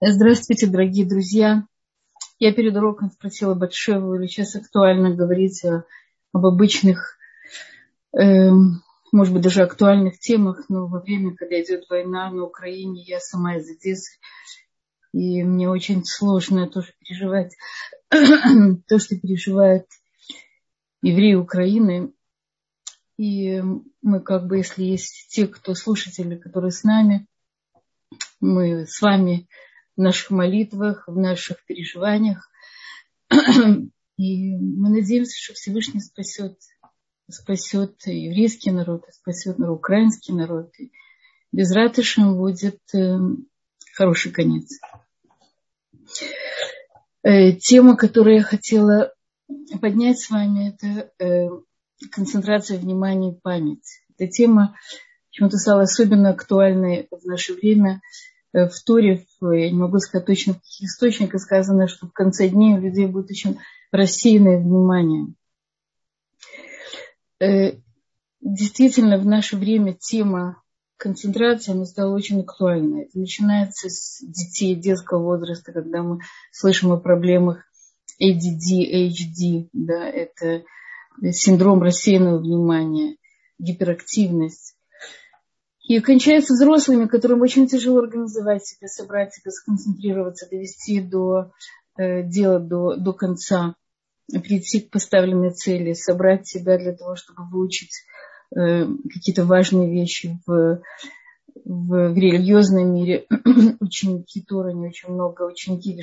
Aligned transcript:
Здравствуйте, 0.00 0.68
дорогие 0.68 1.04
друзья. 1.04 1.66
Я 2.38 2.54
перед 2.54 2.76
уроком 2.76 3.10
спросила 3.10 3.54
Батшеву, 3.54 4.14
или 4.14 4.28
сейчас 4.28 4.54
актуально 4.54 5.12
говорить 5.12 5.64
о, 5.64 5.86
об 6.32 6.46
обычных, 6.46 7.18
э, 8.16 8.48
может 9.10 9.34
быть, 9.34 9.42
даже 9.42 9.64
актуальных 9.64 10.20
темах, 10.20 10.66
но 10.68 10.86
во 10.86 11.00
время, 11.00 11.34
когда 11.34 11.60
идет 11.60 11.90
война 11.90 12.30
на 12.30 12.44
Украине, 12.44 13.02
я 13.02 13.18
сама 13.18 13.56
из 13.56 13.68
Одессы, 13.68 14.20
и 15.12 15.42
мне 15.42 15.68
очень 15.68 16.04
сложно 16.04 16.70
тоже 16.70 16.94
переживать 17.00 17.56
то, 18.08 18.98
что 19.00 19.18
переживают 19.18 19.86
евреи 21.02 21.34
Украины. 21.34 22.12
И 23.16 23.60
мы 24.02 24.20
как 24.20 24.46
бы, 24.46 24.58
если 24.58 24.84
есть 24.84 25.26
те, 25.30 25.48
кто 25.48 25.74
слушатели, 25.74 26.36
которые 26.36 26.70
с 26.70 26.84
нами, 26.84 27.26
мы 28.38 28.86
с 28.86 29.00
вами 29.02 29.48
в 29.98 30.00
наших 30.00 30.30
молитвах, 30.30 31.08
в 31.08 31.18
наших 31.18 31.64
переживаниях. 31.66 32.48
И 34.16 34.56
мы 34.56 34.90
надеемся, 34.90 35.36
что 35.36 35.54
Всевышний 35.54 36.00
спасет, 36.00 36.56
спасет 37.28 37.96
еврейский 38.06 38.70
народ, 38.70 39.04
спасет 39.10 39.58
народ, 39.58 39.78
украинский 39.78 40.32
народ. 40.32 40.70
И 40.78 40.92
без 41.50 41.72
ратышем 41.72 42.36
будет 42.36 42.78
э, 42.94 43.18
хороший 43.94 44.30
конец. 44.30 44.70
Э, 47.24 47.52
тема, 47.52 47.96
которую 47.96 48.36
я 48.36 48.42
хотела 48.42 49.12
поднять 49.80 50.20
с 50.20 50.30
вами, 50.30 50.74
это 50.74 51.10
э, 51.18 51.48
концентрация 52.12 52.78
внимания 52.78 53.32
и 53.32 53.40
память. 53.40 54.04
Эта 54.16 54.30
тема 54.30 54.76
почему-то 55.30 55.56
стала 55.56 55.82
особенно 55.82 56.30
актуальной 56.30 57.08
в 57.10 57.24
наше 57.24 57.54
время– 57.54 58.00
в 58.52 58.84
Торе, 58.86 59.26
я 59.40 59.70
не 59.70 59.76
могу 59.76 59.98
сказать 59.98 60.26
точно 60.26 60.54
в 60.54 60.56
каких 60.58 60.88
источниках, 60.88 61.40
сказано, 61.40 61.88
что 61.88 62.06
в 62.06 62.12
конце 62.12 62.48
дней 62.48 62.74
у 62.74 62.80
людей 62.80 63.06
будет 63.06 63.30
очень 63.30 63.58
рассеянное 63.92 64.58
внимание. 64.58 65.34
Э, 67.40 67.78
действительно, 68.40 69.18
в 69.18 69.26
наше 69.26 69.56
время 69.56 69.94
тема 69.94 70.62
концентрации 70.96 71.72
она 71.72 71.84
стала 71.84 72.14
очень 72.14 72.40
актуальной. 72.40 73.04
Это 73.04 73.18
начинается 73.18 73.88
с 73.88 74.20
детей 74.20 74.74
детского 74.74 75.22
возраста, 75.22 75.72
когда 75.72 76.02
мы 76.02 76.20
слышим 76.50 76.92
о 76.92 76.98
проблемах 76.98 77.64
ADD, 78.20 79.08
HD, 79.08 79.68
да, 79.72 80.08
это 80.08 80.64
синдром 81.30 81.82
рассеянного 81.82 82.38
внимания, 82.38 83.16
гиперактивность. 83.58 84.74
И 85.88 86.00
кончается 86.00 86.52
взрослыми, 86.52 87.06
которым 87.06 87.40
очень 87.40 87.66
тяжело 87.66 88.00
организовать 88.00 88.64
себя, 88.66 88.88
собрать 88.88 89.32
себя, 89.32 89.50
сконцентрироваться, 89.50 90.46
довести 90.46 91.00
до 91.00 91.50
э, 91.96 92.22
дела 92.24 92.58
до, 92.58 92.96
до 92.96 93.14
конца, 93.14 93.74
прийти 94.30 94.80
к 94.80 94.90
поставленной 94.90 95.50
цели, 95.50 95.94
собрать 95.94 96.46
себя 96.46 96.76
для 96.76 96.94
того, 96.94 97.16
чтобы 97.16 97.48
выучить 97.48 98.04
э, 98.54 98.84
какие-то 98.84 99.46
важные 99.46 99.90
вещи 99.90 100.38
в, 100.46 100.82
в, 101.64 102.12
в 102.12 102.14
религиозном 102.14 102.92
мире. 102.92 103.26
ученики 103.80 104.42
Тора, 104.42 104.68
они 104.68 104.88
очень 104.88 105.08
много, 105.08 105.44
ученики 105.44 106.02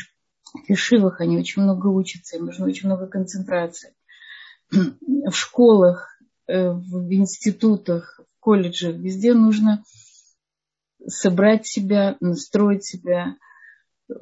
Фишивах, 0.66 1.22
они 1.22 1.38
очень 1.38 1.61
много 1.61 1.88
учатся, 1.89 2.38
им 2.38 2.45
нужно 2.45 2.66
очень 2.66 2.88
много 2.88 3.06
концентрации. 3.06 3.94
в 4.72 5.31
школах, 5.31 6.19
э, 6.47 6.72
в 6.72 7.13
институтах, 7.13 8.19
колледжах, 8.45 8.95
везде 8.97 9.33
нужно 9.33 9.83
собрать 11.07 11.65
себя, 11.65 12.15
настроить 12.19 12.85
себя, 12.85 13.38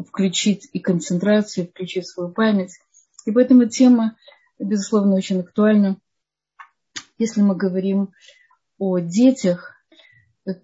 включить 0.07 0.69
и 0.71 0.79
концентрацию, 0.79 1.67
включить 1.67 2.07
свою 2.07 2.31
память. 2.31 2.79
И 3.25 3.31
поэтому 3.31 3.65
тема, 3.65 4.15
безусловно, 4.59 5.15
очень 5.15 5.41
актуальна. 5.41 5.97
Если 7.17 7.41
мы 7.41 7.57
говорим 7.57 8.13
о 8.77 8.99
детях, 8.99 9.75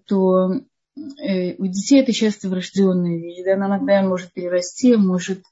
то 0.06 0.52
э, 0.54 1.54
у 1.58 1.66
детей 1.66 2.00
это 2.00 2.14
часто 2.14 2.48
врожденная 2.48 3.18
вещь. 3.18 3.44
Да? 3.44 3.54
Она 3.54 3.66
иногда 3.66 4.02
может 4.02 4.32
перерасти, 4.32 4.96
может, 4.96 5.42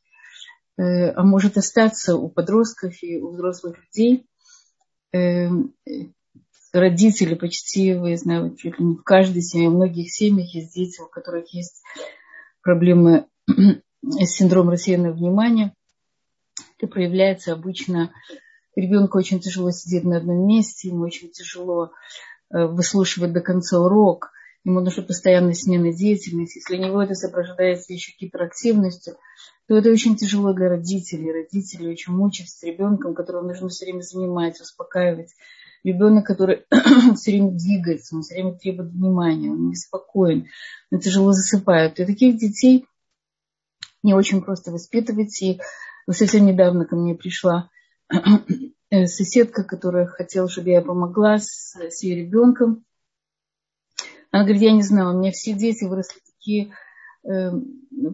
э, 0.79 1.11
а 1.11 1.23
может 1.25 1.59
остаться 1.59 2.17
у 2.17 2.31
подростков 2.31 3.03
и 3.03 3.19
у 3.19 3.33
взрослых 3.33 3.77
людей. 3.79 4.27
Родители 6.73 7.35
почти, 7.35 7.95
вы 7.95 8.17
знаете, 8.17 8.57
чуть 8.57 8.79
ли 8.79 8.85
не 8.85 8.97
в 8.97 9.03
каждой 9.03 9.43
семье, 9.43 9.71
в 9.71 9.75
многих 9.75 10.13
семьях 10.13 10.55
есть 10.55 10.75
дети, 10.75 11.01
у 11.01 11.07
которых 11.07 11.53
есть 11.55 11.83
проблемы 12.63 13.27
с 14.03 14.31
синдромом 14.31 14.71
рассеянного 14.71 15.15
внимания. 15.15 15.75
Это 16.79 16.87
проявляется 16.87 17.53
обычно 17.53 18.13
ребенку 18.77 19.19
очень 19.19 19.41
тяжело 19.41 19.71
сидеть 19.71 20.05
на 20.05 20.19
одном 20.19 20.47
месте, 20.47 20.89
ему 20.89 21.05
очень 21.05 21.31
тяжело 21.31 21.91
э, 22.51 22.67
выслушивать 22.67 23.33
до 23.33 23.41
конца 23.41 23.81
урок, 23.81 24.31
ему 24.65 24.81
нужна 24.81 25.03
постоянная 25.03 25.55
смена 25.55 25.93
деятельности. 25.93 26.59
Если 26.59 26.77
у 26.77 26.87
него 26.87 27.03
это 27.03 27.15
сопровождается 27.15 27.93
еще 27.93 28.13
гиперактивностью, 28.21 29.17
то 29.67 29.77
это 29.77 29.91
очень 29.91 30.17
тяжело 30.17 30.53
для 30.53 30.69
родителей. 30.69 31.33
Родители 31.33 31.89
очень 31.89 32.13
мучаются 32.13 32.59
с 32.59 32.63
ребенком, 32.63 33.15
которого 33.15 33.47
нужно 33.47 33.69
все 33.69 33.87
время 33.87 34.01
занимать, 34.01 34.61
успокаивать, 34.61 35.35
ребенок, 35.89 36.27
который 36.27 36.65
все 37.17 37.33
время 37.33 37.51
двигается, 37.53 38.17
он 38.17 38.23
все 38.23 38.35
время 38.35 38.57
требует 38.57 38.93
внимания, 38.93 39.51
он 39.51 39.69
неспокоен, 39.69 40.47
он 40.91 41.01
тяжело 41.01 41.33
засыпает. 41.33 41.99
И 41.99 42.05
таких 42.05 42.39
детей 42.39 42.87
не 44.03 44.15
очень 44.15 44.43
просто 44.43 44.71
воспитывать. 44.71 45.41
И 45.43 45.61
совсем 46.11 46.47
недавно 46.47 46.85
ко 46.85 46.97
мне 46.97 47.15
пришла 47.15 47.71
э, 48.91 49.07
соседка, 49.07 49.65
которая 49.65 50.07
хотела, 50.07 50.49
чтобы 50.49 50.71
я 50.71 50.83
помогла 50.83 51.39
с, 51.39 51.75
с 51.77 52.03
ее 52.03 52.17
ребенком. 52.25 52.85
Она 54.31 54.45
говорит, 54.45 54.63
я 54.63 54.73
не 54.73 54.83
знаю, 54.83 55.15
у 55.15 55.19
меня 55.19 55.33
все 55.33 55.55
дети 55.55 55.85
выросли 55.85 56.21
такие 56.21 56.75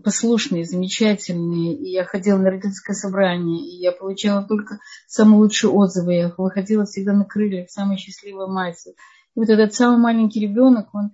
послушные, 0.03 0.65
замечательные. 0.65 1.75
И 1.77 1.91
я 1.91 2.05
ходила 2.05 2.39
на 2.39 2.51
родительское 2.51 2.95
собрание, 2.95 3.61
и 3.61 3.81
я 3.81 3.93
получала 3.93 4.47
только 4.47 4.79
самые 5.07 5.39
лучшие 5.39 5.71
отзывы. 5.71 6.15
Я 6.15 6.35
выходила 6.37 6.85
всегда 6.85 7.13
на 7.13 7.25
крыльях, 7.25 7.71
самая 7.71 7.97
счастливая 7.97 8.47
мать. 8.47 8.87
И 8.87 9.39
вот 9.39 9.49
этот 9.49 9.75
самый 9.75 9.99
маленький 9.99 10.41
ребенок, 10.41 10.89
он, 10.95 11.13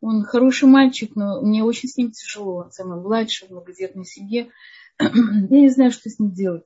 он 0.00 0.24
хороший 0.24 0.68
мальчик, 0.68 1.16
но 1.16 1.40
мне 1.42 1.64
очень 1.64 1.88
с 1.88 1.96
ним 1.96 2.12
тяжело. 2.12 2.64
Он 2.64 2.70
самый 2.70 3.00
младший, 3.00 3.48
в 3.48 3.50
многодетной 3.50 4.04
семье. 4.04 4.50
Я 4.98 5.10
не 5.48 5.70
знаю, 5.70 5.90
что 5.90 6.08
с 6.08 6.18
ним 6.18 6.32
делать. 6.32 6.64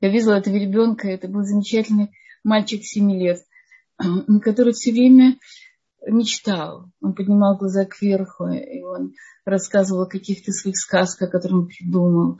Я 0.00 0.08
видела 0.08 0.34
этого 0.34 0.56
ребенка, 0.56 1.08
это 1.08 1.28
был 1.28 1.44
замечательный 1.44 2.10
мальчик 2.42 2.84
7 2.84 3.10
лет, 3.12 3.40
который 4.42 4.72
все 4.72 4.92
время 4.92 5.38
мечтал. 6.06 6.86
Он 7.00 7.14
поднимал 7.14 7.56
глаза 7.56 7.84
кверху, 7.84 8.46
и 8.48 8.82
он 8.82 9.12
рассказывал 9.44 10.02
о 10.02 10.08
каких-то 10.08 10.52
своих 10.52 10.76
сказках, 10.76 11.30
которые 11.30 11.60
он 11.60 11.68
придумал. 11.68 12.38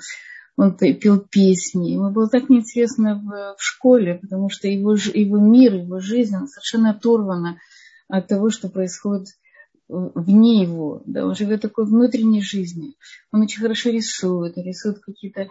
Он 0.57 0.77
пел 0.77 1.19
песни. 1.19 1.93
Ему 1.93 2.11
было 2.13 2.29
так 2.29 2.49
неинтересно 2.49 3.17
в, 3.17 3.57
в 3.59 3.63
школе, 3.63 4.15
потому 4.15 4.49
что 4.51 4.69
его, 4.69 4.95
его 4.95 5.39
мир, 5.39 5.75
его 5.75 5.99
жизнь 5.99 6.37
он 6.37 6.47
совершенно 6.47 6.91
оторвана 6.91 7.59
от 8.09 8.29
того, 8.29 8.51
что 8.51 8.69
происходит 8.69 9.27
вне 9.89 10.63
его. 10.63 11.03
Да, 11.07 11.27
он 11.27 11.35
живет 11.35 11.63
такой 11.63 11.87
внутренней 11.87 12.43
жизнью. 12.43 12.95
Он 13.33 13.43
очень 13.43 13.61
хорошо 13.61 13.91
рисует, 13.91 14.57
рисует 14.57 15.01
какие-то 15.01 15.49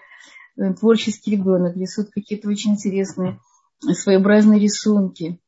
э, 0.57 0.73
творческий 0.73 1.31
ребенок, 1.31 1.75
рисует 1.75 2.09
какие-то 2.11 2.49
очень 2.49 2.71
интересные 2.71 3.39
своеобразные 3.81 4.59
рисунки. 4.59 5.39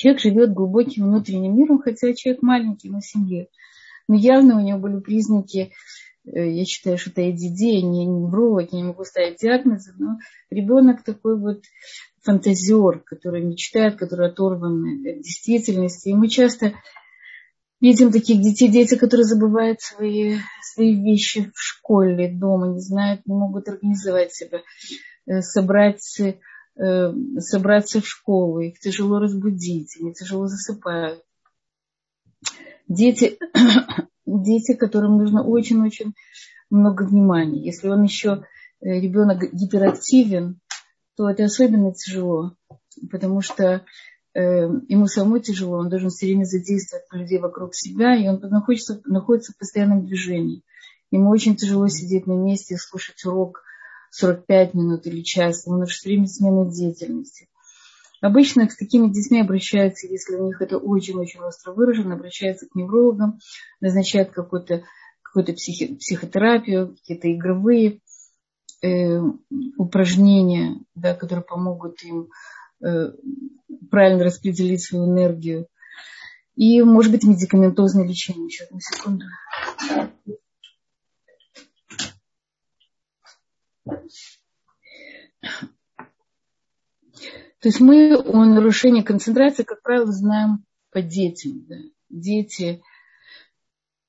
Человек 0.00 0.22
живет 0.22 0.54
глубоким 0.54 1.04
внутренним 1.04 1.58
миром, 1.58 1.78
хотя 1.78 2.14
человек 2.14 2.40
маленький 2.40 2.88
на 2.88 3.02
семье. 3.02 3.48
Но 4.08 4.14
явно 4.14 4.56
у 4.56 4.64
него 4.64 4.78
были 4.78 4.98
признаки, 4.98 5.72
э, 6.24 6.52
я 6.52 6.64
считаю, 6.64 6.96
что 6.96 7.10
это 7.10 7.20
ADD, 7.20 7.82
не 7.82 8.06
невролог, 8.06 8.72
я 8.72 8.78
не 8.78 8.84
могу 8.84 9.04
ставить 9.04 9.40
диагнозы, 9.42 9.92
но 9.98 10.16
ребенок 10.48 11.04
такой 11.04 11.38
вот 11.38 11.64
фантазер, 12.22 13.00
который 13.00 13.42
мечтает, 13.42 13.96
который 13.96 14.28
оторван 14.28 15.06
от 15.06 15.20
действительности. 15.20 16.08
И 16.08 16.14
мы 16.14 16.28
часто 16.28 16.72
видим 17.82 18.10
таких 18.10 18.40
детей, 18.40 18.70
дети, 18.70 18.94
которые 18.96 19.24
забывают 19.24 19.82
свои, 19.82 20.38
свои 20.62 20.94
вещи 20.94 21.52
в 21.54 21.60
школе, 21.60 22.32
дома, 22.32 22.68
не 22.68 22.80
знают, 22.80 23.26
не 23.26 23.34
могут 23.34 23.68
организовать 23.68 24.32
себя, 24.32 24.62
э, 25.26 25.42
собрать 25.42 26.00
Э, 26.18 26.32
собраться 26.76 28.00
в 28.00 28.06
школу, 28.06 28.60
их 28.60 28.78
тяжело 28.78 29.18
разбудить, 29.18 29.96
они 30.00 30.14
тяжело 30.14 30.46
засыпают. 30.46 31.22
Дети, 32.88 33.38
дети, 34.26 34.74
которым 34.74 35.18
нужно 35.18 35.44
очень-очень 35.44 36.14
много 36.70 37.04
внимания. 37.04 37.64
Если 37.64 37.88
он 37.88 38.02
еще 38.02 38.44
э, 38.80 39.00
ребенок 39.00 39.52
гиперактивен, 39.52 40.60
то 41.16 41.28
это 41.28 41.44
особенно 41.44 41.92
тяжело, 41.92 42.56
потому 43.10 43.42
что 43.42 43.84
э, 44.34 44.40
ему 44.40 45.06
самому 45.06 45.38
тяжело, 45.38 45.78
он 45.78 45.88
должен 45.88 46.10
все 46.10 46.26
время 46.26 46.44
задействовать 46.44 47.04
людей 47.12 47.38
вокруг 47.38 47.74
себя, 47.74 48.16
и 48.16 48.26
он 48.26 48.40
находится, 48.40 49.00
находится 49.04 49.52
в 49.52 49.58
постоянном 49.58 50.06
движении. 50.06 50.62
Ему 51.10 51.30
очень 51.30 51.56
тяжело 51.56 51.88
сидеть 51.88 52.26
на 52.26 52.32
месте 52.32 52.74
и 52.74 52.78
слушать 52.78 53.24
урок 53.24 53.62
45 54.10 54.74
минут 54.74 55.06
или 55.06 55.22
час. 55.22 55.66
Ему 55.66 55.78
нужно 55.78 55.94
время 56.04 56.26
смены 56.26 56.70
деятельности. 56.70 57.48
Обычно 58.20 58.68
с 58.68 58.76
такими 58.76 59.08
детьми 59.08 59.40
обращаются, 59.40 60.06
если 60.06 60.36
у 60.36 60.46
них 60.46 60.60
это 60.60 60.76
очень-очень 60.76 61.40
остро 61.40 61.72
выражено, 61.72 62.14
обращаются 62.14 62.66
к 62.66 62.74
неврологам, 62.74 63.38
назначают 63.80 64.30
какую-то 64.30 64.82
какую 65.22 65.56
психи, 65.56 65.94
психотерапию, 65.94 66.96
какие-то 66.96 67.32
игровые 67.32 68.00
э, 68.82 69.20
упражнения, 69.78 70.80
да, 70.94 71.14
которые 71.14 71.44
помогут 71.44 72.02
им 72.02 72.28
э, 72.84 73.12
правильно 73.90 74.24
распределить 74.24 74.82
свою 74.82 75.06
энергию. 75.06 75.66
И, 76.56 76.82
может 76.82 77.12
быть, 77.12 77.24
медикаментозное 77.24 78.06
лечение. 78.06 78.50
Сейчас, 78.50 78.70
на 78.70 78.80
секунду. 78.80 79.24
То 87.60 87.68
есть 87.68 87.80
мы 87.80 88.16
о 88.16 88.44
нарушении 88.46 89.02
концентрации, 89.02 89.64
как 89.64 89.82
правило, 89.82 90.10
знаем 90.10 90.64
по 90.90 91.02
детям. 91.02 91.66
Да. 91.66 91.76
Дети, 92.08 92.82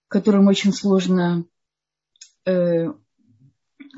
которым 0.08 0.48
очень 0.48 0.72
сложно 0.72 1.46
э, 2.46 2.88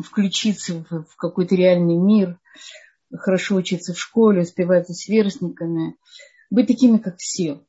включиться 0.04 0.84
в, 0.90 1.04
в 1.06 1.16
какой-то 1.16 1.56
реальный 1.56 1.98
мир, 1.98 2.40
хорошо 3.16 3.56
учиться 3.56 3.94
в 3.94 4.00
школе, 4.00 4.42
успевать 4.42 4.88
за 4.88 4.96
сверстниками, 4.96 5.98
быть 6.50 6.68
такими, 6.68 6.98
как 6.98 7.18
все. 7.18 7.64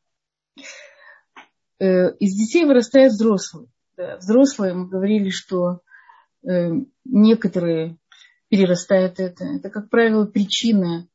Э, 1.78 2.14
из 2.16 2.34
детей 2.34 2.64
вырастают 2.64 3.12
взрослые. 3.12 3.68
Да. 3.96 4.16
Взрослые, 4.16 4.74
мы 4.74 4.88
говорили, 4.88 5.30
что 5.30 5.80
э, 6.46 6.70
некоторые 7.04 7.98
перерастают 8.56 9.18
это. 9.20 9.44
Это, 9.44 9.70
как 9.70 9.90
правило, 9.90 10.26
причина 10.26 11.08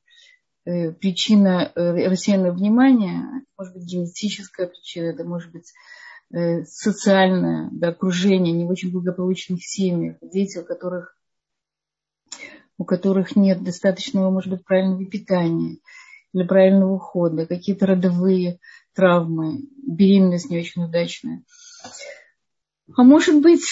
Э, 0.69 0.91
причина 0.91 1.71
э, 1.73 2.07
рассеянного 2.07 2.53
внимания, 2.53 3.43
может 3.57 3.73
быть 3.73 3.85
генетическая 3.85 4.67
причина, 4.67 5.05
это 5.05 5.23
может 5.23 5.51
быть 5.51 5.73
э, 6.31 6.63
социальное 6.65 7.69
да, 7.71 7.87
окружение, 7.89 8.53
не 8.53 8.65
в 8.65 8.69
очень 8.69 8.91
благополучных 8.91 9.65
семьях, 9.65 10.17
дети, 10.21 10.59
у 10.59 10.63
которых, 10.63 11.17
у 12.77 12.83
которых 12.83 13.35
нет 13.35 13.63
достаточного, 13.63 14.29
может 14.29 14.51
быть, 14.51 14.63
правильного 14.63 15.05
питания 15.05 15.77
или 16.33 16.43
правильного 16.43 16.93
ухода, 16.93 17.47
какие-то 17.47 17.87
родовые 17.87 18.59
травмы, 18.93 19.63
беременность 19.87 20.51
не 20.51 20.59
очень 20.59 20.83
удачная. 20.83 21.43
А 22.95 23.03
может 23.03 23.41
быть, 23.41 23.63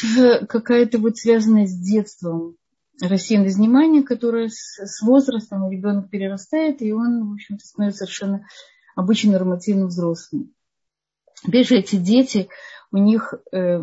какая-то 0.47 0.97
вот 0.97 1.17
связанная 1.17 1.67
с 1.67 1.77
детством, 1.77 2.55
рассеянное 3.01 3.53
внимание, 3.53 4.03
которое 4.03 4.49
с, 4.49 4.77
с 4.79 5.01
возрастом 5.01 5.69
ребенок 5.69 6.09
перерастает, 6.09 6.81
и 6.81 6.91
он, 6.91 7.29
в 7.29 7.33
общем-то, 7.33 7.65
становится 7.65 8.05
совершенно 8.05 8.47
обычным 8.95 9.33
нормативным 9.33 9.87
взрослым. 9.87 10.53
Опять 11.43 11.67
же, 11.67 11.77
эти 11.77 11.97
дети, 11.97 12.49
у 12.91 12.97
них 12.97 13.33
э, 13.51 13.79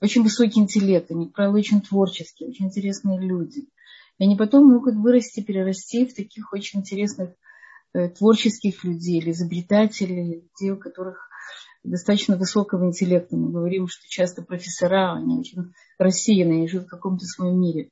очень 0.00 0.22
высокий 0.22 0.60
интеллект, 0.60 1.10
они, 1.10 1.28
правило, 1.28 1.56
очень 1.56 1.80
творческие, 1.80 2.48
очень 2.48 2.66
интересные 2.66 3.20
люди. 3.20 3.68
И 4.18 4.24
они 4.24 4.36
потом 4.36 4.66
могут 4.66 4.96
вырасти, 4.96 5.40
перерасти 5.40 6.06
в 6.06 6.14
таких 6.14 6.52
очень 6.52 6.80
интересных 6.80 7.30
э, 7.94 8.08
творческих 8.08 8.82
людей 8.82 9.20
или 9.20 9.30
изобретателей, 9.30 10.42
людей, 10.42 10.70
у 10.72 10.76
которых 10.76 11.28
достаточно 11.84 12.36
высокого 12.36 12.84
интеллекта. 12.86 13.36
Мы 13.36 13.52
говорим, 13.52 13.86
что 13.86 14.08
часто 14.08 14.42
профессора, 14.42 15.14
они 15.14 15.38
очень 15.38 15.72
рассеянные, 15.98 16.58
они 16.58 16.68
живут 16.68 16.88
в 16.88 16.90
каком-то 16.90 17.24
своем 17.24 17.60
мире 17.60 17.90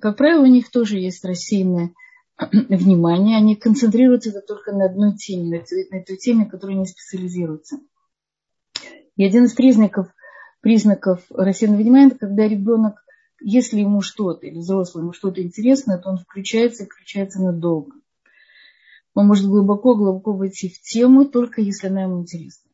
как 0.00 0.16
правило, 0.16 0.42
у 0.42 0.46
них 0.46 0.70
тоже 0.70 0.98
есть 0.98 1.24
рассеянное 1.24 1.92
внимание. 2.38 3.36
Они 3.36 3.56
концентрируются 3.56 4.40
только 4.40 4.72
на 4.72 4.86
одной 4.86 5.16
теме, 5.16 5.58
на 5.58 5.64
той, 5.64 5.88
на 5.90 6.16
теме, 6.16 6.46
которой 6.46 6.76
они 6.76 6.86
специализируются. 6.86 7.78
И 9.16 9.24
один 9.24 9.44
из 9.44 9.54
признаков, 9.54 10.08
признаков 10.60 11.24
рассеянного 11.30 11.80
внимания, 11.80 12.08
это 12.08 12.18
когда 12.18 12.46
ребенок, 12.46 13.02
если 13.40 13.80
ему 13.80 14.02
что-то, 14.02 14.46
или 14.46 14.58
взрослый 14.58 15.02
ему 15.02 15.12
что-то 15.12 15.42
интересно, 15.42 15.98
то 15.98 16.10
он 16.10 16.18
включается 16.18 16.84
и 16.84 16.86
включается 16.86 17.42
надолго. 17.42 17.92
Он 19.14 19.26
может 19.26 19.46
глубоко-глубоко 19.46 20.34
войти 20.34 20.68
в 20.68 20.80
тему, 20.82 21.24
только 21.24 21.62
если 21.62 21.86
она 21.86 22.02
ему 22.02 22.20
интересна. 22.20 22.65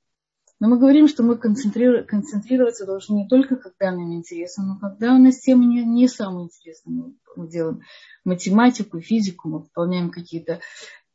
Но 0.63 0.69
мы 0.69 0.79
говорим, 0.79 1.09
что 1.09 1.25
мы 1.25 1.37
концентрироваться 1.37 2.87
должны 2.87 3.17
не 3.17 3.29
только, 3.29 3.57
когда 3.57 3.91
нам 3.91 4.15
интересно, 4.15 4.65
но 4.65 4.79
когда 4.79 5.13
у 5.13 5.19
нас 5.19 5.41
тема 5.41 5.65
не, 5.65 5.85
не 5.85 6.07
самая 6.07 6.45
интересная. 6.45 7.13
Мы 7.35 7.49
делаем 7.49 7.81
математику, 8.25 9.01
физику, 9.01 9.49
мы 9.49 9.59
выполняем 9.59 10.13
какие-то 10.13 10.61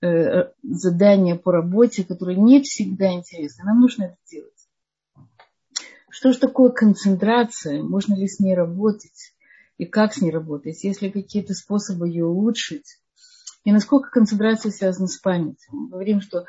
э, 0.01 0.49
задания 0.63 1.37
по 1.37 1.53
работе, 1.53 2.03
которые 2.03 2.37
не 2.37 2.61
всегда 2.61 3.13
интересны. 3.13 3.63
Нам 3.63 3.79
нужно 3.79 4.03
это 4.03 4.17
делать. 4.29 4.67
Что 6.09 6.33
же 6.33 6.39
такое 6.39 6.71
концентрация? 6.71 7.81
Можно 7.81 8.15
ли 8.15 8.27
с 8.27 8.41
ней 8.41 8.53
работать? 8.53 9.33
И 9.77 9.85
как 9.85 10.13
с 10.13 10.19
ней 10.19 10.31
работать? 10.31 10.83
Есть 10.83 11.01
ли 11.01 11.09
какие-то 11.09 11.53
способы 11.53 12.09
ее 12.09 12.25
улучшить? 12.25 12.99
И 13.63 13.71
насколько 13.71 14.09
концентрация 14.09 14.73
связана 14.73 15.07
с 15.07 15.15
памятью? 15.15 15.71
Мы 15.71 15.87
говорим, 15.87 16.19
что 16.19 16.43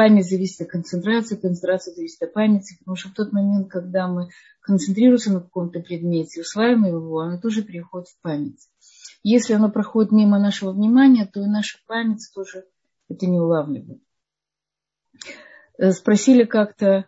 память 0.00 0.30
зависит 0.30 0.62
от 0.62 0.68
концентрации, 0.68 1.36
концентрация 1.36 1.92
зависит 1.92 2.22
от 2.22 2.32
памяти, 2.32 2.78
потому 2.78 2.96
что 2.96 3.10
в 3.10 3.12
тот 3.12 3.34
момент, 3.34 3.70
когда 3.70 4.08
мы 4.08 4.30
концентрируемся 4.62 5.30
на 5.30 5.40
каком-то 5.42 5.80
предмете, 5.80 6.40
усваиваем 6.40 6.86
его, 6.86 7.20
оно 7.20 7.38
тоже 7.38 7.62
переходит 7.62 8.08
в 8.08 8.18
память. 8.22 8.66
Если 9.22 9.52
оно 9.52 9.70
проходит 9.70 10.10
мимо 10.10 10.38
нашего 10.38 10.72
внимания, 10.72 11.26
то 11.30 11.42
и 11.42 11.46
наша 11.46 11.76
память 11.86 12.26
тоже 12.34 12.64
это 13.10 13.26
не 13.26 13.38
улавливает. 13.38 14.00
Э, 15.76 15.92
спросили 15.92 16.44
как-то 16.44 17.04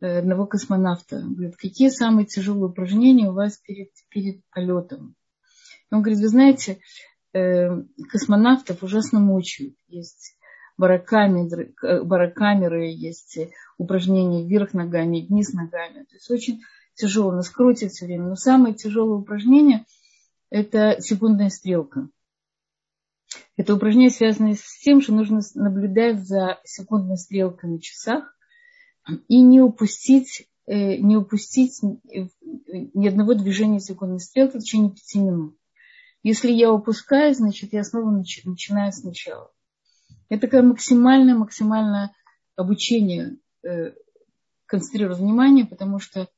э, 0.00 0.20
одного 0.20 0.46
космонавта, 0.46 1.20
говорит, 1.20 1.56
какие 1.56 1.90
самые 1.90 2.24
тяжелые 2.24 2.70
упражнения 2.70 3.28
у 3.28 3.34
вас 3.34 3.58
перед, 3.58 3.90
перед 4.08 4.40
полетом? 4.48 5.14
Он 5.90 6.00
говорит, 6.00 6.20
вы 6.20 6.28
знаете, 6.28 6.80
э, 7.34 7.82
космонавтов 8.10 8.82
ужасно 8.82 9.20
мучают. 9.20 9.74
Есть 9.88 10.39
барокамеры, 10.80 11.74
барокамеры 12.04 12.86
есть 12.86 13.38
упражнения 13.76 14.46
вверх 14.46 14.72
ногами, 14.72 15.26
вниз 15.28 15.52
ногами. 15.52 16.04
То 16.04 16.14
есть 16.14 16.30
очень 16.30 16.62
тяжело, 16.94 17.32
нас 17.32 17.50
крутит 17.50 17.92
все 17.92 18.06
время. 18.06 18.28
Но 18.28 18.34
самое 18.34 18.74
тяжелое 18.74 19.18
упражнение– 19.18 19.84
это 20.50 20.96
секундная 21.00 21.50
стрелка. 21.50 22.08
Это 23.56 23.74
упражнение 23.74 24.10
связано 24.10 24.54
с 24.54 24.80
тем, 24.82 25.02
что 25.02 25.12
нужно 25.12 25.40
наблюдать 25.54 26.26
за 26.26 26.58
секундной 26.64 27.18
стрелкой 27.18 27.70
на 27.70 27.80
часах 27.80 28.34
и 29.28 29.42
не 29.42 29.60
упустить, 29.60 30.48
э, 30.66 30.96
не 30.96 31.16
упустить 31.16 31.78
ни 31.82 33.06
одного 33.06 33.34
движения 33.34 33.80
секундной 33.80 34.20
стрелки 34.20 34.56
в 34.56 34.60
течение 34.60 34.92
пяти 34.92 35.18
минут. 35.18 35.56
Если 36.22 36.50
я 36.50 36.72
упускаю, 36.72 37.34
значит, 37.34 37.74
я 37.74 37.84
снова 37.84 38.10
начинаю 38.10 38.92
сначала. 38.92 39.50
Это 40.30 40.42
такое 40.42 40.62
максимальное, 40.62 41.34
максимальное 41.34 42.14
обучение 42.56 43.36
э, 43.62 43.92
концентрировать 44.66 45.18
внимание, 45.18 45.66
потому 45.66 45.98
что 45.98 46.28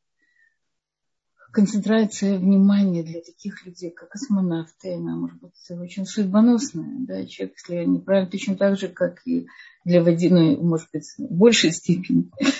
концентрация 1.52 2.38
внимания 2.38 3.02
для 3.02 3.20
таких 3.20 3.66
людей, 3.66 3.90
как 3.90 4.08
космонавты, 4.08 4.94
она 4.94 5.14
может 5.14 5.38
быть 5.38 5.52
очень 5.70 6.06
судьбоносная. 6.06 6.96
Да? 7.06 7.26
Человек, 7.26 7.56
если 7.58 7.74
я 7.74 7.84
неправильно, 7.84 8.30
точно 8.30 8.56
так 8.56 8.78
же, 8.78 8.88
как 8.88 9.20
и 9.26 9.46
для 9.84 10.02
водяной, 10.02 10.56
ну, 10.56 10.68
может 10.68 10.88
быть, 10.92 11.04
в 11.18 11.30
большей 11.30 11.70
степени. 11.70 12.30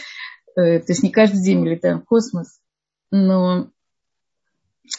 Э, 0.55 0.81
то 0.81 0.93
есть 0.93 1.03
не 1.03 1.11
каждый 1.11 1.43
день 1.43 1.61
мы 1.61 1.71
летаем 1.71 2.03
в 2.03 2.05
космос, 2.05 2.61
но, 3.11 3.71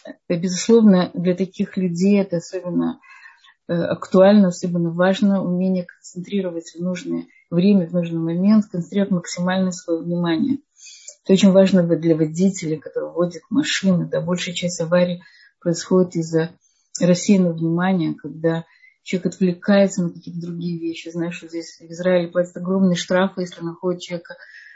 э, 0.04 0.36
безусловно, 0.36 1.12
для 1.14 1.36
таких 1.36 1.78
людей 1.78 2.20
это 2.20 2.38
особенно 2.38 3.00
актуально, 3.68 4.50
особенно 4.50 4.92
важно 4.92 5.44
умение 5.44 5.86
концентрировать 5.86 6.76
в 6.76 6.82
нужное 6.82 7.28
время, 7.50 7.88
в 7.88 7.94
нужный 7.94 8.20
момент, 8.20 8.66
концентрировать 8.66 9.12
максимально 9.12 9.72
свое 9.72 10.02
внимание. 10.02 10.60
Это 11.24 11.34
очень 11.34 11.52
важно 11.52 11.84
для 11.84 12.16
водителя, 12.16 12.78
который 12.78 13.12
водит 13.12 13.44
машины. 13.50 14.08
Да, 14.08 14.20
большая 14.22 14.54
часть 14.54 14.82
аварий 14.82 15.22
происходит 15.62 16.16
из-за 16.16 16.52
рассеянного 17.00 17.54
внимания, 17.54 18.14
когда 18.14 18.66
человек 19.04 19.34
отвлекается 19.34 20.04
на 20.04 20.10
какие-то 20.12 20.42
другие 20.42 20.80
вещи. 20.80 21.10
Знаешь, 21.10 21.36
что 21.36 21.48
здесь 21.48 21.80
в 21.80 21.92
Израиле 21.92 22.28
платят 22.28 22.58
огромные 22.58 22.96
штрафы, 22.96 23.42
если 23.42 23.64
находят 23.64 24.02
человека, 24.02 24.36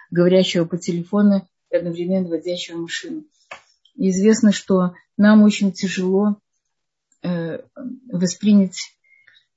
говорящего 0.09 0.65
по 0.65 0.77
телефону 0.77 1.47
и 1.69 1.75
одновременно 1.75 2.29
водящего 2.29 2.77
машину. 2.77 3.25
И 3.95 4.09
известно, 4.09 4.53
что 4.53 4.93
нам 5.17 5.43
очень 5.43 5.73
тяжело 5.73 6.37
Э, 6.37 6.46
воспринять, 8.11 8.77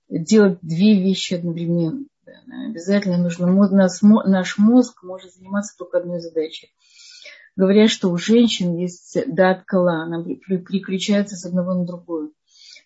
делать 0.08 0.58
две 0.62 1.00
вещи 1.02 1.34
одновременно. 1.34 2.04
Обязательно 2.68 3.18
нужно, 3.18 3.46
наш, 3.46 4.58
мозг 4.58 5.02
может 5.02 5.32
заниматься 5.32 5.76
только 5.76 5.98
одной 5.98 6.20
задачей. 6.20 6.72
говорят, 7.56 7.90
что 7.90 8.10
у 8.10 8.16
женщин 8.16 8.76
есть 8.76 9.18
дат 9.26 9.64
кала, 9.64 10.04
она 10.04 10.22
переключается 10.22 11.36
с 11.36 11.44
одного 11.44 11.74
на 11.74 11.84
другое. 11.84 12.30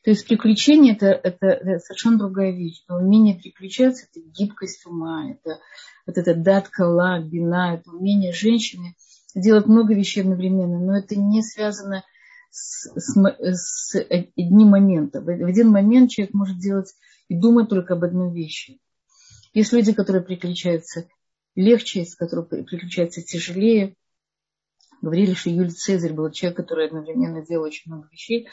То 0.04 0.10
есть 0.10 0.26
приключение 0.28 0.94
это, 0.94 1.06
это, 1.06 1.46
это 1.46 1.78
совершенно 1.78 2.18
другая 2.18 2.52
вещь. 2.52 2.84
Но 2.88 2.98
умение 2.98 3.38
переключаться– 3.38 4.06
это 4.12 4.20
гибкость 4.20 4.84
ума, 4.84 5.30
это 5.30 5.60
вот 6.06 6.18
это 6.18 6.34
дат 6.34 6.68
кала, 6.68 7.20
бина, 7.20 7.74
это 7.74 7.90
умение 7.90 8.32
женщины 8.32 8.94
делать 9.34 9.66
много 9.66 9.94
вещей 9.94 10.20
одновременно. 10.20 10.78
Но 10.78 10.96
это 10.96 11.16
не 11.16 11.42
связано 11.42 12.04
с, 12.54 12.88
с, 12.94 13.16
с 13.16 13.96
одним 13.96 14.68
моментом. 14.68 15.24
В 15.24 15.28
один 15.28 15.70
момент 15.70 16.10
человек 16.10 16.34
может 16.34 16.58
делать 16.58 16.94
и 17.28 17.34
думать 17.34 17.68
только 17.68 17.94
об 17.94 18.04
одной 18.04 18.32
вещи. 18.32 18.78
Есть 19.52 19.72
люди, 19.72 19.92
которые 19.92 20.24
переключаются 20.24 21.08
легче, 21.56 22.00
есть, 22.00 22.14
которые 22.14 22.46
переключаются 22.46 23.22
тяжелее. 23.22 23.96
Говорили, 25.02 25.34
что 25.34 25.50
Юлий 25.50 25.70
Цезарь 25.70 26.12
был 26.12 26.30
человек, 26.30 26.56
который 26.56 26.86
одновременно 26.86 27.44
делал 27.44 27.64
очень 27.64 27.90
много 27.90 28.08
вещей. 28.12 28.48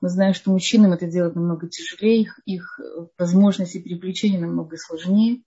Мы 0.00 0.08
знаем, 0.08 0.34
что 0.34 0.50
мужчинам 0.50 0.92
это 0.92 1.06
делать 1.06 1.36
намного 1.36 1.68
тяжелее, 1.68 2.22
их, 2.22 2.40
их 2.46 2.80
возможности 3.16 3.78
переключения 3.78 4.40
намного 4.40 4.76
сложнее. 4.76 5.42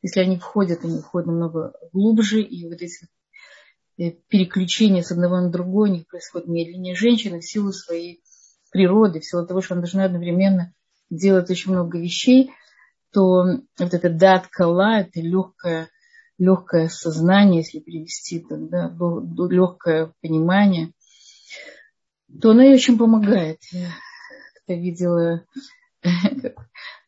Если 0.00 0.20
они 0.20 0.38
входят, 0.38 0.82
они 0.82 1.00
входят 1.00 1.26
намного 1.26 1.74
глубже, 1.92 2.40
и 2.40 2.66
вот 2.70 2.80
эти 2.80 3.06
э, 4.00 4.12
переключения 4.28 5.02
с 5.02 5.12
одного 5.12 5.40
на 5.40 5.50
другое 5.50 5.90
у 5.90 5.92
них 5.94 6.06
происходит 6.06 6.48
медленнее. 6.48 6.94
Женщина 6.94 7.40
в 7.40 7.44
силу 7.44 7.72
своей 7.72 8.22
природы, 8.72 9.20
в 9.20 9.24
силу 9.24 9.46
того, 9.46 9.60
что 9.60 9.74
она 9.74 9.82
должна 9.82 10.04
одновременно 10.04 10.72
делать 11.10 11.50
очень 11.50 11.72
много 11.72 11.98
вещей, 11.98 12.52
то 13.12 13.44
вот 13.78 13.94
это 13.94 14.08
дат 14.08 14.46
кала, 14.46 15.00
это 15.00 15.20
легкое, 15.20 15.88
легкое 16.38 16.88
сознание, 16.88 17.62
если 17.62 17.80
перевести 17.80 18.44
да, 18.48 18.94
легкое 19.48 20.12
понимание, 20.22 20.92
то 22.40 22.50
она 22.50 22.64
ей 22.64 22.74
очень 22.74 22.98
помогает. 22.98 23.58
Я 23.72 23.88
как 24.66 24.76
видела, 24.76 25.44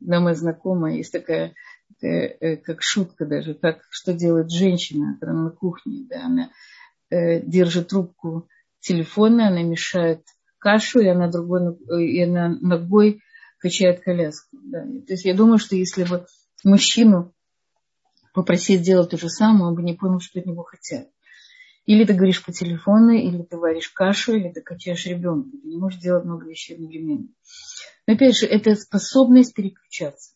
одна 0.01 0.21
моя 0.21 0.35
знакомая, 0.35 0.97
есть 0.97 1.13
такая, 1.13 1.55
э, 2.03 2.09
э, 2.09 2.57
как 2.57 2.83
шутка 2.83 3.25
даже, 3.25 3.55
как, 3.55 3.83
что 3.91 4.13
делает 4.13 4.51
женщина, 4.51 5.17
когда 5.21 5.33
на 5.33 5.51
кухне, 5.51 6.07
да, 6.09 6.27
она 6.27 6.51
держит 7.13 7.89
трубку 7.89 8.49
телефона, 8.81 9.49
она 9.49 9.63
мешает 9.63 10.23
кашу, 10.59 11.01
и 11.01 11.09
она, 11.09 11.29
другой, 11.29 11.77
и 12.05 12.23
она 12.23 12.49
ногой 12.49 13.21
качает 13.59 14.01
коляску. 14.01 14.57
Да. 14.63 14.83
То 14.83 15.13
есть 15.13 15.25
я 15.25 15.35
думаю, 15.35 15.59
что 15.59 15.77
если 15.77 16.05
бы 16.05 16.27
мужчину 16.65 17.33
попросить 18.35 18.81
сделать 18.81 19.11
то 19.11 19.19
же 19.19 19.29
самое, 19.29 19.67
он 19.67 19.75
бы 19.75 19.83
не 19.83 19.95
понял, 19.95 20.21
что 20.21 20.41
от 20.41 20.47
него 20.47 20.63
хотят. 20.63 21.09
Или 21.85 22.05
ты 22.05 22.15
говоришь 22.15 22.45
по 22.45 22.53
телефону, 22.53 23.11
или 23.11 23.43
ты 23.43 23.57
варишь 23.57 23.91
кашу, 23.91 24.35
или 24.35 24.51
ты 24.51 24.63
качаешь 24.63 25.05
ребенка. 25.07 25.51
Ты 25.51 25.69
не 25.69 25.77
можешь 25.77 26.01
делать 26.01 26.25
много 26.25 26.49
вещей 26.49 26.75
одновременно. 26.75 27.29
Но 28.07 28.15
опять 28.15 28.37
же, 28.37 28.47
это 28.47 28.75
способность 28.77 29.55
переключаться. 29.55 30.35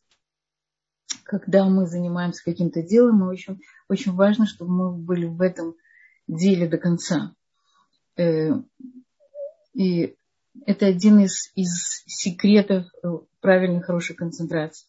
Когда 1.23 1.65
мы 1.65 1.87
занимаемся 1.87 2.45
каким-то 2.45 2.83
делом, 2.83 3.19
мы 3.19 3.29
очень, 3.29 3.61
очень 3.89 4.13
важно, 4.13 4.47
чтобы 4.47 4.73
мы 4.73 4.93
были 4.93 5.27
в 5.27 5.41
этом 5.41 5.75
деле 6.29 6.69
до 6.69 6.79
конца. 6.79 7.35
Э, 8.17 8.51
и 9.75 10.17
это 10.65 10.87
один 10.87 11.21
из, 11.21 11.53
из 11.55 12.03
секретов 12.07 12.87
э, 13.03 13.09
правильной, 13.41 13.83
хорошей 13.83 14.17
концентрации. 14.17 14.89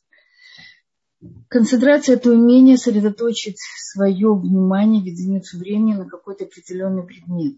Концентрация– 1.47 2.15
это 2.17 2.31
умение 2.31 2.77
сосредоточить 2.77 3.57
свое 3.93 4.35
внимание 4.35 5.01
в 5.01 5.05
единицу 5.05 5.57
времени 5.57 5.95
на 5.95 6.07
какой-то 6.07 6.45
определенный 6.45 7.03
предмет. 7.03 7.57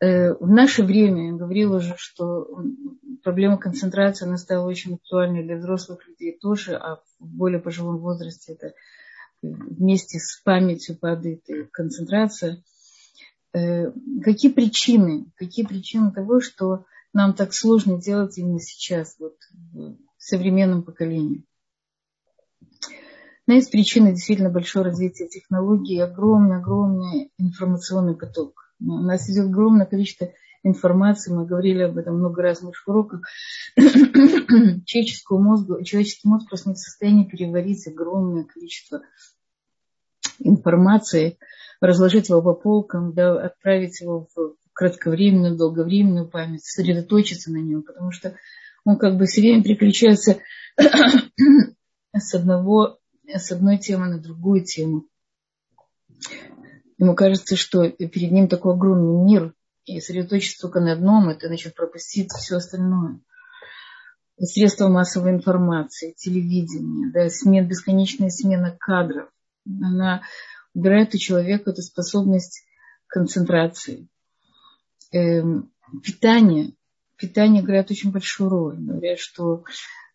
Э, 0.00 0.34
в 0.34 0.50
наше 0.50 0.82
время, 0.82 1.26
я 1.26 1.32
говорила 1.32 1.76
уже, 1.76 1.94
что 1.96 2.48
проблема 3.22 3.56
концентрации 3.56 4.26
она 4.26 4.36
стала 4.36 4.66
очень 4.66 4.94
актуальной 4.94 5.44
для 5.44 5.56
взрослых 5.56 6.06
людей 6.08 6.36
тоже, 6.40 6.74
а 6.74 6.96
в 7.20 7.24
более 7.24 7.60
пожилом 7.60 7.98
возрасте 7.98 8.54
это 8.54 8.74
вместе 9.42 10.18
с 10.18 10.40
памятью 10.42 10.96
падает 10.96 11.48
и 11.48 11.64
концентрация. 11.64 12.62
Э, 13.52 13.90
какие 14.22 14.50
причины? 14.50 15.26
Какие 15.36 15.66
причины 15.66 16.12
того, 16.12 16.40
что 16.40 16.86
нам 17.12 17.34
так 17.34 17.52
сложно 17.52 18.00
делать 18.00 18.38
именно 18.38 18.60
сейчас, 18.60 19.16
вот 19.18 19.36
современном 20.16 20.82
поколении. 20.82 21.44
Но 23.46 23.54
есть 23.54 23.72
причина 23.72 24.12
действительно 24.12 24.50
большого 24.50 24.86
развития 24.86 25.28
технологий, 25.28 25.98
огромный-огромный 25.98 27.32
информационный 27.38 28.16
поток. 28.16 28.72
У 28.80 28.84
нас 28.84 29.28
идет 29.28 29.46
огромное 29.46 29.86
количество 29.86 30.32
информации, 30.62 31.32
мы 31.32 31.46
говорили 31.46 31.82
об 31.82 31.98
этом 31.98 32.18
много 32.18 32.42
раз 32.42 32.62
в 32.62 32.70
уроках. 32.86 33.22
Человеческому 33.76 35.40
мозгу, 35.40 35.82
человеческий 35.82 36.28
мозг 36.28 36.48
просто 36.48 36.70
не 36.70 36.74
в 36.74 36.78
состоянии 36.78 37.24
переварить 37.24 37.86
огромное 37.86 38.44
количество 38.44 39.02
информации, 40.38 41.38
разложить 41.80 42.28
его 42.28 42.42
по 42.42 42.54
полкам, 42.54 43.12
да, 43.12 43.40
отправить 43.44 44.00
его 44.00 44.28
в 44.34 44.56
кратковременную, 44.72 45.56
долговременную 45.56 46.28
память, 46.28 46.64
сосредоточиться 46.64 47.50
на 47.50 47.58
нем, 47.58 47.82
потому 47.82 48.10
что 48.10 48.36
он 48.84 48.98
как 48.98 49.16
бы 49.16 49.26
все 49.26 49.40
время 49.40 49.62
переключается 49.62 50.38
с, 52.12 52.34
одного, 52.34 52.98
с 53.26 53.52
одной 53.52 53.78
темы 53.78 54.08
на 54.08 54.18
другую 54.18 54.64
тему. 54.64 55.06
Ему 56.98 57.14
кажется, 57.14 57.56
что 57.56 57.88
перед 57.90 58.30
ним 58.30 58.48
такой 58.48 58.74
огромный 58.74 59.24
мир, 59.24 59.54
и 59.84 60.00
сосредоточиться 60.00 60.60
только 60.62 60.80
на 60.80 60.92
одном, 60.92 61.28
это 61.28 61.48
значит 61.48 61.74
пропустить 61.74 62.30
все 62.32 62.56
остальное. 62.56 63.20
Средства 64.38 64.88
массовой 64.88 65.30
информации, 65.30 66.14
телевидение, 66.16 67.10
да, 67.12 67.28
смен, 67.28 67.68
бесконечная 67.68 68.30
смена 68.30 68.76
кадров. 68.78 69.28
Она 69.66 70.22
убирает 70.74 71.14
у 71.14 71.18
человека 71.18 71.70
эту 71.70 71.82
способность 71.82 72.64
концентрации. 73.06 74.08
Эм, 75.12 75.70
питание 76.02 76.72
питание 77.22 77.62
играет 77.62 77.90
очень 77.90 78.10
большую 78.10 78.50
роль. 78.50 78.76
Говорят, 78.78 79.20
что 79.20 79.62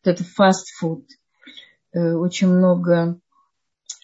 это 0.04 0.26
фастфуд, 0.26 1.06
э, 1.94 2.14
очень 2.14 2.50
много 2.50 3.20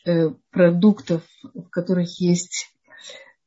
э, 0.06 0.30
продуктов, 0.52 1.22
в 1.54 1.68
которых 1.70 2.22
есть 2.22 2.73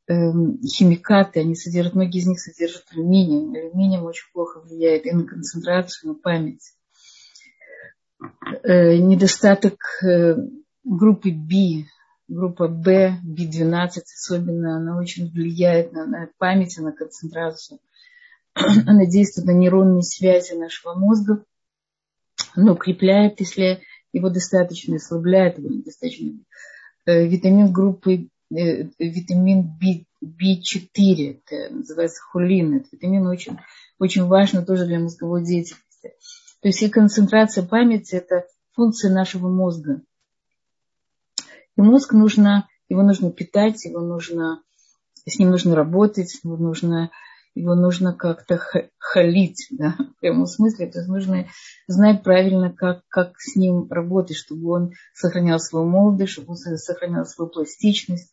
химикаты, 0.09 1.41
они 1.41 1.57
содержат, 1.57 1.95
многие 1.95 2.21
из 2.21 2.27
них 2.27 2.41
содержат 2.41 2.85
алюминий. 2.93 3.59
Алюминием 3.59 4.05
очень 4.05 4.31
плохо 4.33 4.61
влияет 4.61 5.07
и 5.07 5.13
на 5.13 5.25
концентрацию, 5.25 6.05
и 6.05 6.15
на 6.15 6.21
память. 6.21 6.73
Э, 8.63 8.97
недостаток 8.97 9.79
группы 10.85 11.31
B, 11.31 11.87
группа 12.29 12.69
B, 12.69 13.19
B12 13.25 14.03
особенно, 14.15 14.77
она 14.77 14.99
очень 14.99 15.31
влияет 15.31 15.93
на, 15.93 16.07
на 16.07 16.29
память 16.39 16.79
на 16.79 16.93
концентрацию. 16.93 17.81
она 18.55 19.07
действует 19.07 19.47
на 19.47 19.53
нейронные 19.53 20.03
связи 20.03 20.55
нашего 20.55 20.95
мозга, 20.95 21.45
но 22.55 22.73
укрепляет, 22.73 23.41
если 23.41 23.83
его 24.13 24.31
достаточно, 24.31 24.97
ослабляет 24.97 25.59
его 25.59 25.69
недостаточно. 25.69 26.33
Э, 27.05 27.27
витамин 27.27 27.73
группы, 27.73 28.15
э, 28.15 28.29
витамин 28.51 29.63
B, 29.63 30.05
B4, 30.23 31.41
это 31.41 31.75
называется 31.75 32.23
хулин, 32.23 32.77
это 32.77 32.89
витамин 32.93 33.27
очень, 33.27 33.59
очень 33.99 34.25
важно 34.25 34.65
тоже 34.65 34.87
для 34.87 35.01
мозговой 35.01 35.45
деятельности. 35.45 36.15
То 36.61 36.69
есть 36.69 36.83
и 36.83 36.89
концентрация 36.89 37.67
памяти– 37.67 38.15
это 38.17 38.47
функция 38.73 39.13
нашего 39.13 39.49
мозга. 39.49 40.03
И 41.77 41.81
мозг 41.81 42.13
нужно, 42.13 42.69
его 42.89 43.03
нужно 43.03 43.31
питать, 43.31 43.85
его 43.85 44.01
нужно, 44.01 44.63
с 45.27 45.39
ним 45.39 45.51
нужно 45.51 45.75
работать, 45.75 46.41
его 46.43 46.57
нужно 46.57 47.11
его 47.57 47.75
нужно 47.75 48.13
как-то 48.13 48.61
халить, 48.99 49.67
да, 49.71 49.97
в 49.99 50.21
прямом 50.21 50.47
смысле. 50.47 50.87
То 50.87 50.99
есть 50.99 51.09
нужно 51.09 51.49
знать 51.89 52.23
правильно, 52.23 52.73
как, 52.73 53.03
как 53.09 53.33
с 53.39 53.57
ним 53.57 53.91
работать, 53.91 54.37
чтобы 54.37 54.71
он 54.71 54.93
сохранял 55.15 55.59
свою 55.59 55.87
молодость, 55.87 56.33
чтобы 56.33 56.51
он 56.51 56.57
сохранял 56.57 57.25
свою 57.25 57.51
пластичность. 57.51 58.31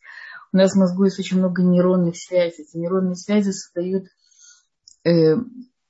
У 0.52 0.58
нас 0.58 0.72
в 0.72 0.78
мозгу 0.78 1.04
есть 1.04 1.18
очень 1.18 1.38
много 1.38 1.62
нейронных 1.62 2.16
связей. 2.16 2.62
Эти 2.62 2.76
нейронные 2.76 3.16
связи 3.16 3.50
создают 3.50 4.04
э, 5.04 5.36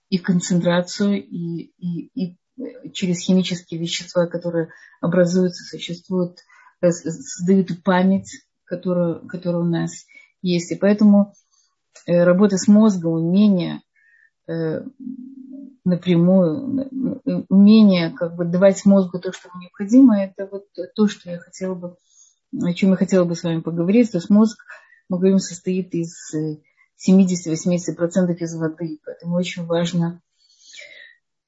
и 0.09 0.19
концентрацию, 0.19 1.23
и, 1.23 1.73
и, 1.77 2.11
и 2.15 2.39
через 2.93 3.19
химические 3.19 3.81
вещества, 3.81 4.27
которые 4.27 4.69
образуются, 5.01 5.65
существуют, 5.65 6.39
э, 6.81 6.93
создают 6.93 7.83
память, 7.83 8.31
которая, 8.65 9.17
которая 9.27 9.63
у 9.63 9.69
нас 9.69 9.91
есть. 10.41 10.71
И 10.71 10.77
поэтому 10.77 11.35
Э, 11.35 11.44
работа 12.07 12.57
с 12.57 12.69
мозгом, 12.69 13.13
умение 13.13 13.83
э, 14.49 14.83
напрямую, 15.85 16.89
умение 17.49 18.11
как 18.11 18.37
бы 18.37 18.45
давать 18.45 18.85
мозгу 18.85 19.19
то, 19.19 19.33
что 19.33 19.49
необходимо, 19.61 20.23
это 20.23 20.49
вот 20.51 20.67
то, 20.95 21.09
что 21.09 21.31
я 21.31 21.39
хотела 21.39 21.75
бы, 21.75 21.97
о 22.63 22.73
чем 22.73 22.91
я 22.91 22.97
хотела 22.97 23.25
бы 23.25 23.35
с 23.35 23.43
вами 23.43 23.61
поговорить. 23.61 24.13
То 24.13 24.19
есть 24.19 24.31
мозг 24.31 24.59
мы 25.09 25.19
говорим, 25.19 25.39
состоит 25.39 25.95
из 25.95 26.35
70-80% 26.35 28.37
из 28.39 28.57
воды. 28.57 28.99
Поэтому 29.05 29.37
очень 29.37 29.67
важно 29.67 30.23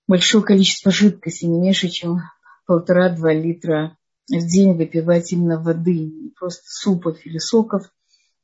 большое 0.07 0.45
количество 0.45 0.93
жидкости, 0.93 1.47
не 1.47 1.59
меньше, 1.59 1.89
чем 1.89 2.21
полтора-два 2.67 3.33
литра 3.33 3.97
в 4.29 4.47
день 4.47 4.75
выпивать 4.75 5.33
именно 5.33 5.61
воды, 5.61 5.99
не 5.99 6.31
просто 6.31 6.65
супов 6.67 7.25
или 7.25 7.39
соков, 7.39 7.91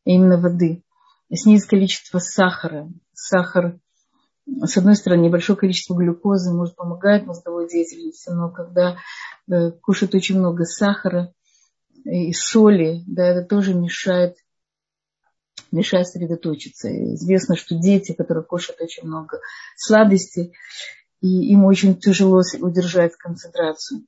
а 0.07 0.11
именно 0.11 0.39
воды. 0.39 0.83
Снизить 1.35 1.69
количество 1.69 2.19
сахара. 2.19 2.91
Сахар, 3.15 3.79
с 4.47 4.77
одной 4.77 4.97
стороны, 4.97 5.23
небольшое 5.23 5.59
количество 5.59 5.95
глюкозы 5.95 6.53
может 6.53 6.77
помогать 6.77 7.25
мозговой 7.25 7.69
деятельности, 7.69 8.31
но 8.31 8.51
когда 8.51 8.99
э, 9.51 9.71
кушают 9.71 10.15
очень 10.15 10.39
много 10.39 10.65
сахара 10.65 11.33
и 12.05 12.33
соли, 12.33 13.03
да, 13.07 13.27
это 13.29 13.47
тоже 13.47 13.75
мешает 13.75 14.37
мешает 15.71 16.07
сосредоточиться. 16.07 16.91
Известно, 17.15 17.57
что 17.57 17.75
дети, 17.77 18.13
которые 18.13 18.45
кушают 18.45 18.81
очень 18.83 19.07
много 19.07 19.41
сладостей, 19.77 20.53
и 21.23 21.53
им 21.53 21.65
очень 21.65 21.99
тяжело 21.99 22.43
удержать 22.61 23.17
концентрацию. 23.17 24.03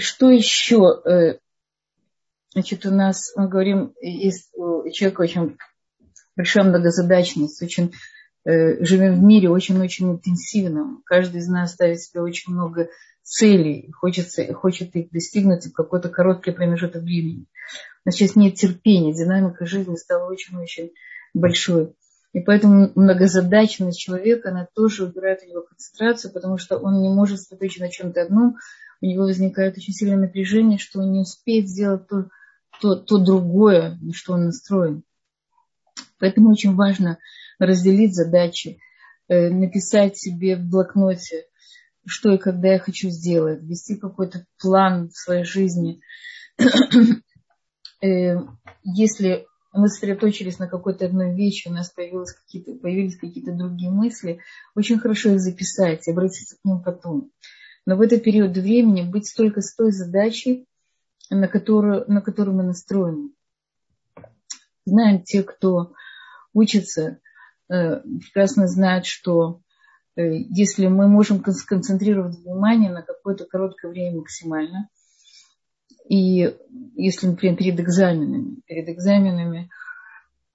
Что 0.00 0.30
еще? 0.30 1.02
Э, 1.04 1.38
значит, 2.52 2.86
у 2.86 2.90
нас, 2.90 3.32
мы 3.36 3.48
говорим, 3.48 3.94
есть 4.00 4.50
у 4.54 4.82
очень 4.82 5.56
большая 6.36 6.64
многозадачность, 6.64 7.62
очень 7.62 7.92
э, 8.44 8.82
живем 8.84 9.14
в 9.14 9.22
мире 9.22 9.50
очень-очень 9.50 10.12
интенсивном. 10.12 11.02
Каждый 11.04 11.40
из 11.40 11.48
нас 11.48 11.72
ставит 11.72 12.00
себе 12.00 12.22
очень 12.22 12.52
много 12.52 12.88
целей, 13.22 13.90
хочется, 13.92 14.52
хочет 14.54 14.96
их 14.96 15.10
достигнуть 15.10 15.66
в 15.66 15.72
какой-то 15.72 16.08
короткий 16.08 16.50
промежуток 16.50 17.02
времени. 17.02 17.46
У 18.04 18.08
нас 18.08 18.16
сейчас 18.16 18.34
нет 18.34 18.54
терпения, 18.54 19.14
динамика 19.14 19.66
жизни 19.66 19.94
стала 19.96 20.30
очень-очень 20.30 20.92
большой. 21.34 21.94
И 22.32 22.40
поэтому 22.40 22.92
многозадачность 22.94 23.98
человека, 23.98 24.50
она 24.50 24.66
тоже 24.74 25.04
убирает 25.04 25.42
его 25.42 25.62
концентрацию, 25.62 26.32
потому 26.32 26.58
что 26.58 26.78
он 26.78 27.02
не 27.02 27.08
может 27.08 27.40
сосредоточиться 27.40 27.84
на 27.84 27.90
чем-то 27.90 28.22
одном. 28.22 28.56
У 29.00 29.06
него 29.06 29.24
возникает 29.24 29.76
очень 29.76 29.94
сильное 29.94 30.18
напряжение, 30.18 30.78
что 30.78 31.00
он 31.00 31.12
не 31.12 31.20
успеет 31.20 31.68
сделать 31.68 32.06
то, 32.08 32.28
то, 32.80 32.96
то 32.96 33.18
другое, 33.18 33.98
на 34.00 34.12
что 34.12 34.34
он 34.34 34.46
настроен. 34.46 35.04
Поэтому 36.18 36.50
очень 36.50 36.74
важно 36.74 37.18
разделить 37.58 38.14
задачи, 38.14 38.78
э, 39.28 39.48
написать 39.48 40.18
себе 40.18 40.56
в 40.56 40.68
блокноте, 40.68 41.46
что 42.06 42.32
и 42.32 42.38
когда 42.38 42.72
я 42.72 42.78
хочу 42.78 43.08
сделать, 43.10 43.62
вести 43.62 43.96
какой-то 43.96 44.44
план 44.58 45.08
в 45.08 45.16
своей 45.16 45.44
жизни. 45.44 46.00
Э, 48.02 48.36
если 48.82 49.46
мы 49.74 49.88
сосредоточились 49.88 50.58
на 50.58 50.68
какой-то 50.68 51.04
одной 51.04 51.34
вещи, 51.34 51.68
у 51.68 51.72
нас 51.72 51.90
появилось 51.90 52.32
какие-то, 52.32 52.72
появились 52.72 53.18
какие-то 53.18 53.52
другие 53.52 53.90
мысли, 53.90 54.40
очень 54.74 54.98
хорошо 54.98 55.32
их 55.32 55.40
записать 55.40 56.08
и 56.08 56.10
обратиться 56.10 56.56
к 56.56 56.64
ним 56.64 56.82
потом. 56.82 57.30
Но 57.86 57.96
в 57.96 58.00
этот 58.00 58.22
период 58.22 58.56
времени 58.56 59.02
быть 59.02 59.32
только 59.36 59.60
с 59.60 59.74
той 59.74 59.92
задачей, 59.92 60.66
на 61.30 61.48
которую, 61.48 62.04
на 62.08 62.20
которую 62.20 62.56
мы 62.56 62.62
настроены. 62.62 63.30
Знаем 64.84 65.22
те, 65.22 65.42
кто 65.42 65.92
учится, 66.52 67.18
э, 67.68 68.00
прекрасно 68.00 68.66
знают, 68.66 69.06
что 69.06 69.60
э, 70.16 70.22
если 70.34 70.86
мы 70.88 71.08
можем 71.08 71.44
сконцентрировать 71.44 72.36
внимание 72.36 72.90
на 72.90 73.02
какое-то 73.02 73.44
короткое 73.46 73.90
время 73.90 74.18
максимально– 74.18 74.88
и 76.10 76.56
если, 76.96 77.28
например, 77.28 77.56
перед 77.56 77.78
экзаменами, 77.78 78.56
перед 78.66 78.88
экзаменами 78.88 79.70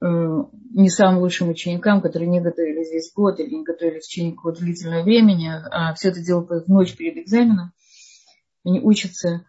не 0.08 0.90
самым 0.90 1.22
лучшим 1.22 1.50
ученикам, 1.50 2.02
которые 2.02 2.30
не 2.30 2.42
готовились 2.42 2.92
весь 2.92 3.14
год 3.14 3.40
или 3.40 3.56
не 3.56 3.64
готовились 3.64 4.04
в 4.04 4.08
течение 4.08 4.34
какого-то 4.34 4.62
длительного 4.62 5.04
времени, 5.04 5.50
а 5.50 5.94
все 5.94 6.10
это 6.10 6.22
делают 6.22 6.68
в 6.68 6.72
ночь 6.72 6.96
перед 6.96 7.18
экзаменом, 7.18 7.72
они 8.66 8.82
учатся 8.82 9.46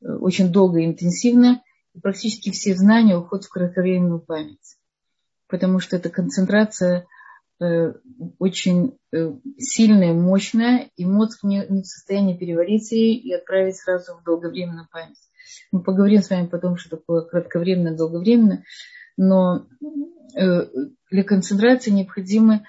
э, 0.00 0.06
очень 0.06 0.52
долго 0.52 0.78
и 0.78 0.86
интенсивно, 0.86 1.62
и 1.94 2.00
практически 2.00 2.50
все 2.50 2.74
знания 2.76 3.16
уходят 3.16 3.46
в 3.46 3.50
кратковременную 3.50 4.20
память. 4.20 4.76
Потому 5.48 5.80
что 5.80 5.96
эта 5.96 6.10
концентрация 6.10 7.06
э, 7.60 7.94
очень 8.38 8.98
э, 9.12 9.32
сильная, 9.58 10.12
мощная, 10.12 10.90
и 10.96 11.06
мозг 11.06 11.42
не, 11.42 11.66
не 11.68 11.82
в 11.82 11.86
состоянии 11.86 12.36
переварить 12.36 12.92
ее 12.92 13.14
и 13.14 13.32
отправить 13.32 13.76
сразу 13.76 14.14
в 14.14 14.24
долговременную 14.24 14.86
память. 14.92 15.18
Мы 15.72 15.82
поговорим 15.82 16.22
с 16.22 16.30
вами 16.30 16.46
потом, 16.46 16.76
что 16.76 16.96
такое 16.96 17.22
кратковременно, 17.22 17.96
долговременно. 17.96 18.64
Но 19.18 19.66
э, 20.36 20.66
для 21.10 21.24
концентрации 21.24 21.90
необходимы, 21.90 22.64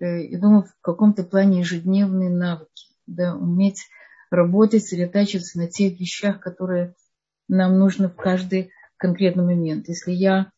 э, 0.00 0.26
я 0.26 0.38
думаю, 0.40 0.64
в 0.64 0.74
каком-то 0.82 1.22
плане 1.22 1.60
ежедневные 1.60 2.30
навыки. 2.30 2.88
Да, 3.06 3.36
уметь 3.36 3.86
работать, 4.28 4.82
сосредотачиваться 4.82 5.58
на 5.58 5.68
тех 5.68 5.98
вещах, 6.00 6.40
которые 6.40 6.94
нам 7.48 7.78
нужны 7.78 8.08
в 8.08 8.16
каждый 8.16 8.72
конкретный 8.96 9.44
момент. 9.44 9.88
Если 9.88 10.10
я 10.10 10.50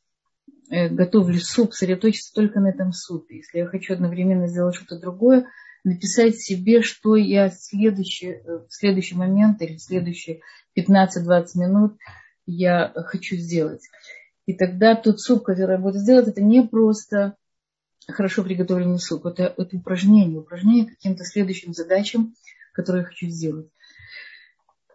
э, 0.71 0.89
готовлю 0.89 1.39
суп, 1.39 1.75
сосредоточиться 1.75 2.33
только 2.35 2.59
на 2.59 2.71
этом 2.71 2.93
супе. 2.93 3.37
Если 3.37 3.59
я 3.59 3.67
хочу 3.67 3.93
одновременно 3.93 4.49
сделать 4.49 4.77
что-то 4.77 4.99
другое, 4.99 5.47
написать 5.85 6.41
себе, 6.41 6.81
что 6.81 7.15
я 7.15 7.51
в 7.51 7.55
следующий, 7.55 8.41
следующий 8.71 9.17
момент 9.17 9.61
или 9.61 9.77
в 9.77 9.83
следующие 9.83 10.41
15-20 10.79 11.45
минут 11.57 11.99
я 12.47 12.91
хочу 12.95 13.37
сделать. 13.37 13.83
И 14.47 14.55
тогда 14.55 14.95
тот 14.95 15.21
суп, 15.21 15.45
который 15.45 15.73
я 15.73 15.79
буду 15.79 15.99
сделать, 15.99 16.29
это 16.29 16.43
не 16.43 16.63
просто 16.63 17.37
хорошо 18.09 18.45
приготовленный 18.45 19.01
суп, 19.01 19.27
это, 19.27 19.55
это 19.57 19.77
упражнение, 19.77 20.39
упражнение 20.39 20.87
каким-то 20.87 21.25
следующим 21.25 21.75
задачам, 21.75 22.35
которые 22.73 23.03
я 23.03 23.09
хочу 23.09 23.27
сделать. 23.29 23.69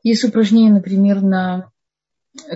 Есть 0.04 0.24
упражнение, 0.24 0.74
например, 0.74 1.22
на 1.22 1.72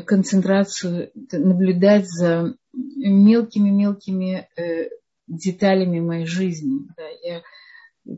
концентрацию, 0.05 1.11
наблюдать 1.31 2.07
за 2.09 2.55
мелкими-мелкими 2.73 4.47
э, 4.57 4.89
деталями 5.27 5.99
моей 5.99 6.25
жизни. 6.25 6.87
Да, 6.95 7.03
я 7.23 7.41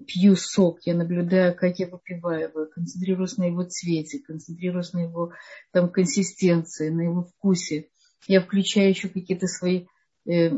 пью 0.06 0.36
сок, 0.36 0.80
я 0.86 0.96
наблюдаю, 0.96 1.56
как 1.56 1.80
я 1.80 1.88
выпиваю 1.88 2.50
его, 2.50 2.66
концентрируюсь 2.66 3.38
на 3.38 3.46
его 3.46 3.64
цвете, 3.64 4.20
концентрируюсь 4.20 4.94
на 4.94 5.00
его 5.00 5.32
там, 5.72 5.90
консистенции, 5.90 6.90
на 6.90 7.02
его 7.02 7.24
вкусе. 7.24 7.90
Я 8.26 8.42
включаю 8.42 8.90
еще 8.90 9.10
какие-то 9.10 9.48
свои, 9.48 9.86
э, 10.26 10.52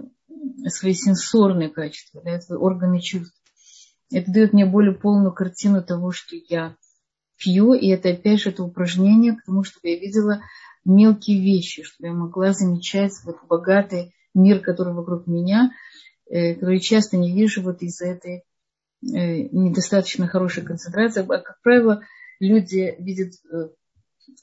свои 0.67 0.93
сенсорные 0.93 1.69
качества, 1.69 2.21
да, 2.23 2.39
свои 2.39 2.57
органы 2.57 3.01
чувств. 3.01 3.35
Это 4.11 4.31
дает 4.31 4.53
мне 4.53 4.65
более 4.65 4.95
полную 4.95 5.33
картину 5.33 5.83
того, 5.83 6.11
что 6.11 6.35
я 6.35 6.75
пью, 7.37 7.73
и 7.73 7.87
это 7.89 8.09
опять 8.09 8.41
же 8.41 8.49
это 8.49 8.63
упражнение 8.63 9.35
к 9.35 9.45
тому, 9.45 9.63
чтобы 9.63 9.89
я 9.89 9.99
видела 9.99 10.41
мелкие 10.85 11.41
вещи, 11.41 11.83
чтобы 11.83 12.07
я 12.07 12.13
могла 12.13 12.53
замечать 12.53 13.13
вот 13.23 13.37
богатый 13.47 14.13
мир, 14.33 14.59
который 14.59 14.93
вокруг 14.93 15.27
меня, 15.27 15.71
э, 16.29 16.55
который 16.55 16.79
часто 16.79 17.17
не 17.17 17.33
вижу 17.33 17.61
вот 17.61 17.81
из-за 17.81 18.07
этой 18.07 18.43
Э, 19.01 19.47
недостаточно 19.51 20.27
хорошая 20.27 20.65
концентрация, 20.65 21.23
а, 21.23 21.37
как 21.37 21.61
правило, 21.61 22.03
люди 22.39 22.95
видят 22.99 23.33
э, 23.49 23.69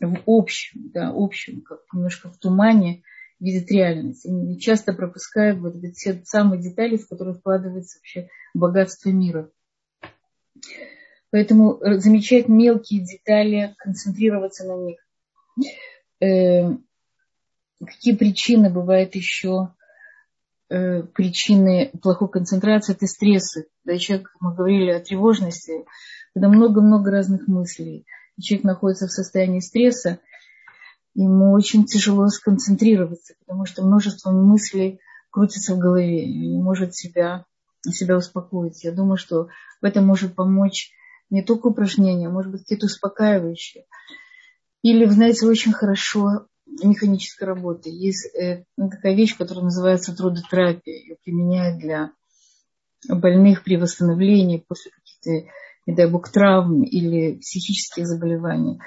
в 0.01 0.23
общем, 0.27 0.91
да, 0.93 1.13
общем, 1.15 1.63
как 1.63 1.81
немножко 1.93 2.31
в 2.31 2.39
тумане, 2.39 3.03
видят 3.39 3.71
реальность. 3.71 4.27
Они 4.27 4.59
часто 4.59 4.93
пропускают 4.93 5.59
вот 5.59 5.77
эти 5.77 5.93
все 5.95 6.23
самые 6.25 6.61
детали, 6.61 6.97
в 6.97 7.09
которые 7.09 7.35
вкладывается 7.35 7.99
вообще 7.99 8.29
богатство 8.55 9.11
мира. 9.11 9.51
Поэтому 11.31 11.79
э, 11.81 11.99
замечать 11.99 12.49
мелкие 12.49 13.05
детали, 13.05 13.75
концентрироваться 13.79 14.65
на 14.65 14.77
них. 14.83 14.99
Какие 17.79 18.17
причины 18.17 18.71
бывают 18.71 19.15
еще 19.15 19.75
Э, 20.69 21.03
причины 21.03 21.93
плохой 22.03 22.29
концентрации– 22.29 22.93
это 22.97 23.07
стрессы. 23.07 23.69
Когда 23.85 23.99
человек, 23.99 24.35
мы 24.41 24.55
говорили 24.55 24.91
о 24.91 25.01
тревожности, 25.01 25.85
когда 26.35 26.49
много-много 26.49 27.11
разных 27.11 27.47
мыслей. 27.47 28.05
Человек 28.41 28.65
находится 28.65 29.07
в 29.07 29.13
состоянии 29.13 29.61
стресса, 29.61 30.21
ему 31.15 31.53
очень 31.53 31.87
тяжело 31.87 32.29
сконцентрироваться, 32.29 33.35
потому 33.41 33.65
что 33.65 33.85
множество 33.85 34.31
мыслей 34.31 35.01
крутится 35.31 35.75
в 35.75 35.79
голове, 35.79 36.25
и 36.25 36.49
не 36.49 36.63
может 36.63 36.95
себя, 36.95 37.47
себя 37.83 38.17
успокоить. 38.17 38.85
Я 38.85 38.93
думаю, 38.93 39.17
что 39.17 39.49
в 39.81 39.85
этом 39.85 40.07
может 40.07 40.35
помочь 40.35 40.91
не 41.31 41.43
только 41.43 41.69
упражнения, 41.69 42.29
а 42.29 42.31
может 42.31 42.53
быть 42.53 42.63
какие-то 42.63 42.87
успокаивающие. 42.87 43.85
Или, 44.83 45.07
вы 45.07 45.13
знаете, 45.13 45.47
очень 45.47 45.73
хорошо 45.73 46.47
механической 46.67 47.45
работы. 47.45 47.91
Есть 47.91 48.35
э, 48.35 48.65
такая 48.77 49.15
вещь, 49.15 49.37
которая 49.37 49.65
называется 49.65 50.15
трудотерапия. 50.15 50.95
Ее 50.95 51.17
применяют 51.25 51.79
для 51.79 52.13
больных 53.09 53.63
при 53.63 53.77
восстановлении 53.77 54.65
после 54.67 54.91
каких-то 54.91 55.51
не 55.87 55.95
дай 55.95 56.11
бог, 56.11 56.29
травм 56.31 56.83
или 56.83 57.39
психических 57.39 58.07
заболеваний. 58.07 58.81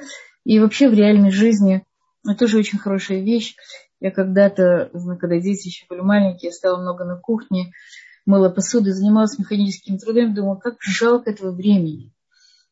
И 0.45 0.59
вообще 0.59 0.89
в 0.89 0.93
реальной 0.93 1.31
жизни 1.31 1.83
это 2.25 2.39
тоже 2.39 2.57
очень 2.57 2.77
хорошая 2.77 3.21
вещь. 3.21 3.55
Я 3.99 4.12
когда-то, 4.12 4.91
когда 5.19 5.39
дети 5.39 5.67
еще 5.67 5.85
были 5.89 6.01
маленькие, 6.01 6.49
я 6.49 6.53
стала 6.53 6.81
много 6.81 7.05
на 7.05 7.17
кухне, 7.17 7.71
мыла 8.25 8.49
посуду, 8.49 8.91
занималась 8.91 9.39
механическими 9.39 9.97
трудами, 9.97 10.33
думала, 10.33 10.55
как 10.55 10.75
жалко 10.81 11.31
этого 11.31 11.51
времени. 11.51 12.13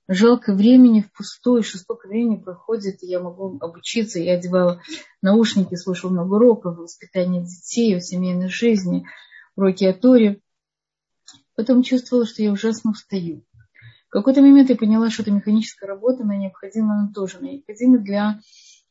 Жалко 0.09 0.53
времени 0.53 1.01
впустую, 1.01 1.63
что 1.63 1.79
столько 1.79 2.07
времени 2.07 2.37
проходит, 2.37 3.03
и 3.03 3.07
я 3.07 3.19
могу 3.19 3.57
обучиться. 3.59 4.19
Я 4.19 4.35
одевала 4.35 4.81
наушники, 5.21 5.75
слушала 5.75 6.11
много 6.11 6.35
уроков, 6.35 6.77
воспитание 6.77 7.43
детей, 7.43 7.97
о 7.97 7.99
семейной 7.99 8.47
жизни, 8.47 9.05
уроки 9.57 9.83
о 9.83 9.93
Торе. 9.93 10.39
Потом 11.55 11.83
чувствовала, 11.83 12.25
что 12.25 12.41
я 12.41 12.53
ужасно 12.53 12.91
устаю. 12.91 13.43
Какой-то 14.17 14.41
момент 14.41 14.71
я 14.71 14.75
поняла, 14.75 15.11
что 15.11 15.21
эта 15.21 15.29
механическая 15.29 15.87
работа, 15.87 16.23
она 16.23 16.35
необходима 16.35 16.95
нам 16.95 17.13
тоже. 17.13 17.37
Она 17.37 17.49
необходима 17.49 17.99
для, 17.99 18.41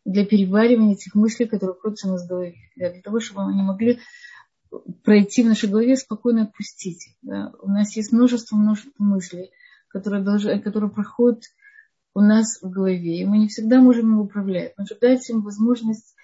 для 0.04 0.24
переваривания 0.24 0.94
этих 0.94 1.16
мыслей, 1.16 1.46
которые 1.46 1.74
крутятся 1.74 2.06
у 2.06 2.12
нас 2.12 2.24
в 2.24 2.28
голове. 2.28 2.54
Для 2.76 3.02
того, 3.02 3.18
чтобы 3.18 3.42
они 3.42 3.60
могли 3.60 3.98
пройти 5.02 5.42
в 5.42 5.46
нашей 5.46 5.68
голове, 5.68 5.96
спокойно 5.96 6.42
отпустить. 6.42 7.16
Да. 7.22 7.52
У 7.60 7.68
нас 7.68 7.96
есть 7.96 8.12
множество, 8.12 8.54
множество 8.54 8.92
мыслей, 9.02 9.50
которые, 9.88 10.22
должны, 10.22 10.60
которые 10.60 10.92
проходят 10.92 11.42
у 12.14 12.20
нас 12.20 12.62
в 12.62 12.70
голове. 12.70 13.20
И 13.20 13.24
мы 13.24 13.38
не 13.38 13.48
всегда 13.48 13.80
можем 13.80 14.12
им 14.12 14.20
управлять. 14.20 14.78
Нужно 14.78 14.96
дать 15.00 15.28
им 15.28 15.42
возможность 15.42 16.14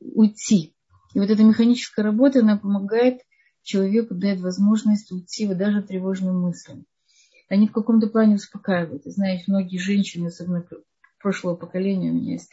уйти. 0.00 0.74
И 1.12 1.18
вот 1.18 1.28
эта 1.28 1.42
механическая 1.44 2.06
работа, 2.06 2.38
она 2.38 2.56
помогает 2.56 3.20
человеку 3.62 4.14
дать 4.14 4.40
возможность 4.40 5.12
уйти 5.12 5.46
вот 5.46 5.58
даже 5.58 5.82
тревожным 5.82 6.40
мыслям. 6.40 6.86
Они 7.50 7.66
в 7.66 7.72
каком-то 7.72 8.06
плане 8.06 8.36
успокаивают. 8.36 9.04
И 9.06 9.10
знаете, 9.10 9.44
многие 9.48 9.78
женщины, 9.78 10.28
особенно 10.28 10.64
прошлого 11.18 11.56
поколения, 11.56 12.10
у 12.10 12.14
меня 12.14 12.34
есть 12.34 12.48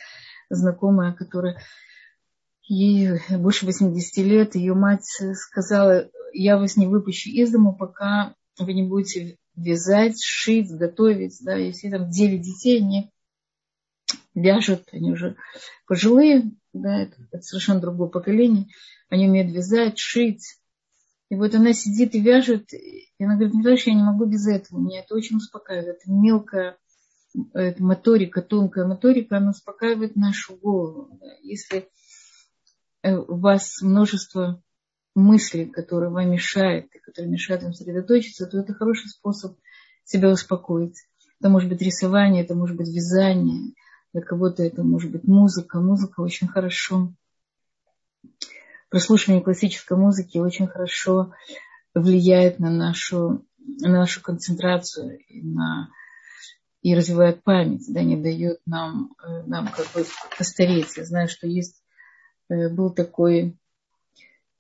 знакомая, 0.50 1.14
которая 1.14 1.62
ей 2.64 3.20
больше 3.38 3.66
80 3.66 4.18
лет, 4.26 4.56
ее 4.56 4.74
мать 4.74 5.06
сказала, 5.36 6.10
я 6.34 6.58
вас 6.58 6.76
не 6.76 6.88
выпущу 6.88 7.30
из 7.30 7.52
дома, 7.52 7.74
пока 7.74 8.34
вы 8.58 8.74
не 8.74 8.84
будете 8.84 9.38
вязать, 9.56 10.22
шить, 10.22 10.72
готовить. 10.72 11.38
Да, 11.42 11.56
если 11.56 11.92
там 11.92 12.10
9 12.10 12.42
детей, 12.42 12.82
они 12.82 13.12
вяжут, 14.34 14.88
они 14.92 15.12
уже 15.12 15.36
пожилые, 15.86 16.52
да, 16.74 17.04
это, 17.04 17.16
это 17.32 17.44
совершенно 17.44 17.80
другое 17.80 18.10
поколение, 18.10 18.66
они 19.10 19.30
умеют 19.30 19.54
вязать, 19.54 20.00
шить. 20.00 20.58
И 21.30 21.36
вот 21.36 21.54
она 21.56 21.74
сидит 21.74 22.16
и 22.16 22.22
вяжет, 22.22 22.74
и 22.74 23.10
она 23.20 23.36
говорит, 23.36 23.54
не 23.54 23.62
знаешь, 23.62 23.86
я 23.86 23.94
не 23.94 24.04
могу 24.04 24.26
без 24.26 24.48
этого, 24.48 24.80
меня 24.80 25.02
это 25.02 25.16
очень 25.16 25.38
успокаивает, 25.38 25.98
это 25.98 26.12
мелкая 26.12 26.78
это 27.54 27.84
моторика, 27.84 28.42
тонкая 28.42 28.88
моторика, 28.88 29.38
она 29.38 29.52
успокаивает 29.52 30.16
нашу 30.16 30.56
голову. 30.56 31.20
Если 31.44 31.88
Э, 33.08 33.16
у 33.16 33.38
вас 33.38 33.82
множество 33.82 34.62
мыслей, 35.16 35.66
которые 35.66 36.10
вам 36.10 36.32
мешают, 36.32 36.94
и 36.94 37.00
которые 37.00 37.32
мешают 37.32 37.64
вам 37.64 37.74
сосредоточиться, 37.74 38.48
то 38.48 38.60
это 38.60 38.74
хороший 38.74 39.10
способ 39.10 39.58
себя 40.04 40.30
успокоить. 40.30 40.98
Это 41.40 41.50
может 41.50 41.70
быть 41.70 41.82
рисование, 41.82 42.44
это 42.44 42.56
может 42.56 42.76
быть 42.76 42.90
вязание, 42.90 43.74
для 44.14 44.22
кого-то 44.22 44.64
это 44.64 44.84
может 44.84 45.12
быть 45.12 45.24
музыка. 45.24 45.80
Музыка 45.80 46.22
очень 46.22 46.48
хорошо. 46.48 47.14
Прослушивание 48.90 49.44
классической 49.44 49.98
музыки 49.98 50.38
очень 50.38 50.68
хорошо 50.68 51.34
влияет 51.94 52.60
на 52.60 52.70
нашу, 52.70 53.46
на 53.58 53.90
нашу 53.90 54.22
концентрацию 54.22 55.20
и, 55.28 55.42
на, 55.42 55.90
и 56.82 56.96
развивает 56.96 57.44
память, 57.44 57.86
да, 57.90 58.04
не 58.04 58.16
дает 58.16 58.60
нам, 58.66 59.14
э, 59.22 59.44
нам 59.44 59.68
как 59.68 59.88
бы 59.94 60.06
постареть. 60.38 60.96
Я 60.96 61.06
знаю, 61.06 61.28
что 61.28 61.48
есть 61.48 61.82
Э, 62.50 62.70
был 62.70 62.94
такой, 62.94 63.58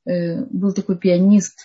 э, 0.05 0.43
был 0.45 0.73
такой 0.73 0.97
пианист, 0.97 1.59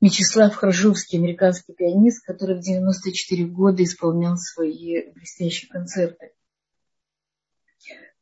Мячеслав 0.00 0.54
Хржовский, 0.54 1.18
американский 1.18 1.72
пианист, 1.72 2.26
который 2.26 2.56
в 2.58 2.62
94 2.62 3.46
года 3.46 3.82
исполнял 3.82 4.36
свои 4.36 5.10
блестящие 5.12 5.70
концерты. 5.70 6.32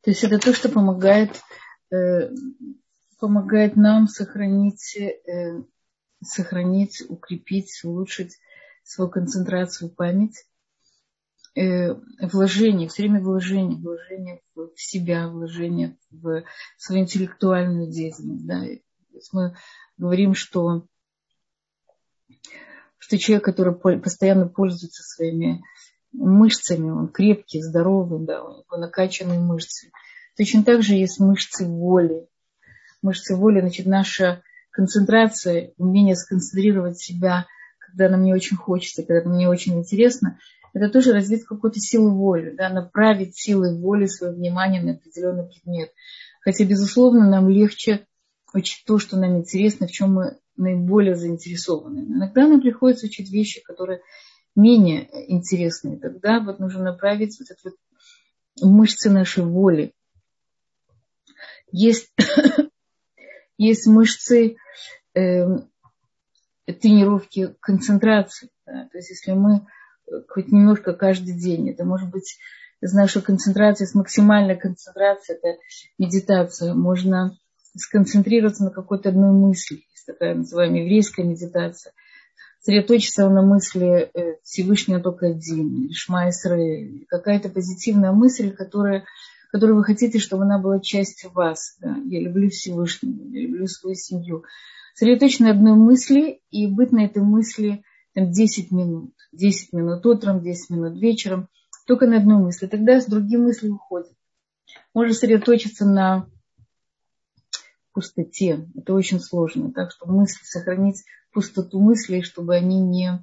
То 0.03 0.11
есть 0.11 0.23
это 0.23 0.39
то, 0.39 0.55
что 0.55 0.69
помогает, 0.69 1.41
помогает 3.23 3.77
нам 3.77 4.09
сохранить, 4.09 4.99
сохранить, 6.25 7.05
укрепить, 7.09 7.81
улучшить 7.85 8.37
свою 8.83 9.09
концентрацию, 9.09 9.91
память 9.91 10.45
э, 11.55 11.95
вложение, 12.21 12.89
все 12.89 13.03
время 13.05 13.21
вложение, 13.21 13.79
вложение 13.79 14.41
в 14.57 14.73
себя, 14.75 15.29
вложение 15.29 15.97
в 16.11 16.43
свою 16.77 17.03
интеллектуальную 17.03 17.93
деятельность. 17.93 18.45
Да. 18.45 18.65
Мы 19.33 19.55
говорим, 19.97 20.35
что, 20.35 20.89
что 22.99 23.19
человек, 23.19 23.45
который 23.45 24.01
постоянно 24.01 24.49
пользуется 24.49 25.05
своими 25.05 25.63
мышцами, 26.11 26.91
он 26.91 27.07
крепкий, 27.07 27.63
здоровый, 27.63 28.27
да, 28.27 28.43
у 28.43 28.51
него 28.51 28.77
накачанные 28.79 29.39
мышцы. 29.39 29.93
Точно 30.37 30.65
так 30.65 30.83
же 30.83 30.95
есть 30.95 31.21
мышцы 31.21 31.65
воли. 31.69 32.27
Мышцы 33.03 33.37
воли, 33.37 33.61
значит, 33.61 33.87
наша 33.87 34.43
концентрация, 34.71 35.73
умение 35.77 36.17
сконцентрировать 36.17 36.99
себя, 36.99 37.47
когда 37.79 38.09
нам 38.09 38.23
не 38.23 38.33
очень 38.33 38.57
хочется, 38.57 39.03
когда 39.03 39.29
нам 39.29 39.37
не 39.37 39.47
очень 39.47 39.79
интересно– 39.79 40.39
это 40.73 40.89
тоже 40.89 41.13
развить 41.13 41.45
какую-то 41.45 41.79
силу 41.81 42.11
воли, 42.15 42.55
да, 42.57 42.69
направить 42.71 43.37
силой 43.37 43.79
воли 43.79 44.07
свое 44.07 44.33
внимание 44.33 44.83
на 44.83 44.93
определенный 44.93 45.45
предмет. 45.45 45.91
Хотя, 46.41 46.65
безусловно, 46.65 47.29
нам 47.29 47.49
легче 47.49 48.07
учить 48.55 48.85
то, 48.87 48.99
что 48.99 49.19
нам 49.19 49.39
интересно, 49.39 49.87
в 49.87 49.93
чем 49.93 50.15
мы 50.15 50.39
наиболее 50.57 51.15
заинтересованы. 51.15 52.01
Иногда 52.01 52.47
нам 52.47 52.61
приходится 52.61 53.07
учить 53.07 53.31
вещи, 53.31 53.63
которые 53.63 54.01
менее 54.55 55.09
интересные. 55.31 55.99
Тогда 55.99 56.41
вот 56.41 56.59
нужно 56.59 56.83
направить 56.83 57.39
вот 57.39 57.51
эти 57.51 57.65
вот 57.65 57.75
мышцы 58.63 59.11
нашей 59.11 59.45
воли. 59.45 59.93
Есть, 61.71 62.13
есть 63.59 63.87
мышцы 63.87 64.57
э, 65.15 65.45
тренировки 66.67 67.55
концентрации. 67.61 68.51
Да? 68.67 68.89
То 68.91 68.99
есть 68.99 69.11
если 69.11 69.33
мы 69.33 69.67
хоть 70.29 70.49
немножко 70.49 70.93
каждый 70.93 71.35
день. 71.35 71.71
Это 71.71 71.85
может 71.85 72.11
быть 72.11 72.39
из 72.81 72.93
нашей 72.93 73.23
концентрации, 73.23 73.85
с 73.85 73.95
максимальной 73.95 74.57
концентрацией, 74.57 75.39
это 75.39 75.59
медитация. 75.99 76.75
Можно 76.75 77.37
сконцентрироваться 77.77 78.65
на 78.65 78.71
какой-то 78.71 79.11
одной 79.11 79.33
мысли. 79.33 79.85
Есть 79.93 80.07
такая 80.07 80.35
называемая 80.35 80.83
еврейская 80.83 81.23
медитация. 81.23 81.93
Сосредоточиться 82.61 83.29
на 83.29 83.43
мысли 83.43 84.11
э, 84.15 84.37
Всевышнего 84.43 85.01
только 85.01 85.27
один, 85.27 85.91
Шма 85.93 86.29
Исраэль, 86.29 87.07
какая-то 87.09 87.49
позитивная 87.49 88.13
мысль, 88.13 88.53
которая, 88.53 89.05
которую 89.53 89.77
вы 89.77 89.85
хотите, 89.85 90.19
чтобы 90.19 90.45
она 90.45 90.59
была 90.59 90.81
частью 90.81 91.31
вас. 91.31 91.77
Да? 91.79 91.95
Я 92.07 92.21
люблю 92.21 92.49
Всевышнего, 92.49 93.29
я 93.29 93.43
люблю 93.43 93.67
свою 93.67 93.95
семью. 93.95 94.45
Сосредоточиться 94.95 95.45
на 95.45 95.51
одной 95.51 95.75
мысли 95.75 96.41
и 96.51 96.67
быть 96.67 96.91
на 96.91 97.05
этой 97.05 97.23
мысли 97.23 97.85
там, 98.15 98.33
10 98.33 98.73
минут. 98.73 99.13
10 99.33 99.75
минут 99.75 100.05
утром, 100.07 100.43
10 100.43 100.71
минут 100.71 100.99
вечером, 100.99 101.49
только 101.87 102.07
на 102.07 102.17
одну 102.17 102.43
мысль. 102.43 102.67
Тогда 102.67 102.99
с 102.99 103.07
другими 103.07 103.43
мысли 103.43 103.69
уходит. 103.69 104.13
Можно 104.95 105.13
сосредоточиться 105.13 105.85
на 105.85 106.27
пустоте. 107.93 108.67
Это 108.75 108.95
очень 108.95 109.21
сложно. 109.21 109.71
Так 109.71 109.91
что 109.93 110.07
мысли, 110.07 110.45
сохранить 110.45 111.05
пустоту 111.31 111.79
мыслей, 111.79 112.23
чтобы 112.23 112.55
они 112.55 112.81
не, 112.81 113.23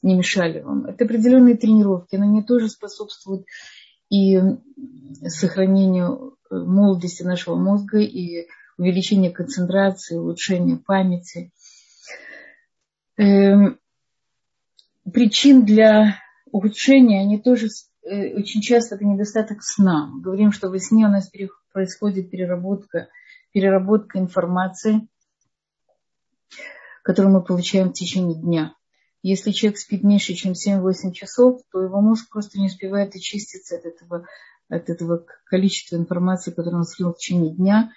не 0.00 0.14
мешали 0.14 0.60
вам. 0.60 0.86
Это 0.86 1.04
определенные 1.04 1.56
тренировки. 1.56 2.16
Но 2.16 2.24
они 2.24 2.42
тоже 2.42 2.70
способствуют 2.70 3.44
и 4.08 4.40
сохранению 5.26 6.36
э, 6.50 6.54
молодости 6.56 7.22
нашего 7.22 7.56
мозга, 7.56 7.98
и 7.98 8.46
увеличению 8.78 9.32
концентрации, 9.32 10.16
улучшению 10.16 10.78
памяти. 10.78 11.52
Эм, 13.16 13.78
причин 15.12 15.64
для 15.64 16.18
ухудшения, 16.50 17.22
они 17.22 17.40
тоже 17.40 17.68
э, 18.02 18.34
очень 18.34 18.60
часто 18.60 18.96
это 18.96 19.04
недостаток 19.04 19.62
сна. 19.62 20.06
Мы 20.06 20.20
говорим, 20.20 20.52
что 20.52 20.68
во 20.68 20.78
сне 20.78 21.06
у 21.06 21.10
нас 21.10 21.30
происходит 21.72 22.30
переработка, 22.30 23.08
переработка 23.52 24.18
информации, 24.18 25.08
которую 27.02 27.34
мы 27.34 27.42
получаем 27.42 27.90
в 27.90 27.94
течение 27.94 28.38
дня. 28.40 28.74
Если 29.28 29.50
человек 29.50 29.76
спит 29.76 30.04
меньше, 30.04 30.34
чем 30.34 30.52
7-8 30.52 31.10
часов, 31.10 31.60
то 31.72 31.82
его 31.82 32.00
мозг 32.00 32.30
просто 32.30 32.60
не 32.60 32.66
успевает 32.66 33.16
очиститься 33.16 33.74
от 33.74 33.84
этого, 33.84 34.24
от 34.68 34.88
этого 34.88 35.26
количества 35.46 35.96
информации, 35.96 36.52
которую 36.52 36.76
он 36.76 36.84
слил 36.84 37.12
в 37.12 37.18
течение 37.18 37.52
дня, 37.52 37.90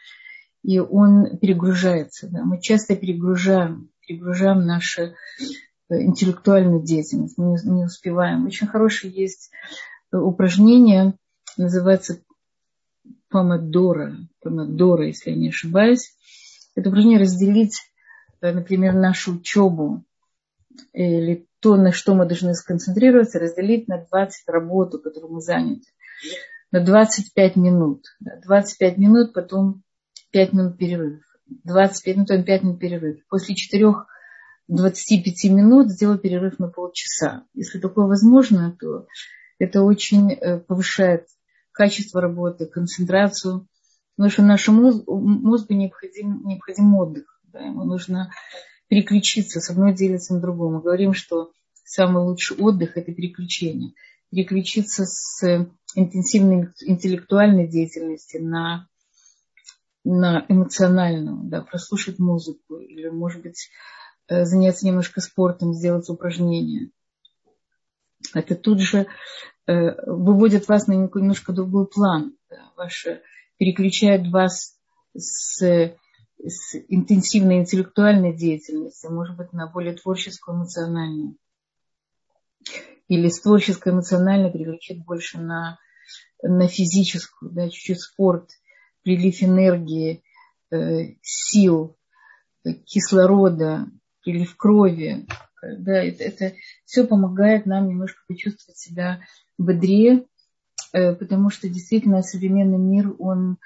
и 0.63 0.80
он 0.80 1.38
перегружается. 1.38 2.30
Да. 2.32 2.44
Мы 2.44 2.60
часто 2.60 2.96
перегружаем, 2.96 3.92
перегружаем 4.08 4.65
наше 4.65 5.13
интеллектуальную 5.88 6.82
деятельность. 6.82 7.38
Мы 7.38 7.60
не 7.63 7.86
успеваем. 7.86 8.48
Очень 8.48 8.65
хорошее 8.65 9.13
есть 9.13 9.52
упражнение, 10.12 11.13
называется 11.58 12.24
помодора, 13.30 14.18
помодора, 14.42 15.06
если 15.06 15.30
я 15.30 15.36
не 15.36 15.50
ошибаюсь. 15.50 16.12
Это 16.74 16.89
упражнение 16.89 17.20
разделить, 17.20 17.78
э, 18.42 18.52
например, 18.52 18.96
нашу 18.96 19.36
учебу 19.36 20.04
или 20.93 21.47
то, 21.60 21.75
на 21.75 21.91
что 21.91 22.15
мы 22.15 22.25
должны 22.25 22.53
сконцентрироваться, 22.53 23.39
разделить 23.39 23.88
на 23.88 24.05
20 24.05 24.47
работу, 24.47 24.99
которую 24.99 25.34
мы 25.34 25.41
заняты. 25.41 25.88
На 26.71 26.79
25 26.82 27.55
минут. 27.55 28.05
25 28.19 28.97
минут, 28.97 29.34
потом 29.34 29.84
5 30.32 30.53
минут 30.53 30.77
перерыв. 30.77 31.23
25 31.63 32.15
минут, 32.15 32.27
потом 32.29 32.45
5 32.45 32.63
минут 32.63 32.79
перерыв. 32.79 33.17
После 33.27 33.55
4 33.55 33.93
25 34.69 35.51
минут 35.51 35.89
сделать 35.89 36.21
перерыв 36.21 36.60
на 36.60 36.67
полчаса. 36.67 37.43
Если 37.55 37.79
такое 37.79 38.05
возможно, 38.05 38.75
то 38.79 39.08
это 39.58 39.82
очень 39.82 40.32
э, 40.32 40.60
повышает 40.60 41.25
качество 41.71 42.21
работы, 42.21 42.67
концентрацию. 42.67 43.67
Потому 44.15 44.32
что 44.32 44.43
нашему 44.43 45.03
мозгу 45.08 45.73
необходим, 45.73 46.45
необходим 46.45 46.93
отдых. 46.95 47.41
Да, 47.45 47.62
ему 47.62 47.84
нужно 47.84 48.32
переключиться 48.89 49.62
с 49.62 49.69
одной 49.69 49.93
делиться 49.93 50.34
на 50.34 50.41
другую. 50.41 50.71
Мы 50.71 50.82
говорим, 50.82 51.13
что 51.13 51.52
самый 51.86 52.23
лучший 52.23 52.58
отдых– 52.58 52.91
это 52.97 53.13
переключение. 53.13 53.93
Переключиться 54.32 55.06
с 55.06 55.67
интенсивной 55.95 56.69
интеллектуальной 56.82 57.67
деятельности 57.67 58.38
на, 58.38 58.88
на 60.04 60.45
эмоциональную, 60.49 61.43
да, 61.43 61.62
прослушать 61.62 62.19
музыку 62.19 62.78
или, 62.78 63.10
может 63.10 63.41
быть, 63.41 63.69
э, 64.28 64.43
заняться 64.43 64.86
немножко 64.86 65.21
спортом, 65.21 65.73
сделать 65.73 66.10
упражнения. 66.10 66.91
Это 68.34 68.56
тут 68.56 68.82
же 68.82 69.08
э, 69.67 69.73
выводит 70.06 70.67
вас 70.67 70.88
на 70.88 70.93
немножко 70.93 71.54
другой 71.54 71.88
план. 71.88 72.36
Да, 72.49 72.71
ваше, 72.75 73.21
переключает 73.58 74.28
вас 74.32 74.78
с 75.15 75.95
с 76.45 76.75
интенсивной 76.88 77.60
интеллектуальной 77.60 78.36
деятельности, 78.36 79.08
может 79.08 79.36
быть, 79.36 79.54
на 79.54 79.67
более 79.67 79.93
творческую, 79.93 80.58
эмоциональную. 80.58 81.36
Или 83.08 83.30
с 83.30 83.41
творческой, 83.41 83.93
эмоциональной 83.93 84.52
переключить 84.52 85.04
больше 85.04 85.39
на, 85.39 85.80
на 86.41 86.67
физическую, 86.67 87.52
да, 87.52 87.69
чуть-чуть 87.69 88.02
спорт, 88.02 88.49
прилив 89.04 89.41
энергии, 89.41 90.23
э, 90.71 91.15
сил, 91.21 91.97
кислорода, 92.86 93.88
прилив 94.23 94.56
крови. 94.56 95.25
Да, 95.62 96.04
это, 96.04 96.23
это 96.23 96.56
все 96.86 97.06
помогает 97.06 97.65
нам 97.65 97.89
немножко 97.89 98.21
почувствовать 98.28 98.78
себя 98.78 99.21
бодрее, 99.58 100.25
э, 100.93 101.13
потому 101.15 101.49
что 101.49 101.67
действительно 101.67 102.21
современный 102.21 102.78
мир, 102.78 103.13
он 103.19 103.58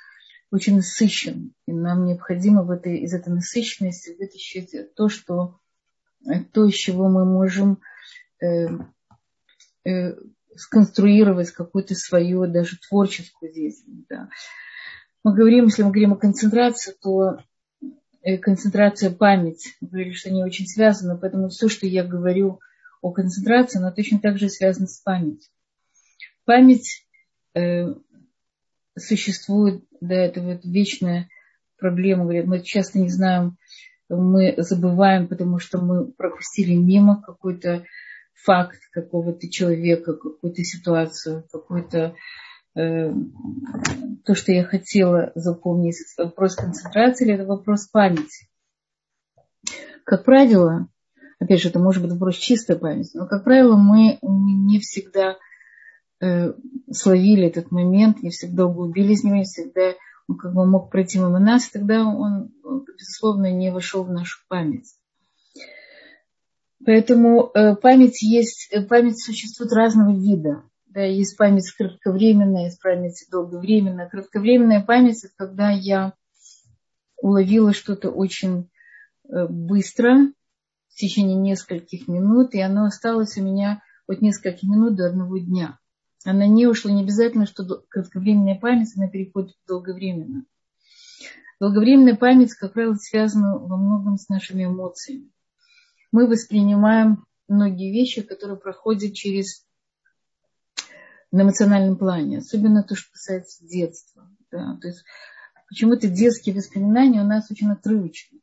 очень 0.53 0.75
насыщен. 0.75 1.53
И 1.67 1.73
нам 1.73 2.05
необходимо 2.05 2.63
в 2.63 2.69
этой, 2.69 2.99
из 2.99 3.13
этой 3.13 3.33
насыщенности 3.33 4.15
вытащить 4.19 4.93
то, 4.95 5.09
что, 5.09 5.59
то, 6.53 6.65
из 6.65 6.75
чего 6.75 7.09
мы 7.09 7.25
можем 7.25 7.79
э, 8.39 8.67
э, 9.83 10.15
сконструировать 10.55 11.49
какую-то 11.49 11.95
свою 11.95 12.45
даже 12.45 12.77
творческую 12.77 13.51
деятельность. 13.51 14.05
Да. 14.07 14.29
Мы 15.23 15.33
говорим, 15.33 15.65
если 15.65 15.81
мы 15.81 15.89
говорим 15.89 16.13
о 16.13 16.17
концентрации, 16.17 16.93
то 17.01 17.39
э, 18.21 18.37
концентрация 18.37 19.09
память. 19.09 19.75
Мы 19.81 19.87
говорили, 19.87 20.13
что 20.13 20.29
они 20.29 20.43
очень 20.43 20.67
связаны, 20.67 21.17
поэтому 21.17 21.49
все, 21.49 21.67
что 21.67 21.87
я 21.87 22.03
говорю 22.03 22.59
о 23.01 23.11
концентрации, 23.11 23.79
оно 23.79 23.91
точно 23.91 24.19
так 24.19 24.37
же 24.37 24.49
связано 24.49 24.85
с 24.85 24.99
памятью. 24.99 25.49
Память 26.45 27.07
э, 27.55 27.95
существует, 28.95 29.83
да, 30.07 30.15
это 30.15 30.41
вот 30.41 30.63
вечная 30.63 31.29
проблема. 31.77 32.23
Говорят, 32.23 32.45
мы 32.45 32.61
часто 32.61 32.99
не 32.99 33.09
знаем, 33.09 33.57
мы 34.09 34.53
забываем, 34.57 35.27
потому 35.27 35.59
что 35.59 35.79
мы 35.79 36.11
пропустили 36.11 36.75
мимо 36.75 37.21
какой-то 37.21 37.83
факт 38.33 38.79
какого-то 38.91 39.49
человека, 39.49 40.13
какую-то 40.13 40.63
ситуацию, 40.63 41.45
какой-то 41.51 42.15
э, 42.75 43.13
то, 44.25 44.35
что 44.35 44.51
я 44.51 44.63
хотела 44.63 45.31
запомнить. 45.35 45.97
Это 46.15 46.25
вопрос 46.25 46.55
концентрации 46.55 47.25
или 47.25 47.35
это 47.35 47.45
вопрос 47.45 47.87
памяти? 47.87 48.49
Как 50.03 50.25
правило, 50.25 50.87
опять 51.39 51.61
же, 51.61 51.69
это 51.69 51.79
может 51.79 52.03
быть 52.03 52.11
вопрос 52.11 52.35
чистой 52.35 52.77
памяти, 52.77 53.15
но, 53.15 53.27
как 53.27 53.43
правило, 53.43 53.77
мы 53.77 54.19
не 54.21 54.79
всегда 54.79 55.37
словили 56.19 57.47
этот 57.47 57.71
момент, 57.71 58.23
не 58.23 58.29
всегда 58.29 58.65
углубились 58.65 59.21
в 59.21 59.23
него, 59.25 59.37
не 59.37 59.43
всегда 59.43 59.95
он 60.27 60.37
как 60.37 60.53
бы 60.53 60.65
мог 60.65 60.89
пройти 60.89 61.19
мимо 61.19 61.39
нас, 61.39 61.69
тогда 61.69 62.05
он, 62.05 62.51
безусловно, 62.97 63.51
не 63.51 63.71
вошел 63.71 64.03
в 64.03 64.11
нашу 64.11 64.39
память. 64.47 64.95
Поэтому 66.85 67.49
э, 67.53 67.75
память 67.75 68.21
есть, 68.21 68.69
э, 68.71 68.81
память 68.81 69.21
существует 69.21 69.71
разного 69.73 70.17
вида. 70.17 70.63
Да, 70.87 71.01
есть 71.01 71.37
память 71.37 71.71
кратковременная, 71.71 72.65
есть 72.65 72.81
память 72.81 73.25
долговременная. 73.31 74.09
Кратковременная 74.09 74.81
память– 74.81 75.23
это 75.23 75.33
когда 75.35 75.71
я 75.71 76.13
уловила 77.17 77.73
что-то 77.73 78.09
очень 78.11 78.69
быстро, 79.23 80.31
в 80.89 80.95
течение 80.95 81.35
нескольких 81.35 82.07
минут, 82.07 82.53
и 82.53 82.61
оно 82.61 82.85
осталось 82.85 83.37
у 83.37 83.41
меня 83.41 83.81
от 84.05 84.21
нескольких 84.21 84.69
минут 84.69 84.95
до 84.95 85.07
одного 85.07 85.39
дня 85.39 85.79
она 86.25 86.47
не 86.47 86.67
ушла, 86.67 86.91
не 86.91 87.03
обязательно, 87.03 87.45
что 87.45 87.83
кратковременная 87.89 88.59
память, 88.59 88.93
она 88.95 89.07
переходит 89.07 89.55
в 89.63 89.67
долговременную. 89.67 90.45
Долговременная 91.59 92.15
память, 92.15 92.53
как 92.53 92.73
правило, 92.73 92.95
связана 92.95 93.57
во 93.57 93.77
многом 93.77 94.17
с 94.17 94.29
нашими 94.29 94.65
эмоциями. 94.65 95.29
Мы 96.11 96.27
воспринимаем 96.27 97.25
многие 97.47 97.91
вещи, 97.91 98.21
которые 98.21 98.57
проходят 98.57 99.13
через 99.13 99.65
на 101.31 101.41
эмоциональном 101.41 101.97
плане, 101.97 102.37
особенно 102.39 102.83
то, 102.83 102.95
что 102.95 103.11
касается 103.11 103.65
детства. 103.65 104.29
Да, 104.51 104.77
то 104.79 104.87
есть 104.87 105.03
почему-то 105.67 106.07
детские 106.07 106.53
воспоминания 106.53 107.21
у 107.21 107.25
нас 107.25 107.49
очень 107.49 107.71
отрывочны. 107.71 108.39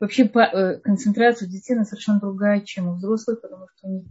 Вообще 0.00 0.24
э, 0.24 0.78
концентрация 0.78 1.46
у 1.46 1.50
детей 1.50 1.76
совершенно 1.84 2.20
другая, 2.20 2.60
чем 2.60 2.88
у 2.88 2.94
взрослых, 2.94 3.42
потому 3.42 3.66
что 3.68 3.88
у 3.88 3.90
них 3.90 4.06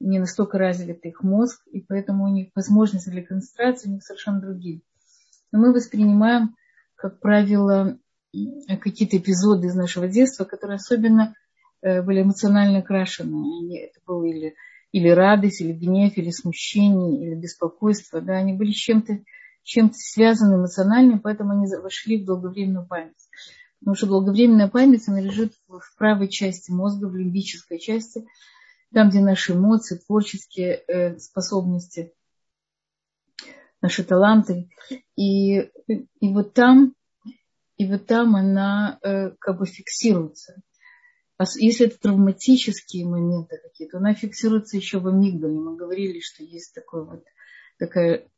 не 0.00 0.18
настолько 0.18 0.58
развит 0.58 1.04
их 1.04 1.22
мозг, 1.22 1.62
и 1.70 1.80
поэтому 1.80 2.24
у 2.24 2.28
них 2.28 2.48
возможности 2.54 3.10
для 3.10 3.24
концентрации 3.24 3.88
у 3.88 3.92
них 3.92 4.02
совершенно 4.02 4.40
другие. 4.40 4.80
Но 5.52 5.60
мы 5.60 5.72
воспринимаем, 5.72 6.56
как 6.96 7.20
правило, 7.20 7.98
какие-то 8.80 9.18
эпизоды 9.18 9.66
из 9.66 9.74
нашего 9.74 10.08
детства, 10.08 10.44
которые 10.44 10.76
особенно 10.76 11.34
э, 11.82 12.02
были 12.02 12.22
эмоционально 12.22 12.78
окрашены. 12.78 13.76
Это 13.78 14.00
было 14.06 14.24
или, 14.24 14.54
или 14.92 15.08
радость, 15.08 15.60
или 15.60 15.72
гнев, 15.72 16.16
или 16.16 16.30
смущение, 16.30 17.26
или 17.26 17.34
беспокойство. 17.34 18.20
Да, 18.20 18.34
они 18.34 18.54
были 18.54 18.70
чем-то 18.70 19.20
чем 19.62 19.92
связаны 19.92 20.56
эмоционально, 20.56 21.18
поэтому 21.18 21.52
они 21.52 21.66
вошли 21.76 22.22
в 22.22 22.24
долговременную 22.26 22.86
память. 22.86 23.14
Потому 23.80 23.94
что 23.94 24.06
долговременная 24.06 24.68
память, 24.68 25.08
она 25.08 25.20
лежит 25.20 25.52
в 25.68 25.80
правой 25.96 26.28
части 26.28 26.70
мозга, 26.70 27.06
в 27.06 27.16
лимбической 27.16 27.78
части, 27.78 28.26
там, 28.92 29.10
где 29.10 29.20
наши 29.20 29.52
эмоции, 29.52 29.98
творческие 29.98 30.82
э, 30.86 31.18
способности, 31.18 32.12
наши 33.80 34.04
таланты. 34.04 34.70
И, 35.16 35.58
и 35.58 36.34
вот 36.34 36.54
там, 36.54 36.94
и 37.76 37.90
вот 37.90 38.06
там 38.06 38.36
она 38.36 38.98
э, 39.02 39.30
как 39.38 39.58
бы 39.58 39.66
фиксируется. 39.66 40.62
А 41.38 41.44
если 41.56 41.86
это 41.86 41.98
травматические 41.98 43.06
моменты 43.06 43.58
какие-то, 43.62 43.96
она 43.96 44.12
фиксируется 44.12 44.76
еще 44.76 44.98
в 44.98 45.08
амигдале. 45.08 45.58
Мы 45.58 45.76
говорили, 45.76 46.20
что 46.20 46.42
есть 46.42 46.74
такой 46.74 47.06
вот, 47.06 47.24
такая 47.78 48.28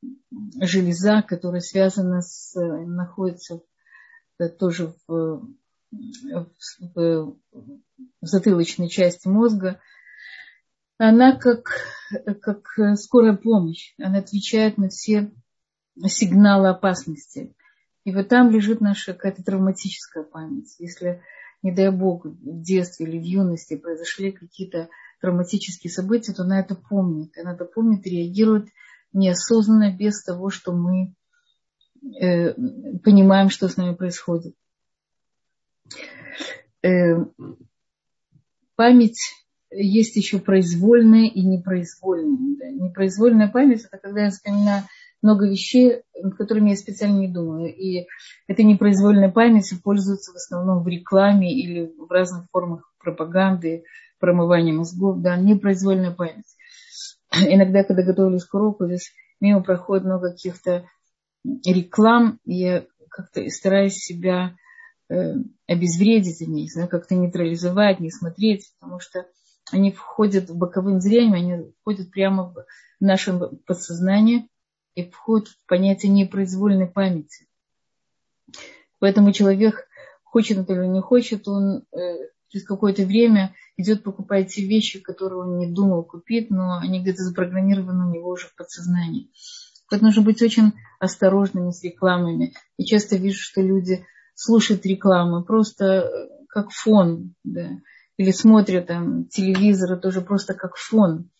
железа, 0.61 1.23
которая 1.23 1.61
связана 1.61 2.21
с, 2.21 2.55
находится 2.55 3.61
э, 4.39 4.49
тоже 4.49 4.95
в, 5.09 5.49
в, 5.91 6.49
в, 6.95 7.37
в 7.37 7.37
затылочной 8.21 8.89
части 8.89 9.27
мозга, 9.27 9.81
она 11.09 11.37
как, 11.37 11.69
как 12.41 12.97
скорая 12.97 13.35
помощь. 13.35 13.93
Она 13.99 14.19
отвечает 14.19 14.79
на 14.79 14.89
все 14.89 15.33
сигналы 16.07 16.69
опасности. 16.69 17.57
И 18.05 18.15
вот 18.15 18.29
там 18.29 18.51
лежит 18.51 18.81
наша 18.81 19.13
какая-то 19.13 19.43
травматическая 19.43 20.23
память. 20.23 20.77
Если, 20.79 21.21
не 21.63 21.73
дай 21.73 21.91
бог, 21.91 22.25
в 22.25 22.63
детстве 22.63 23.07
или 23.07 23.19
в 23.19 23.23
юности 23.25 23.77
произошли 23.77 24.31
какие-то 24.31 24.91
травматические 25.21 25.91
события, 25.91 26.33
то 26.33 26.43
она 26.43 26.61
это 26.61 26.77
помнит. 26.77 27.37
Она 27.37 27.55
это 27.55 27.65
помнит 27.65 28.07
и 28.07 28.11
реагирует 28.11 28.69
неосознанно, 29.13 29.93
без 29.93 30.23
того, 30.23 30.51
что 30.51 30.73
мы 30.73 31.17
э, 32.21 32.55
понимаем, 33.03 33.51
что 33.51 33.67
с 33.67 33.77
нами 33.77 33.97
происходит. 33.97 34.55
Э, 36.83 37.25
память 38.77 39.42
есть 39.75 40.17
еще 40.17 40.39
произвольная 40.39 41.29
и 41.29 41.43
непроизвольная. 41.43 42.73
Непроизвольная 42.73 43.49
память– 43.49 43.85
это 43.91 43.99
когда 43.99 44.25
я 44.25 44.31
вспоминаю 44.31 44.85
много 45.23 45.49
вещей, 45.49 46.03
над 46.21 46.37
которыми 46.37 46.71
я 46.71 46.77
специально 46.77 47.19
не 47.19 47.29
думаю. 47.29 47.75
И 47.75 48.07
эта 48.49 48.63
непроизвольная 48.65 49.31
память 49.31 49.73
пользуется 49.83 50.33
в 50.33 50.37
основном 50.37 50.83
в 50.83 50.89
рекламе 50.89 51.53
или 51.53 51.93
в 51.97 52.11
разных 52.11 52.47
формах 52.51 52.93
пропаганды, 52.99 53.85
промывания 54.19 54.73
мозгов. 54.73 55.21
Да, 55.21 55.37
непроизвольная 55.37 56.13
память. 56.13 56.57
Иногда, 57.33 57.85
когда 57.85 58.03
готовились 58.03 58.45
к 58.45 58.55
уроку, 58.55 58.87
здесь 58.87 59.13
мимо 59.41 59.63
проходит 59.63 60.05
много 60.05 60.33
каких-то 60.33 60.85
реклам, 61.45 62.39
и 62.45 62.55
я 62.55 62.87
как-то 63.09 63.49
стараюсь 63.49 63.97
себя 63.97 64.55
э, 65.09 65.35
обезвредить 65.67 66.43
они, 66.43 66.69
как-то 66.89 67.15
нейтрализовать, 67.15 68.01
не 68.01 68.11
смотреть, 68.11 68.71
потому 68.79 69.01
что 69.01 69.27
они 69.71 69.93
входят 69.93 70.51
в 70.51 70.57
боковым 70.57 71.01
зрением, 71.01 71.35
они 71.35 71.73
входят 71.81 72.11
прямо 72.11 72.53
в 72.53 72.65
наше 73.01 73.39
подсознание 73.67 74.49
и 74.95 75.09
входят 75.09 75.49
в 75.49 75.67
понятие 75.67 76.13
непроизвольной 76.13 76.87
памяти. 76.87 77.47
Поэтому 78.99 79.33
человек, 79.33 79.89
хочет 80.25 80.59
это 80.59 80.75
или 80.75 80.87
не 80.87 81.01
хочет, 81.01 81.49
он 81.49 81.85
э, 81.93 82.29
через 82.49 82.67
какое-то 82.67 83.05
время 83.05 83.55
идет 83.77 84.03
покупать 84.03 84.55
те 84.55 84.67
вещи, 84.67 85.01
которые 85.01 85.41
он 85.41 85.59
не 85.59 85.67
думал 85.67 86.05
купить, 86.05 86.51
но 86.51 86.79
они 86.79 87.01
где-то 87.01 87.23
запрограммированы 87.23 88.07
у 88.07 88.11
него 88.11 88.31
уже 88.31 88.47
в 88.47 88.55
подсознании. 88.55 89.31
Поэтому 89.89 90.09
нужно 90.09 90.23
быть 90.23 90.41
очень 90.41 90.73
осторожными 91.01 91.71
с 91.71 91.83
рекламами. 91.83 92.55
Я 92.79 92.87
часто 92.87 93.17
вижу, 93.17 93.41
что 93.41 93.61
люди 93.61 94.07
слушают 94.35 94.87
рекламы 94.87 95.45
просто 95.45 95.85
э, 95.85 96.29
как 96.49 96.71
фон, 96.71 97.35
да, 97.45 97.71
или 98.17 98.31
смотрят 98.31 98.87
там 98.87 99.27
телевизор, 99.27 99.99
тоже 99.99 100.21
просто 100.21 100.55
как 100.55 100.77
фон. 100.77 101.31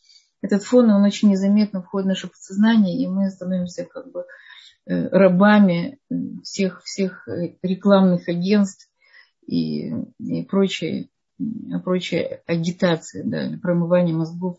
Этот 0.41 0.65
фон, 0.65 0.91
он 0.91 1.05
очень 1.05 1.31
незаметно 1.31 1.83
входит 1.83 2.07
в 2.07 2.09
наше 2.09 2.27
подсознание, 2.29 3.01
и 3.01 3.07
мы 3.07 3.31
становимся 3.31 3.85
как 3.85 4.11
бы 4.11 4.25
э, 4.87 5.09
рабами 5.09 6.01
всех, 6.43 6.83
всех 6.83 7.29
э, 7.29 7.55
рекламных 7.63 8.29
агентств 8.29 8.91
и, 9.47 9.93
и 10.19 10.43
прочей, 10.45 11.13
прочей 11.85 12.41
агитации, 12.47 13.23
да, 13.25 13.59
промывания 13.63 14.15
мозгов 14.15 14.59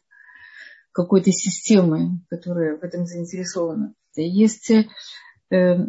какой-то 0.94 1.32
системы, 1.32 2.22
которая 2.30 2.78
в 2.78 2.84
этом 2.84 3.06
заинтересована. 3.06 3.94
Есть 4.16 4.72
э, 5.52 5.88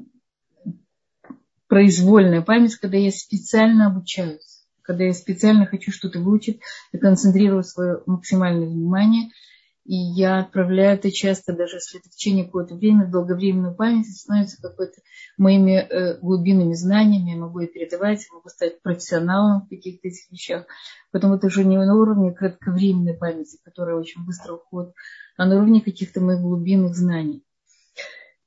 произвольная 1.68 2.42
память, 2.42 2.76
когда 2.76 2.96
я 2.96 3.10
специально 3.10 3.86
обучаюсь, 3.86 4.53
когда 4.84 5.04
я 5.04 5.12
специально 5.12 5.66
хочу 5.66 5.90
что-то 5.90 6.20
выучить 6.20 6.60
и 6.92 6.98
концентрирую 6.98 7.64
свое 7.64 8.02
максимальное 8.06 8.68
внимание– 8.68 9.30
и 9.84 9.96
я 9.96 10.40
отправляю 10.40 10.94
это 10.94 11.12
часто, 11.12 11.52
даже 11.52 11.76
если 11.76 12.00
это 12.00 12.08
в 12.08 12.12
течение 12.12 12.46
какого-то 12.46 12.74
времени, 12.74 13.04
долговременную 13.04 13.74
память, 13.74 14.08
становится 14.16 14.60
какой-то 14.60 15.02
моими 15.36 15.76
э, 15.76 16.18
глубинными 16.20 16.72
знаниями, 16.72 17.32
я 17.32 17.36
могу 17.36 17.60
и 17.60 17.66
передавать, 17.66 18.24
я 18.26 18.34
могу 18.34 18.48
стать 18.48 18.80
профессионалом 18.80 19.60
в 19.60 19.68
каких-то 19.68 20.08
этих 20.08 20.30
вещах. 20.32 20.64
Поэтому 21.12 21.34
это 21.34 21.48
уже 21.48 21.64
не 21.64 21.76
на 21.76 21.94
уровне 21.96 22.32
кратковременной 22.32 23.14
памяти, 23.14 23.58
которая 23.62 23.96
очень 23.96 24.24
быстро 24.24 24.54
уходит, 24.54 24.94
а 25.36 25.44
на 25.44 25.56
уровне 25.56 25.82
каких-то 25.82 26.22
моих 26.22 26.40
глубинных 26.40 26.94
знаний. 26.94 27.44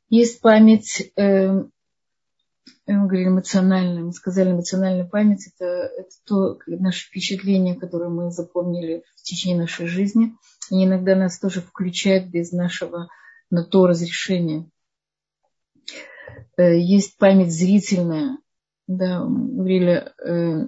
Есть 0.10 0.42
память, 0.42 1.12
э, 1.18 1.66
мы 2.86 3.08
говорили 3.08 3.30
эмоциональная, 3.30 4.04
мы 4.04 4.14
сказали 4.14 4.52
эмоциональная 4.52 5.06
память, 5.06 5.50
это, 5.54 5.66
это 5.66 6.10
то 6.26 6.60
наше 6.68 7.08
впечатление, 7.08 7.76
которое 7.76 8.10
мы 8.10 8.32
запомнили 8.32 9.04
в 9.16 9.24
течение 9.24 9.60
нашей 9.60 9.88
жизни– 9.88 10.36
и 10.70 10.84
иногда 10.84 11.16
нас 11.16 11.40
тоже 11.40 11.62
включают 11.62 12.28
без 12.28 12.52
нашего 12.52 13.10
на 13.50 13.64
то 13.64 13.88
разрешения. 13.88 14.70
Э, 16.58 16.78
есть 16.78 17.18
память 17.18 17.52
зрительная, 17.52 18.38
да, 18.88 19.22
говорили 19.22 20.12
э, 20.24 20.68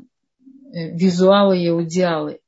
э, 0.74 0.96
визуалы 0.96 1.60
и 1.60 1.68
аудиалы. 1.68 2.40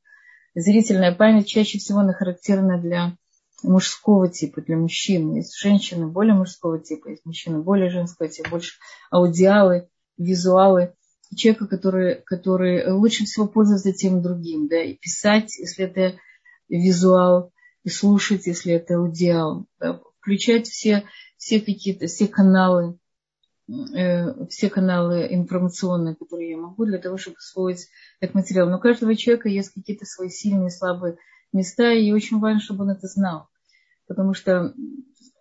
Зрительная 0.56 1.14
память 1.14 1.48
чаще 1.48 1.78
всего 1.78 2.00
она 2.00 2.14
характерна 2.14 2.80
для 2.80 3.18
мужского 3.64 4.30
типа, 4.30 4.62
для 4.62 4.78
мужчин. 4.78 5.36
Есть 5.36 5.58
женщины 5.58 6.08
более 6.08 6.34
мужского 6.34 6.80
типа, 6.80 7.10
есть 7.10 7.26
мужчины 7.26 7.60
более 7.60 7.90
женского 7.90 8.30
типа, 8.30 8.50
больше 8.50 8.74
аудиалы, 9.10 9.90
визуалы. 10.18 10.94
Человека, 11.36 11.68
который, 11.68 12.22
который 12.26 12.92
лучше 12.92 13.24
всего 13.24 13.48
пользуется 13.48 13.94
тем 13.94 14.22
другим, 14.22 14.68
да, 14.68 14.82
и 14.82 14.96
писать, 14.96 15.58
если 15.60 15.86
это 15.86 16.18
визуал 16.68 17.52
и 17.84 17.90
слушать, 17.90 18.48
если 18.48 18.74
это 18.74 18.96
аудиал. 18.96 19.66
Да, 19.80 20.02
включать 20.20 20.68
все, 20.68 21.06
все 21.38 21.60
какие-то, 21.60 22.08
все 22.08 22.28
каналы, 22.28 22.98
э, 23.70 24.46
все 24.48 24.70
каналы 24.70 25.28
информационные, 25.32 26.16
которые 26.16 26.52
я 26.52 26.58
могу, 26.58 26.86
для 26.86 27.00
того, 27.00 27.18
чтобы 27.18 27.38
освоить 27.38 27.88
этот 28.20 28.36
материал. 28.36 28.70
Но 28.70 28.78
у 28.78 28.82
каждого 28.82 29.16
человека 29.16 29.50
есть 29.50 29.74
какие-то 29.74 30.06
свои 30.06 30.30
сильные 30.30 30.68
и 30.68 30.72
слабые 30.72 31.18
места, 31.54 31.92
и 31.92 32.12
очень 32.12 32.40
важно, 32.40 32.60
чтобы 32.60 32.84
он 32.84 32.92
это 32.92 33.08
знал. 33.08 33.48
Потому 34.08 34.34
что 34.34 34.74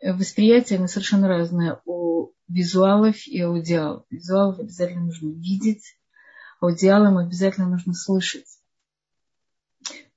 восприятие 0.02 0.78
оно 0.78 0.86
совершенно 0.86 1.28
разное 1.28 1.80
у 1.84 2.32
визуалов 2.48 3.26
и 3.26 3.40
аудиалов. 3.40 4.04
Визуалов 4.10 4.58
обязательно 4.58 5.06
нужно 5.06 5.28
видеть, 5.28 5.98
аудиалам 6.60 7.18
обязательно 7.18 7.68
нужно 7.68 7.94
слышать 7.94 8.46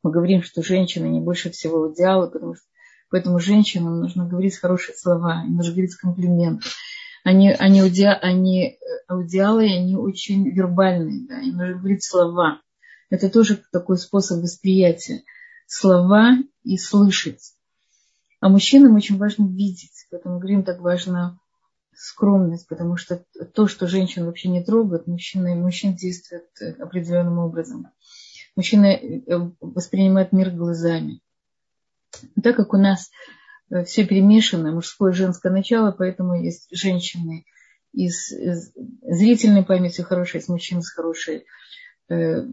мы 0.04 0.12
говорим, 0.12 0.44
что 0.44 0.62
женщины 0.62 1.08
не 1.08 1.22
больше 1.22 1.50
всего 1.50 1.92
идеалы, 1.92 2.30
потому 2.30 2.56
что 2.56 2.66
поэтому 3.10 3.40
женщинам 3.40 4.02
нужно 4.02 4.28
говорить 4.28 4.58
хорошие 4.58 4.96
слова, 4.96 5.44
им 5.46 5.56
нужно 5.56 5.72
говорить 5.72 5.96
комплименты. 5.96 6.68
Они, 7.24 7.52
они, 7.54 7.80
ауди, 7.80 8.04
они 8.04 8.68
э, 8.68 8.78
аудиалы, 9.08 9.64
они 9.64 9.96
очень 9.96 10.50
вербальные, 10.50 11.26
да, 11.26 11.40
им 11.40 11.56
нужно 11.56 11.80
говорить 11.80 12.04
слова. 12.04 12.60
Это 13.10 13.30
тоже 13.30 13.62
такой 13.72 13.98
способ 13.98 14.42
восприятия. 14.42 15.22
Слова 15.68 16.38
и 16.64 16.78
слышать. 16.78 17.54
А 18.40 18.50
мужчинам 18.50 18.96
очень 18.96 19.18
важно 19.18 19.48
видеть, 19.48 20.06
поэтому 20.12 20.38
говорим, 20.38 20.64
так 20.64 20.82
важно 20.82 21.40
скромность, 21.96 22.68
потому 22.68 22.98
что 22.98 23.24
то, 23.54 23.68
что 23.68 23.88
женщин 23.88 24.26
вообще 24.26 24.50
не 24.50 24.64
трогает, 24.64 25.08
мужчины, 25.08 25.56
мужчин 25.56 25.96
действует 25.96 26.46
э, 26.60 26.72
определенным 26.74 27.40
образом. 27.40 27.88
Мужчина 28.56 28.88
э, 28.88 29.22
воспринимает 29.62 30.32
мир 30.32 30.52
глазами. 30.52 31.22
Так 32.44 32.56
как 32.56 32.74
у 32.74 32.78
нас 32.78 33.10
э, 33.70 33.84
все 33.86 34.06
перемешано, 34.06 34.72
мужское 34.72 35.12
и 35.12 35.16
женское 35.16 35.52
начало, 35.52 35.92
поэтому 35.92 36.42
есть 36.42 36.68
женщины 36.72 37.46
из, 37.94 38.30
зрительной 38.30 39.64
памятью 39.64 40.06
хорошей, 40.06 40.38
есть 40.38 40.50
мужчины 40.50 40.82
с 40.82 40.90
хорошей, 40.90 41.46
э, 42.10 42.44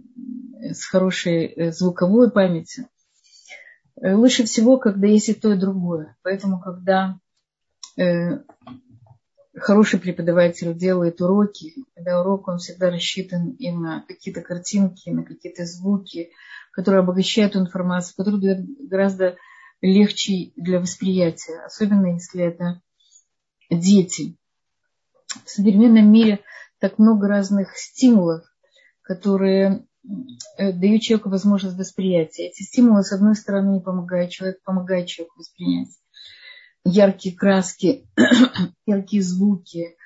с 0.71 0.85
хорошей 0.87 1.73
звуковой 1.73 2.31
памятью. 2.31 2.89
Лучше 4.03 4.45
всего, 4.45 4.79
когда 4.79 5.07
есть 5.07 5.29
и 5.29 5.35
то, 5.35 5.53
и 5.53 5.59
другое. 5.59 6.17
Поэтому, 6.23 6.61
когда 6.61 7.19
хороший 9.55 10.01
преподаватель 10.01 10.75
делает 10.75 11.21
уроки, 11.21 11.75
когда 11.95 12.21
урок, 12.21 12.49
он 12.49 12.59
всегда 12.59 12.91
рассчитан 12.91 13.51
и 13.51 13.71
на 13.71 14.05
какие-то 14.09 14.41
картинки, 14.41 15.11
на 15.11 15.25
какие-то 15.25 15.67
звуки, 15.67 16.31
которые 16.73 17.01
обогащают 17.01 17.57
информацию, 17.57 18.15
которые 18.17 18.41
дают 18.41 18.89
гораздо 18.89 19.37
легче 19.83 20.53
для 20.57 20.81
восприятия, 20.81 21.61
особенно 21.65 22.15
если 22.15 22.45
это 22.45 22.81
дети. 23.71 24.37
В 25.45 25.51
современном 25.51 26.11
мире 26.11 26.41
так 26.79 26.99
много 26.99 27.29
разных 27.29 27.77
стимулов, 27.77 28.45
которые 29.03 29.87
э, 30.59 30.73
дают 30.73 31.03
человеку 31.03 31.31
возможность 31.31 31.77
восприятия. 31.77 32.49
Эти 32.49 32.63
стимулы, 32.63 33.03
с 33.03 33.13
одной 33.13 33.35
стороны, 33.35 33.81
помогают 33.81 34.31
человеку, 34.31 34.61
помогают 34.65 35.09
человеку 35.09 35.39
воспринять 35.39 35.89
яркие 36.85 37.37
краски, 37.37 38.09
яркие 38.87 39.23
звуки, 39.23 39.97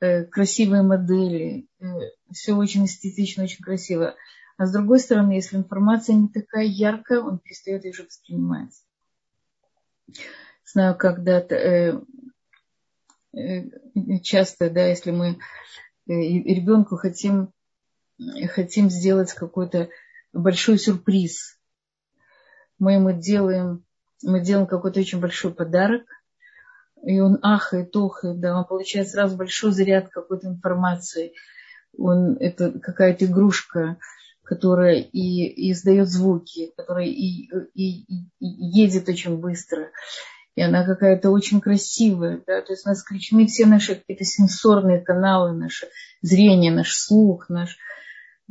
э, 0.00 0.24
красивые 0.24 0.82
модели. 0.82 1.68
Э, 1.80 1.84
Все 2.32 2.54
очень 2.54 2.86
эстетично, 2.86 3.44
очень 3.44 3.62
красиво. 3.62 4.14
А 4.56 4.66
с 4.66 4.72
другой 4.72 5.00
стороны, 5.00 5.32
если 5.32 5.56
информация 5.56 6.14
не 6.14 6.28
такая 6.28 6.64
яркая, 6.64 7.20
он 7.20 7.38
перестает 7.38 7.84
ее 7.84 7.90
уже 7.90 8.04
воспринимать. 8.04 8.72
Знаю, 10.64 10.96
когда-то 10.96 12.04
часто, 14.22 14.70
да, 14.70 14.86
если 14.86 15.10
мы 15.10 15.38
ребенку 16.06 16.96
хотим, 16.96 17.53
хотим 18.48 18.90
сделать 18.90 19.32
какой-то 19.32 19.88
большой 20.32 20.78
сюрприз, 20.78 21.58
мы 22.78 22.94
ему 22.94 23.12
делаем 23.12 23.84
мы 24.24 24.40
делаем 24.40 24.66
какой-то 24.66 25.00
очень 25.00 25.20
большой 25.20 25.52
подарок, 25.52 26.02
и 27.04 27.20
он 27.20 27.38
ахает, 27.42 27.94
охает, 27.94 28.40
да, 28.40 28.56
он 28.56 28.64
получает 28.64 29.08
сразу 29.08 29.36
большой 29.36 29.72
заряд 29.72 30.08
какой-то 30.08 30.48
информации. 30.48 31.32
Он, 31.96 32.36
это 32.38 32.72
какая-то 32.72 33.26
игрушка, 33.26 33.98
которая 34.42 34.96
и, 34.96 35.46
и 35.46 35.72
издает 35.72 36.08
звуки, 36.08 36.72
которая 36.76 37.06
и, 37.06 37.48
и, 37.74 38.04
и, 38.04 38.28
едет 38.40 39.08
очень 39.08 39.36
быстро. 39.36 39.90
И 40.54 40.62
она 40.62 40.84
какая-то 40.84 41.30
очень 41.30 41.60
красивая. 41.60 42.42
Да? 42.46 42.62
То 42.62 42.72
есть 42.72 42.86
у 42.86 42.88
нас 42.88 43.02
включены 43.02 43.46
все 43.46 43.66
наши 43.66 43.96
какие-то 43.96 44.24
сенсорные 44.24 45.00
каналы, 45.00 45.52
наше 45.52 45.88
зрение, 46.22 46.72
наш 46.72 46.96
слух, 46.96 47.48
наш, 47.48 47.76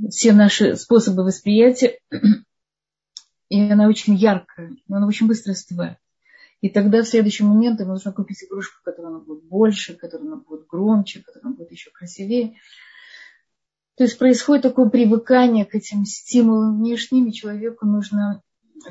все 0.10 0.34
наши 0.34 0.76
способы 0.76 1.24
восприятия. 1.24 2.00
И 3.50 3.62
она 3.70 3.88
очень 3.88 4.16
яркая, 4.16 4.76
но 4.88 4.98
она 4.98 5.08
очень 5.08 5.28
быстро 5.28 5.52
остывает. 5.52 5.98
И 6.62 6.70
тогда 6.70 7.04
в 7.04 7.08
следующий 7.08 7.44
момент 7.44 7.82
им 7.82 7.90
нужно 7.90 8.14
купить 8.14 8.44
игрушку, 8.44 8.82
которая 8.84 9.20
будет 9.20 9.44
больше, 9.44 9.96
которая 9.96 10.38
будет 10.38 10.66
громче, 10.66 11.22
которая 11.22 11.54
будет 11.54 11.72
еще 11.72 11.92
красивее. 11.92 12.56
То 13.96 14.06
есть 14.06 14.18
происходит 14.18 14.64
такое 14.64 14.90
привыкание 14.90 15.66
к 15.66 15.76
этим 15.76 16.06
стимулам 16.06 16.80
внешним, 16.80 17.28
и 17.28 17.34
человеку 17.34 17.86
нужно 17.86 18.42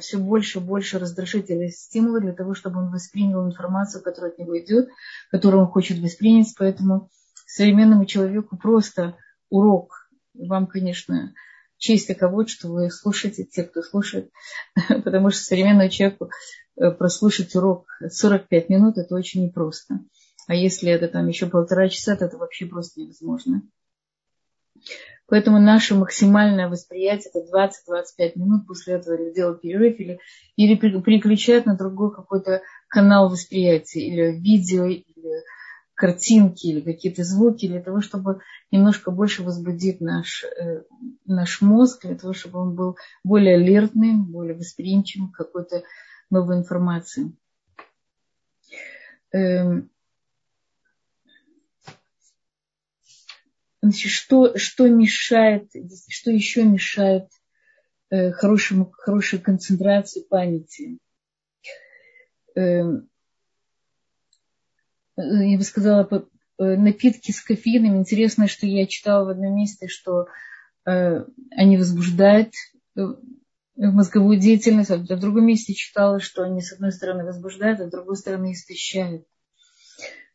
все 0.00 0.18
больше 0.18 0.58
и 0.58 0.62
больше 0.62 0.98
раздражителей 0.98 1.70
стимула 1.70 2.20
для 2.20 2.32
того, 2.32 2.54
чтобы 2.54 2.78
он 2.78 2.90
воспринял 2.90 3.44
информацию, 3.46 4.02
которая 4.02 4.30
от 4.30 4.38
него 4.38 4.58
идет, 4.58 4.88
которую 5.30 5.62
он 5.62 5.68
хочет 5.68 5.98
воспринять. 5.98 6.54
Поэтому 6.56 7.10
современному 7.46 8.04
человеку 8.06 8.56
просто 8.56 9.16
урок. 9.50 10.01
Вам, 10.34 10.66
конечно, 10.66 11.34
честь 11.78 12.08
таково, 12.08 12.46
что 12.46 12.68
вы 12.68 12.90
слушаете, 12.90 13.44
те, 13.44 13.64
кто 13.64 13.82
слушает, 13.82 14.30
потому 15.04 15.30
что 15.30 15.42
современному 15.42 15.90
человеку 15.90 16.30
э, 16.76 16.90
прослушать 16.90 17.54
урок 17.54 17.86
45 18.08 18.68
минут, 18.68 18.98
это 18.98 19.14
очень 19.14 19.44
непросто. 19.44 20.00
А 20.46 20.54
если 20.54 20.90
это 20.90 21.08
там 21.08 21.28
еще 21.28 21.46
полтора 21.46 21.88
часа, 21.88 22.16
то 22.16 22.24
это 22.24 22.36
вообще 22.36 22.66
просто 22.66 23.00
невозможно. 23.00 23.62
Поэтому 25.28 25.58
наше 25.58 25.94
максимальное 25.94 26.68
восприятие 26.68 27.30
это 27.34 27.70
20-25 28.20 28.32
минут, 28.36 28.66
после 28.66 28.94
этого 28.94 29.14
или 29.14 29.32
делать 29.32 29.62
перерыв, 29.62 29.98
или, 29.98 30.18
или 30.56 30.74
переключать 30.76 31.64
на 31.64 31.76
другой 31.76 32.14
какой-то 32.14 32.60
канал 32.88 33.30
восприятия, 33.30 34.00
или 34.00 34.38
видео, 34.38 34.84
или 34.84 35.42
картинки, 36.02 36.66
или 36.66 36.80
какие-то 36.80 37.22
звуки, 37.22 37.68
для 37.68 37.80
того, 37.80 38.00
чтобы 38.00 38.40
немножко 38.72 39.12
больше 39.12 39.44
возбудить 39.44 40.00
наш, 40.00 40.42
э, 40.42 40.82
наш 41.26 41.60
мозг, 41.60 42.04
для 42.04 42.18
того, 42.18 42.32
чтобы 42.32 42.58
он 42.58 42.74
был 42.74 42.96
более 43.22 43.54
алертным, 43.54 44.24
более 44.24 44.56
восприимчивым 44.56 45.30
к 45.30 45.36
какой-то 45.36 45.84
новой 46.28 46.56
информации. 46.56 47.32
Эм, 49.30 49.90
Значит, 53.80 54.10
что, 54.10 54.58
что 54.58 54.88
мешает, 54.88 55.70
что 56.08 56.32
еще 56.32 56.64
мешает 56.64 57.28
э, 58.10 58.32
хорошему, 58.32 58.90
хорошей 58.90 59.38
концентрации 59.38 60.22
памяти? 60.22 60.98
Э, 62.56 62.82
я 65.16 65.58
бы 65.58 65.64
сказала, 65.64 66.08
э, 66.58 66.76
напитки 66.76 67.32
с 67.32 67.42
кофеином. 67.42 67.98
Интересно, 67.98 68.48
что 68.48 68.66
я 68.66 68.86
читала 68.86 69.24
в 69.24 69.28
одном 69.28 69.54
месте, 69.54 69.88
что 69.88 70.26
э, 70.86 71.24
они 71.50 71.76
возбуждают 71.76 72.52
э, 72.96 73.00
мозговую 73.76 74.38
деятельность, 74.38 74.90
а 74.90 74.96
в 74.96 75.20
другом 75.20 75.46
месте 75.46 75.74
читала, 75.74 76.20
что 76.20 76.42
они 76.42 76.60
с 76.60 76.72
одной 76.72 76.92
стороны 76.92 77.24
возбуждают, 77.24 77.80
а 77.80 77.88
с 77.88 77.90
другой 77.90 78.16
стороны 78.16 78.52
истощают, 78.52 79.26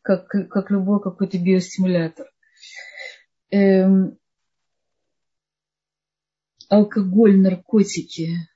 как, 0.02 0.28
как 0.28 0.72
любой 0.72 1.02
какой-то 1.02 1.38
биостимулятор. 1.38 2.28
Эм, 3.50 4.18
алкоголь, 6.70 7.40
наркотики, 7.40 8.50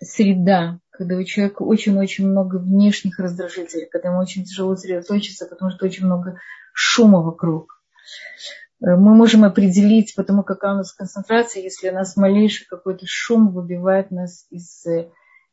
среда, 0.00 0.80
когда 1.00 1.16
у 1.16 1.24
человека 1.24 1.62
очень-очень 1.62 2.28
много 2.28 2.56
внешних 2.56 3.18
раздражителей, 3.18 3.88
когда 3.90 4.10
ему 4.10 4.20
очень 4.20 4.44
тяжело 4.44 4.76
сосредоточиться, 4.76 5.46
потому 5.46 5.70
что 5.70 5.86
очень 5.86 6.04
много 6.04 6.38
шума 6.74 7.22
вокруг. 7.22 7.82
Э, 8.82 8.96
мы 8.96 9.14
можем 9.14 9.44
определить, 9.44 10.14
потому 10.14 10.42
какая 10.42 10.74
у 10.74 10.76
нас 10.76 10.92
концентрация, 10.92 11.62
если 11.62 11.88
у 11.88 11.94
нас 11.94 12.18
малейший 12.18 12.66
какой-то 12.66 13.06
шум 13.08 13.50
выбивает 13.50 14.10
нас 14.10 14.44
из, 14.50 14.84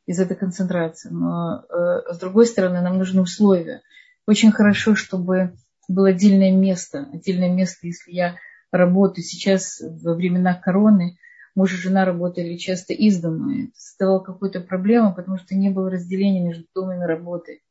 из 0.05 0.19
этой 0.19 0.35
концентрации. 0.35 1.07
Но 1.11 1.63
э, 1.69 2.13
с 2.13 2.19
другой 2.19 2.45
стороны, 2.45 2.81
нам 2.81 2.97
нужны 2.97 3.21
условия. 3.21 3.83
Очень 4.27 4.51
хорошо, 4.51 4.95
чтобы 4.95 5.53
было 5.87 6.09
отдельное 6.09 6.51
место. 6.51 7.07
Отдельное 7.13 7.53
место, 7.53 7.87
если 7.87 8.11
я 8.11 8.35
работаю 8.69 9.23
сейчас 9.23 9.79
во 9.79 10.13
времена 10.13 10.55
короны, 10.55 11.17
муж 11.57 11.73
и 11.73 11.77
жена 11.77 12.05
работали 12.05 12.55
часто 12.55 12.93
из 12.93 13.19
дома. 13.19 13.63
Это 13.63 13.71
создавало 13.73 14.19
какую-то 14.19 14.61
проблему, 14.61 15.15
потому 15.15 15.39
что 15.39 15.55
не 15.55 15.71
было 15.71 15.89
разделения 15.89 16.39
между 16.39 16.65
домом 16.75 17.01
и 17.01 17.07
работой. 17.07 17.63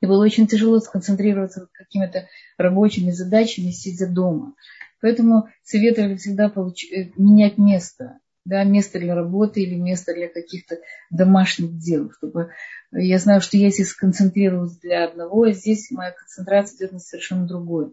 И 0.00 0.06
было 0.06 0.24
очень 0.24 0.48
тяжело 0.48 0.80
сконцентрироваться 0.80 1.60
над 1.60 1.70
какими-то 1.70 2.26
рабочими 2.58 3.12
задачами, 3.12 3.70
сидя 3.70 4.08
дома. 4.08 4.54
Поэтому 5.00 5.48
советовали 5.62 6.16
всегда 6.16 6.48
получ... 6.48 6.84
Э, 6.90 7.12
менять 7.16 7.56
место. 7.56 8.18
Да, 8.44 8.64
место 8.64 8.98
для 8.98 9.14
работы 9.14 9.60
или 9.62 9.76
место 9.76 10.12
для 10.12 10.28
каких-то 10.28 10.78
домашних 11.10 11.78
дел, 11.78 12.12
чтобы 12.12 12.50
я 12.92 13.18
знаю, 13.18 13.40
что 13.40 13.56
я 13.56 13.70
здесь 13.70 13.88
сконцентрировалась 13.88 14.78
для 14.78 15.04
одного, 15.04 15.44
а 15.44 15.52
здесь 15.52 15.90
моя 15.90 16.12
концентрация 16.12 16.76
идет 16.76 16.92
на 16.92 16.98
совершенно 17.00 17.46
другое. 17.46 17.90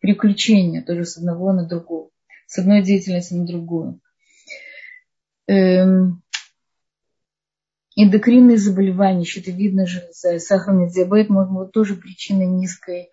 Переключение 0.00 0.82
тоже 0.82 1.04
с 1.04 1.18
одного 1.18 1.52
на 1.52 1.66
другую, 1.66 2.10
с 2.46 2.58
одной 2.58 2.82
деятельности 2.82 3.34
на 3.34 3.46
другую. 3.46 4.00
Эм, 5.50 6.22
эндокринные 7.96 8.56
заболевания, 8.56 9.24
щитовидная 9.24 9.86
железа, 9.86 10.38
сахарный 10.38 10.88
диабет, 10.88 11.28
может 11.28 11.52
быть, 11.52 11.72
тоже 11.72 11.96
причина 11.96 12.44
низкой 12.44 13.10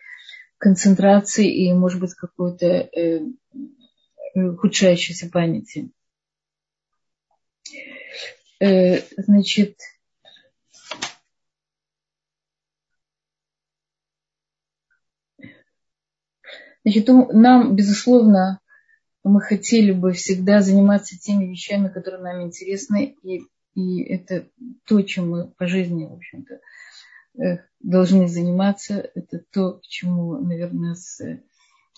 концентрации 0.59 1.51
и, 1.51 1.73
может 1.73 1.99
быть, 1.99 2.13
какой-то 2.13 2.65
э, 2.67 3.21
ухудшающейся 4.35 5.31
памяти. 5.31 5.89
Э, 8.59 8.99
значит, 9.17 9.79
Значит, 16.83 17.07
нам, 17.33 17.75
безусловно, 17.75 18.61
мы 19.27 19.41
хотели 19.41 19.91
бы 19.91 20.13
всегда 20.13 20.61
заниматься 20.61 21.17
теми 21.17 21.45
вещами, 21.45 21.89
которые 21.89 22.21
нам 22.21 22.43
интересны, 22.43 23.15
и, 23.23 23.41
и 23.75 24.03
это 24.03 24.47
то, 24.85 25.01
чем 25.01 25.29
мы 25.29 25.47
по 25.51 25.67
жизни, 25.67 26.05
в 26.05 26.13
общем-то, 26.13 26.59
э, 27.41 27.57
должны 27.79 28.27
заниматься. 28.27 29.09
Это 29.15 29.41
то, 29.51 29.73
к 29.73 29.83
чему, 29.83 30.37
наверное, 30.37 30.95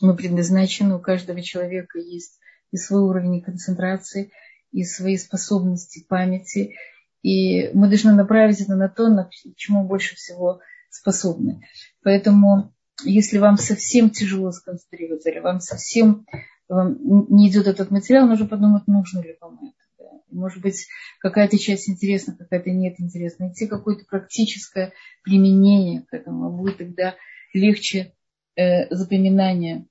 мы 0.01 0.15
предназначены. 0.15 0.95
У 0.95 0.99
каждого 0.99 1.41
человека 1.41 1.99
есть 1.99 2.39
и 2.71 2.77
свой 2.77 3.01
уровень 3.01 3.41
концентрации, 3.41 4.32
и 4.71 4.84
свои 4.84 5.17
способности 5.17 6.05
памяти. 6.07 6.75
И 7.21 7.69
мы 7.73 7.88
должны 7.88 8.13
направить 8.13 8.61
это 8.61 8.75
на 8.75 8.88
то, 8.88 9.09
на 9.09 9.30
чему 9.55 9.84
больше 9.84 10.15
всего 10.15 10.61
способны. 10.89 11.65
Поэтому 12.03 12.73
если 13.03 13.38
вам 13.38 13.57
совсем 13.57 14.09
тяжело 14.09 14.51
сконцентрироваться, 14.51 15.30
или 15.30 15.39
вам 15.39 15.59
совсем 15.59 16.25
не 16.70 17.49
идет 17.49 17.67
этот 17.67 17.91
материал, 17.91 18.28
нужно 18.28 18.47
подумать, 18.47 18.88
нужно 18.88 19.22
ли 19.22 19.38
вам 19.41 19.59
это. 19.63 20.09
Может 20.32 20.61
быть, 20.61 20.88
какая-то 21.20 21.57
часть 21.57 21.89
интересна, 21.89 22.36
какая-то 22.36 22.70
нет 22.70 22.99
интересна. 22.99 23.47
Найти 23.47 23.67
какое-то 23.67 24.05
практическое 24.05 24.93
применение 25.24 26.01
к 26.01 26.13
этому, 26.13 26.47
а 26.47 26.49
будет 26.51 26.78
тогда 26.78 27.15
легче 27.53 28.13
э, 28.55 28.93
запоминание. 28.93 29.88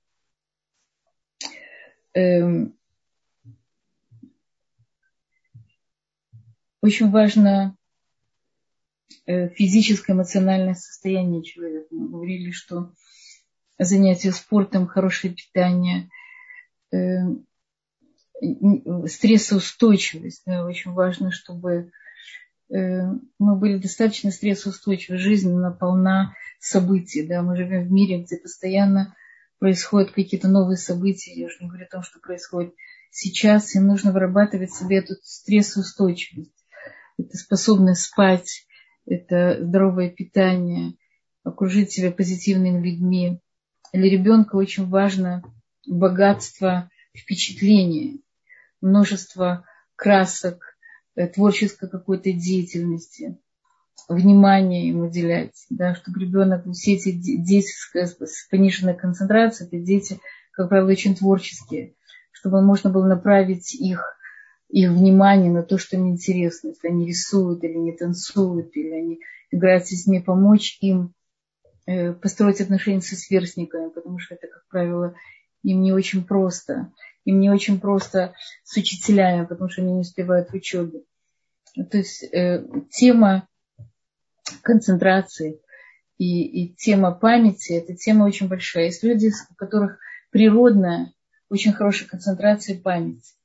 Эм, 2.13 2.75
очень 6.81 7.11
важно 7.11 7.75
Э, 9.29 9.47
физическое, 9.49 10.13
эмоциональное 10.13 10.73
состояние 10.73 11.43
человека. 11.43 11.85
Мы 11.91 12.09
говорили, 12.09 12.49
что 12.49 12.91
занятие 13.77 14.31
спортом, 14.31 14.87
хорошее 14.87 15.35
питание, 15.35 16.09
стрессоустойчивость. 19.07 20.43
Да, 20.45 20.65
очень 20.65 20.91
важно, 20.91 21.31
чтобы 21.31 21.91
э, 22.69 23.01
мы 23.37 23.55
были 23.57 23.77
достаточно 23.77 24.31
стрессоустойчивы. 24.31 25.17
Жизнь 25.17 25.51
наполна 25.53 26.33
событий. 26.59 27.27
Да? 27.27 27.41
Мы 27.41 27.55
живем 27.57 27.87
в 27.87 27.91
мире, 27.91 28.23
где 28.23 28.37
постоянно 28.37 29.15
происходят 29.59 30.11
какие-то 30.11 30.47
новые 30.47 30.77
события. 30.77 31.33
Я 31.33 31.47
уже 31.47 31.57
не 31.61 31.67
говорю 31.67 31.85
о 31.85 31.89
том, 31.89 32.03
что 32.03 32.19
происходит 32.19 32.73
сейчас. 33.11 33.75
И 33.75 33.79
нужно 33.79 34.11
вырабатывать 34.11 34.73
себе 34.73 34.97
эту 34.97 35.15
стрессоустойчивость. 35.23 36.53
Это 37.17 37.37
способность 37.37 38.03
спать, 38.03 38.65
это 39.05 39.57
здоровое 39.61 40.09
питание, 40.09 40.93
окружить 41.43 41.91
себя 41.91 42.11
позитивными 42.11 42.81
людьми. 42.81 43.41
Для 43.91 44.09
ребенка 44.09 44.55
очень 44.55 44.87
важно 44.87 45.43
богатство 45.89 46.89
впечатлений. 47.15 48.23
множество 48.81 49.65
красок, 49.95 50.63
э, 51.15 51.27
творческой 51.27 51.89
какой-то 51.89 52.31
деятельности, 52.31 53.37
внимание 54.07 54.87
им 54.87 55.01
уделять, 55.01 55.65
да, 55.69 55.95
чтобы 55.95 56.21
ребенок, 56.21 56.65
все 56.71 56.93
эти 56.93 57.11
дети 57.11 57.71
с 57.71 58.47
пониженной 58.49 58.95
концентрацией, 58.95 59.67
это 59.67 59.85
дети, 59.85 60.19
как 60.51 60.69
правило, 60.69 60.89
очень 60.89 61.15
творческие, 61.15 61.95
чтобы 62.31 62.61
можно 62.61 62.89
было 62.89 63.05
направить 63.05 63.73
их, 63.73 64.17
их 64.69 64.91
внимание 64.91 65.51
на 65.51 65.63
то, 65.63 65.77
что 65.77 65.97
им 65.97 66.07
интересно, 66.07 66.69
если 66.69 66.87
они 66.87 67.05
рисуют 67.05 67.63
или 67.63 67.75
не 67.75 67.91
танцуют, 67.91 68.75
или 68.77 68.91
они 68.91 69.19
играют 69.51 69.85
с 69.85 69.89
детьми, 69.89 70.21
помочь 70.21 70.77
им 70.79 71.13
э, 71.85 72.13
построить 72.13 72.61
отношения 72.61 73.01
со 73.01 73.15
сверстниками, 73.15 73.89
потому 73.89 74.19
что 74.19 74.35
это, 74.35 74.47
как 74.47 74.67
правило, 74.69 75.15
им 75.63 75.81
не 75.81 75.91
очень 75.91 76.23
просто. 76.23 76.91
Им 77.25 77.39
не 77.39 77.49
очень 77.49 77.79
просто 77.79 78.33
с 78.63 78.75
учителями, 78.77 79.45
потому 79.45 79.69
что 79.69 79.81
они 79.81 79.93
не 79.93 80.01
успевают 80.01 80.49
в 80.49 80.53
учебе. 80.53 81.03
То 81.91 81.97
есть 81.97 82.23
э, 82.23 82.65
тема 82.89 83.47
концентрации 84.61 85.61
и, 86.17 86.43
и 86.43 86.75
тема 86.75 87.11
памяти– 87.11 87.73
это 87.73 87.95
тема 87.95 88.25
очень 88.25 88.47
большая. 88.47 88.85
Есть 88.85 89.03
люди, 89.03 89.31
у 89.49 89.55
которых 89.55 89.99
природная, 90.31 91.13
очень 91.49 91.73
хорошая 91.73 92.09
концентрация 92.09 92.75
и 92.75 92.79
память. 92.79 93.35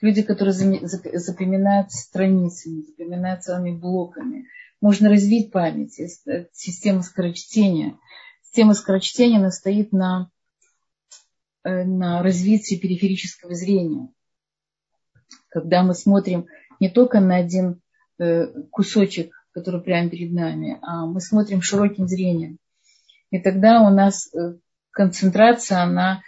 Люди, 0.00 0.22
которые 0.22 0.52
запоминают 0.52 1.92
страницами, 1.92 2.82
запоминают 2.82 3.44
целыми 3.44 3.72
блоками. 3.72 4.46
Можно 4.80 5.10
развить 5.10 5.52
память. 5.52 6.00
Э, 6.00 6.46
система 6.52 7.02
скорочтения. 7.02 7.98
Система 8.42 8.74
скорочтения 8.74 9.38
она 9.38 9.50
стоит 9.50 9.92
на, 9.92 10.30
на 11.64 12.22
развитии 12.22 12.76
периферического 12.76 13.54
зрения. 13.54 14.08
Когда 15.48 15.82
мы 15.82 15.94
смотрим 15.94 16.46
не 16.80 16.88
только 16.88 17.20
на 17.20 17.36
один 17.36 17.80
э, 18.18 18.46
кусочек 18.70 19.32
который 19.52 19.80
прямо 19.82 20.08
перед 20.08 20.32
нами, 20.32 20.78
а 20.82 21.06
мы 21.06 21.20
смотрим 21.20 21.62
широким 21.62 22.08
зрением. 22.08 22.58
И 23.30 23.38
тогда 23.38 23.82
у 23.82 23.90
нас 23.90 24.32
э, 24.34 24.56
концентрация, 24.90 25.82
она, 25.82 26.22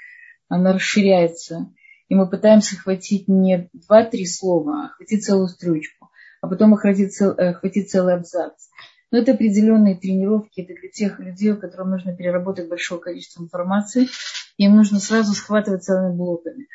она 0.48 0.72
расширяется. 0.72 1.72
И 2.08 2.14
мы 2.14 2.28
пытаемся 2.28 2.76
хватить 2.76 3.28
не 3.28 3.70
два-три 3.72 4.26
слова, 4.26 4.84
а 4.84 4.88
хватить 4.90 5.24
целую 5.24 5.48
строчку, 5.48 6.10
а 6.40 6.48
потом 6.48 6.74
э, 6.74 7.54
хватить 7.54 7.90
целый 7.90 8.14
абзац. 8.14 8.68
Но 9.10 9.18
это 9.18 9.32
определенные 9.32 9.96
тренировки, 9.96 10.60
это 10.60 10.74
для 10.78 10.90
тех 10.90 11.18
людей, 11.18 11.56
которым 11.56 11.90
нужно 11.90 12.14
переработать 12.14 12.68
большое 12.68 13.00
количество 13.00 13.42
информации, 13.42 14.08
им 14.56 14.76
нужно 14.76 15.00
сразу 15.00 15.32
схватывать 15.32 15.84
целыми 15.84 16.16
блоками. 16.16 16.66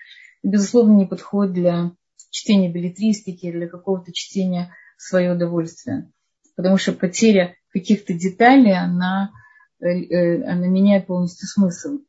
Безусловно, 0.43 0.93
не 0.97 1.05
подходит 1.05 1.53
для 1.53 1.91
чтения 2.29 2.71
билетристики, 2.71 3.51
для 3.51 3.67
какого-то 3.67 4.11
чтения 4.13 4.73
в 4.97 5.01
свое 5.01 5.33
удовольствие 5.33 6.11
потому 6.59 6.75
что 6.75 6.91
потеря 6.91 7.55
каких-то 7.71 8.13
деталей, 8.13 8.77
она, 8.77 9.31
э, 9.79 9.87
э, 9.87 10.43
она 10.43 10.67
меняет 10.67 11.07
полностью 11.07 11.47
смысл. 11.47 11.99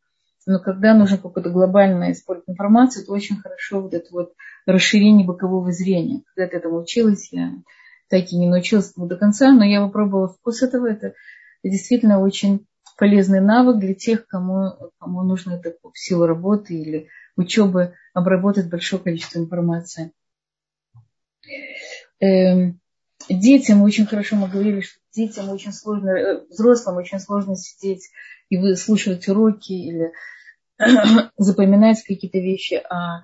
Но 0.45 0.59
когда 0.59 0.93
нужно 0.93 1.19
какое-то 1.19 1.51
глобальное 1.51 2.11
использовать 2.11 2.49
информацию, 2.49 3.07
то 3.07 3.13
очень 3.13 3.37
хорошо 3.37 3.81
вот 3.81 3.95
это 3.95 4.09
вот 4.11 4.33
расширение 4.67 5.25
бокового 5.25 5.71
зрения. 5.71 6.23
Когда 6.35 6.51
я 6.51 6.59
этому 6.59 6.81
училась, 6.81 7.29
я 7.31 7.53
так 8.09 8.25
и 8.33 8.37
не 8.37 8.49
научилась 8.49 8.93
до 8.97 9.17
конца, 9.17 9.53
но 9.53 9.65
я 9.65 9.87
попробовала 9.87 10.27
вкус 10.27 10.65
этого. 10.65 10.89
Это 10.89 11.15
действительно 11.63 12.19
очень 12.19 12.67
полезный 13.01 13.41
навык 13.41 13.79
для 13.79 13.95
тех, 13.95 14.27
кому, 14.27 14.93
кому 14.99 15.23
нужно 15.23 15.55
это 15.55 15.75
в 15.83 15.99
силу 15.99 16.27
работы 16.27 16.75
или 16.75 17.09
учебы 17.35 17.95
обработать 18.13 18.69
большое 18.69 19.03
количество 19.03 19.39
информации. 19.39 20.13
Эм, 22.21 22.79
детям 23.31 23.81
очень 23.83 24.05
хорошо 24.05 24.37
мы 24.37 24.49
говорили, 24.49 24.83
что 24.83 25.01
детям 25.15 25.49
очень 25.49 25.73
сложно, 25.73 26.11
э, 26.11 26.47
взрослым 26.51 26.99
очень 26.99 27.19
сложно 27.21 27.57
сидеть 27.57 28.11
и 28.51 28.59
вы 28.59 28.77
слушать 28.77 29.27
уроки 29.29 29.73
или 29.73 30.13
запоминать 31.39 32.05
какие-то 32.05 32.39
вещи, 32.39 32.83
а 32.91 33.23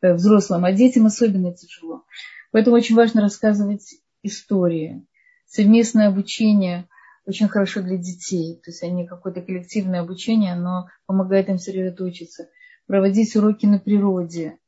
э, 0.00 0.14
взрослым, 0.14 0.64
а 0.64 0.72
детям 0.72 1.06
особенно 1.06 1.54
тяжело. 1.54 2.02
Поэтому 2.50 2.74
очень 2.74 2.96
важно 2.96 3.22
рассказывать 3.22 3.94
истории. 4.24 5.06
Совместное 5.46 6.08
обучение 6.08 6.88
очень 7.26 7.48
хорошо 7.48 7.82
для 7.82 7.96
детей. 7.96 8.60
То 8.64 8.70
есть 8.70 8.82
они 8.82 9.06
какое-то 9.06 9.42
коллективное 9.42 10.00
обучение, 10.00 10.52
оно 10.52 10.88
помогает 11.06 11.48
им 11.48 11.58
сосредоточиться. 11.58 12.48
Проводить 12.86 13.34
уроки 13.36 13.66
на 13.66 13.78
природе, 13.78 14.58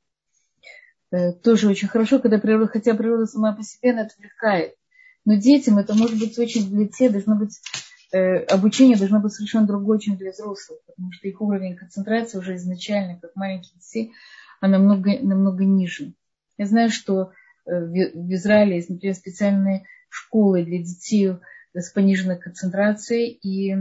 Э, 1.15 1.33
тоже 1.33 1.69
очень 1.69 1.87
хорошо, 1.87 2.19
когда 2.19 2.39
природа, 2.39 2.67
хотя 2.67 2.95
природа 2.95 3.27
сама 3.27 3.53
по 3.55 3.63
себе 3.63 3.93
она 3.93 4.03
отвлекает. 4.03 4.75
Но 5.25 5.37
детям 5.37 5.79
это 5.79 5.95
может 5.95 6.19
быть 6.19 6.37
очень 6.39 6.69
для 6.69 6.87
детей, 6.87 7.09
должно 7.09 7.37
быть 7.37 7.61
э, 8.13 8.39
обучение 8.39 8.97
должно 8.97 9.21
быть 9.21 9.33
совершенно 9.33 9.67
другое, 9.67 10.01
чем 10.01 10.17
для 10.17 10.33
взрослых, 10.33 10.81
потому 10.87 11.13
что 11.13 11.29
их 11.29 11.41
уровень 11.41 11.77
концентрации 11.77 12.39
уже 12.39 12.57
изначально, 12.57 13.21
как 13.21 13.37
маленьких 13.37 13.75
детей, 13.75 14.13
а 14.61 14.67
намного, 14.67 15.13
намного 15.21 15.65
ниже. 15.65 16.15
Я 16.59 16.67
знаю, 16.67 16.91
что 16.91 17.31
э, 17.65 17.71
в 17.71 18.35
Израиле 18.35 18.77
есть, 18.77 18.91
например, 18.91 19.15
специальные 19.15 19.85
школы 20.09 20.65
для 20.65 20.79
детей 20.79 21.37
с 21.75 21.91
пониженной 21.91 22.39
концентрацией 22.39 23.31
и, 23.31 23.75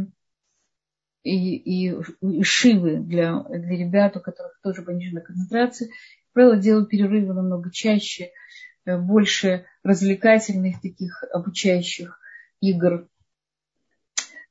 и, 1.24 1.56
и, 1.56 1.96
и 2.22 2.44
шивы 2.44 2.98
для, 2.98 3.40
для 3.44 3.78
ребят, 3.78 4.18
у 4.18 4.20
которых 4.20 4.60
тоже 4.62 4.82
пониженная 4.82 5.22
концентрация 5.22 5.90
правило, 6.34 6.58
делаю 6.58 6.86
перерывы 6.86 7.34
намного 7.34 7.72
чаще, 7.72 8.32
э, 8.86 8.98
больше 8.98 9.66
развлекательных 9.84 10.82
таких 10.82 11.24
обучающих 11.32 12.20
игр, 12.60 13.08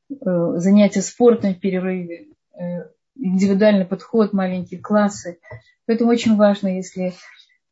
э, 0.09 0.15
занятия 0.57 1.03
спортом 1.03 1.55
в 1.55 1.61
перерыве, 1.61 2.29
э, 2.55 2.89
индивидуальный 3.17 3.85
подход, 3.85 4.33
маленькие 4.33 4.81
классы. 4.81 5.39
Поэтому 5.87 6.11
очень 6.11 6.37
важно, 6.37 6.69
если 6.77 7.13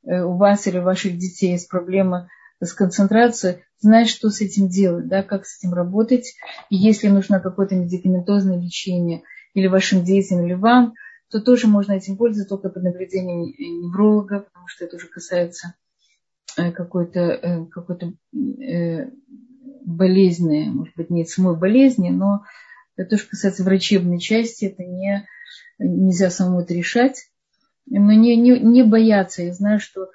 у 0.03 0.37
вас 0.37 0.67
или 0.67 0.79
у 0.79 0.83
ваших 0.83 1.17
детей 1.19 1.53
есть 1.53 1.69
проблема 1.69 2.29
с 2.61 2.73
концентрацией, 2.73 3.65
знать, 3.79 4.09
что 4.09 4.31
с 4.31 4.41
этим 4.41 4.69
делать, 4.69 5.09
да, 5.09 5.23
как 5.23 5.47
с 5.47 5.59
этим 5.59 5.73
работать. 5.73 6.35
И 6.69 6.77
если 6.77 7.09
нужно 7.09 7.41
какое-то 7.41 7.75
медикаментозное 7.75 8.61
лечение 8.61 9.23
или 9.55 9.67
вашим 9.67 10.05
детям, 10.05 10.45
или 10.45 10.55
вам– 10.55 10.95
то 11.31 11.41
тоже 11.41 11.69
можно 11.69 11.93
этим 11.93 12.17
пользоваться 12.17 12.49
только 12.49 12.69
под 12.69 12.83
наблюдением 12.83 13.43
невролога, 13.85 14.41
потому 14.41 14.67
что 14.67 14.85
это 14.85 14.97
уже 14.97 15.07
касается 15.07 15.75
э, 16.57 16.73
какой-то 16.73 17.21
э, 17.21 17.67
какой 17.67 17.97
э, 18.35 19.11
болезни, 19.85 20.65
может 20.69 20.95
быть, 20.97 21.11
не 21.11 21.25
самой 21.25 21.57
болезни, 21.57 22.11
но 22.11 22.45
это 22.97 23.11
тоже 23.11 23.29
касается 23.29 23.63
врачебной 23.63 24.19
части, 24.19 24.67
это 24.67 24.83
не, 24.83 25.27
нельзя 25.79 26.31
самому 26.31 26.63
это 26.63 26.75
решать. 26.75 27.29
Но 27.87 28.13
не, 28.13 28.37
не, 28.37 28.59
не 28.59 28.83
бояться. 28.83 29.43
Я 29.43 29.55
знаю, 29.55 29.81
что 29.81 30.11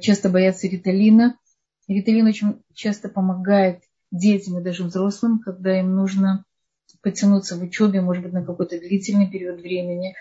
часто 0.00 0.28
боятся 0.28 0.68
риталина. 0.68 1.36
Риталин 1.88 2.26
очень 2.26 2.62
часто 2.74 3.08
помогает 3.08 3.82
детям 4.10 4.58
и 4.58 4.62
даже 4.62 4.84
взрослым, 4.84 5.40
когда 5.40 5.78
им 5.78 5.94
нужно 5.94 6.44
потянуться 7.02 7.56
в 7.56 7.62
учебе, 7.62 8.00
может 8.00 8.22
быть, 8.22 8.32
на 8.32 8.44
какой-то 8.44 8.78
длительный 8.78 9.28
период 9.28 9.60
времени, 9.60 10.14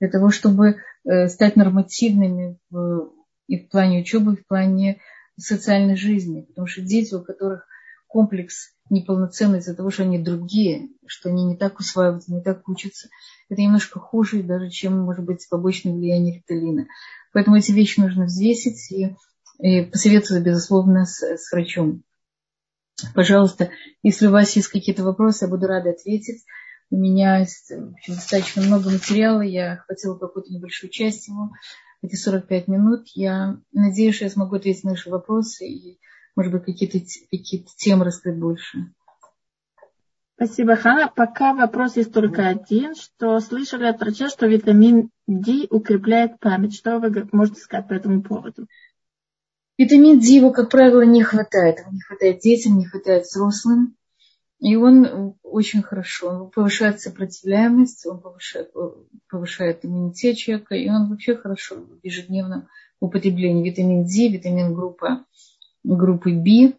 для 0.00 0.08
того, 0.08 0.30
чтобы 0.30 0.76
э, 1.04 1.28
стать 1.28 1.56
нормативными 1.56 2.58
в, 2.70 3.12
и 3.48 3.58
в 3.58 3.68
плане 3.68 4.00
учебы, 4.00 4.34
и 4.34 4.36
в 4.36 4.46
плане 4.46 5.00
социальной 5.36 5.96
жизни. 5.96 6.42
Потому 6.42 6.66
что 6.66 6.82
дети, 6.82 7.14
у 7.14 7.22
которых 7.22 7.66
комплекс 8.06 8.72
неполноценный 8.90 9.58
из-за 9.58 9.74
того, 9.74 9.90
что 9.90 10.04
они 10.04 10.18
другие, 10.18 10.88
что 11.06 11.28
они 11.28 11.44
не 11.44 11.56
так 11.56 11.78
усваиваются, 11.78 12.32
не 12.32 12.42
так 12.42 12.66
учатся, 12.68 13.08
это 13.48 13.60
немножко 13.60 13.98
хуже 13.98 14.42
даже, 14.42 14.70
чем, 14.70 14.98
может 14.98 15.24
быть, 15.24 15.46
побочное 15.50 15.92
влияние 15.92 16.36
риталина. 16.36 16.86
Поэтому 17.32 17.56
эти 17.56 17.72
вещи 17.72 18.00
нужно 18.00 18.24
взвесить 18.24 18.90
и, 18.90 19.14
и 19.58 19.82
посоветоваться, 19.82 20.40
безусловно, 20.40 21.04
с, 21.04 21.22
с 21.22 21.52
врачом. 21.52 22.02
Пожалуйста, 23.14 23.70
если 24.02 24.26
у 24.26 24.30
вас 24.30 24.54
есть 24.56 24.68
какие-то 24.68 25.04
вопросы, 25.04 25.44
я 25.44 25.50
буду 25.50 25.66
рада 25.66 25.90
ответить. 25.90 26.44
У 26.90 26.96
меня 26.96 27.38
есть 27.38 27.72
достаточно 28.06 28.62
много 28.62 28.90
материала, 28.90 29.42
я 29.42 29.74
охватила 29.74 30.16
какую-то 30.16 30.52
небольшую 30.52 30.90
часть 30.90 31.28
его, 31.28 31.50
эти 32.02 32.16
45 32.16 32.68
минут. 32.68 33.08
Я 33.14 33.60
надеюсь, 33.72 34.16
что 34.16 34.24
я 34.24 34.30
смогу 34.30 34.56
ответить 34.56 34.84
на 34.84 34.90
ваши 34.90 35.10
вопросы 35.10 35.66
и, 35.66 36.00
может 36.34 36.52
быть, 36.52 36.64
какие-то 36.64 36.98
какие 37.30 37.66
темы 37.76 38.04
раскрыть 38.04 38.38
больше. 38.38 38.92
Спасибо, 40.36 40.76
Хана. 40.76 41.08
Пока 41.08 41.52
вопрос 41.52 41.96
есть 41.96 42.12
только 42.12 42.46
один, 42.46 42.94
что 42.94 43.40
слышали 43.40 43.86
от 43.86 44.00
врача, 44.00 44.28
что 44.28 44.46
витамин 44.46 45.10
D 45.26 45.66
укрепляет 45.68 46.38
память. 46.38 46.76
Что 46.76 47.00
вы 47.00 47.28
можете 47.32 47.60
сказать 47.60 47.88
по 47.88 47.94
этому 47.94 48.22
поводу? 48.22 48.68
Витамин 49.78 50.18
D 50.18 50.26
его, 50.26 50.50
как 50.50 50.70
правило, 50.70 51.02
не 51.02 51.22
хватает. 51.22 51.78
Не 51.90 52.00
хватает 52.00 52.40
детям, 52.40 52.78
не 52.78 52.86
хватает 52.86 53.24
взрослым. 53.24 53.96
И 54.60 54.74
он 54.74 55.36
очень 55.44 55.82
хорошо, 55.82 56.28
он 56.28 56.50
повышает 56.50 57.00
сопротивляемость, 57.00 58.06
он 58.06 58.20
повышает, 58.20 58.72
повышает 59.30 59.84
иммунитет 59.84 60.36
человека, 60.36 60.74
и 60.74 60.88
он 60.88 61.08
вообще 61.08 61.36
хорошо 61.36 61.76
в 61.76 62.04
ежедневном 62.04 62.66
употреблении 62.98 63.68
витамин 63.68 64.04
D, 64.04 64.28
витамин 64.28 64.74
группа, 64.74 65.24
группы 65.84 66.32
B. 66.32 66.72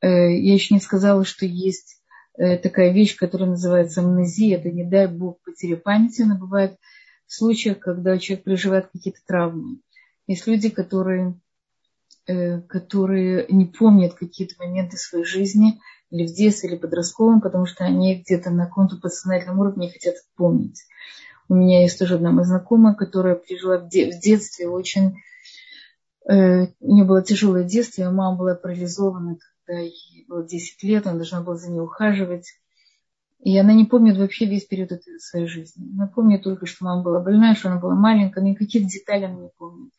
Э, 0.00 0.08
я 0.08 0.54
еще 0.54 0.74
не 0.74 0.80
сказала, 0.80 1.26
что 1.26 1.44
есть 1.44 2.00
э, 2.38 2.56
такая 2.56 2.92
вещь, 2.92 3.16
которая 3.16 3.50
называется 3.50 4.00
амнезия. 4.00 4.56
Это, 4.56 4.70
не 4.70 4.84
дай 4.84 5.06
бог, 5.06 5.40
потеря 5.44 5.76
памяти. 5.76 6.22
Она 6.22 6.36
бывает 6.36 6.78
в 7.26 7.34
случаях, 7.34 7.78
когда 7.78 8.16
человек 8.18 8.44
переживает 8.44 8.88
какие-то 8.90 9.20
травмы. 9.26 9.80
Есть 10.26 10.46
люди, 10.46 10.70
которые, 10.70 11.30
э, 11.30 11.32
которые 12.26 13.46
не 13.48 13.66
помнят 13.66 14.14
какие-то 14.14 14.54
моменты 14.58 14.96
своей 14.96 15.24
жизни, 15.24 15.80
или 16.10 16.26
в 16.26 16.34
детстве, 16.34 16.70
или 16.70 16.76
подростковом, 16.76 17.40
потому 17.40 17.66
что 17.66 17.84
они 17.84 18.22
где-то 18.22 18.50
на 18.50 18.66
каком-то 18.66 18.96
подсознательном 18.96 19.60
уровне 19.60 19.90
хотят 19.90 20.14
помнить. 20.36 20.82
У 21.48 21.54
меня 21.54 21.82
есть 21.82 21.98
тоже 21.98 22.16
одна 22.16 22.32
моя 22.32 22.44
знакомая, 22.44 22.94
которая 22.94 23.36
пережила 23.36 23.78
в, 23.78 23.88
де- 23.88 24.10
в 24.10 24.20
детстве 24.20 24.68
очень... 24.68 25.16
Э, 26.28 26.66
у 26.80 26.94
нее 26.94 27.04
было 27.04 27.22
тяжелое 27.22 27.64
детство, 27.64 28.02
ее 28.02 28.10
мама 28.10 28.36
была 28.36 28.54
парализована, 28.54 29.38
когда 29.64 29.80
ей 29.80 30.24
было 30.28 30.46
10 30.46 30.82
лет, 30.82 31.06
она 31.06 31.16
должна 31.16 31.40
была 31.42 31.56
за 31.56 31.70
ней 31.70 31.80
ухаживать. 31.80 32.48
И 33.40 33.56
она 33.58 33.72
не 33.74 33.84
помнит 33.84 34.16
вообще 34.16 34.46
весь 34.46 34.64
период 34.64 34.92
этой 34.92 35.20
своей 35.20 35.46
жизни. 35.46 35.92
Она 35.94 36.08
помнит 36.08 36.42
только, 36.42 36.66
что 36.66 36.84
мама 36.84 37.02
была 37.02 37.20
больная, 37.20 37.54
что 37.54 37.68
она 37.68 37.78
была 37.78 37.94
маленькая, 37.94 38.42
никаких 38.42 38.86
деталей 38.86 39.26
она 39.26 39.40
не 39.42 39.50
помнит. 39.56 39.92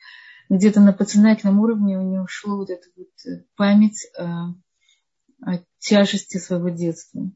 Где-то 0.50 0.80
на 0.80 0.94
подсознательном 0.94 1.60
уровне 1.60 1.98
у 1.98 2.02
нее 2.02 2.22
ушло 2.22 2.58
вот 2.58 2.70
эта 2.70 2.88
вот 2.96 3.08
э, 3.26 3.44
память 3.56 4.08
о, 4.18 4.54
о 5.42 5.60
тяжести 5.80 6.38
своего 6.38 6.70
детства. 6.70 7.32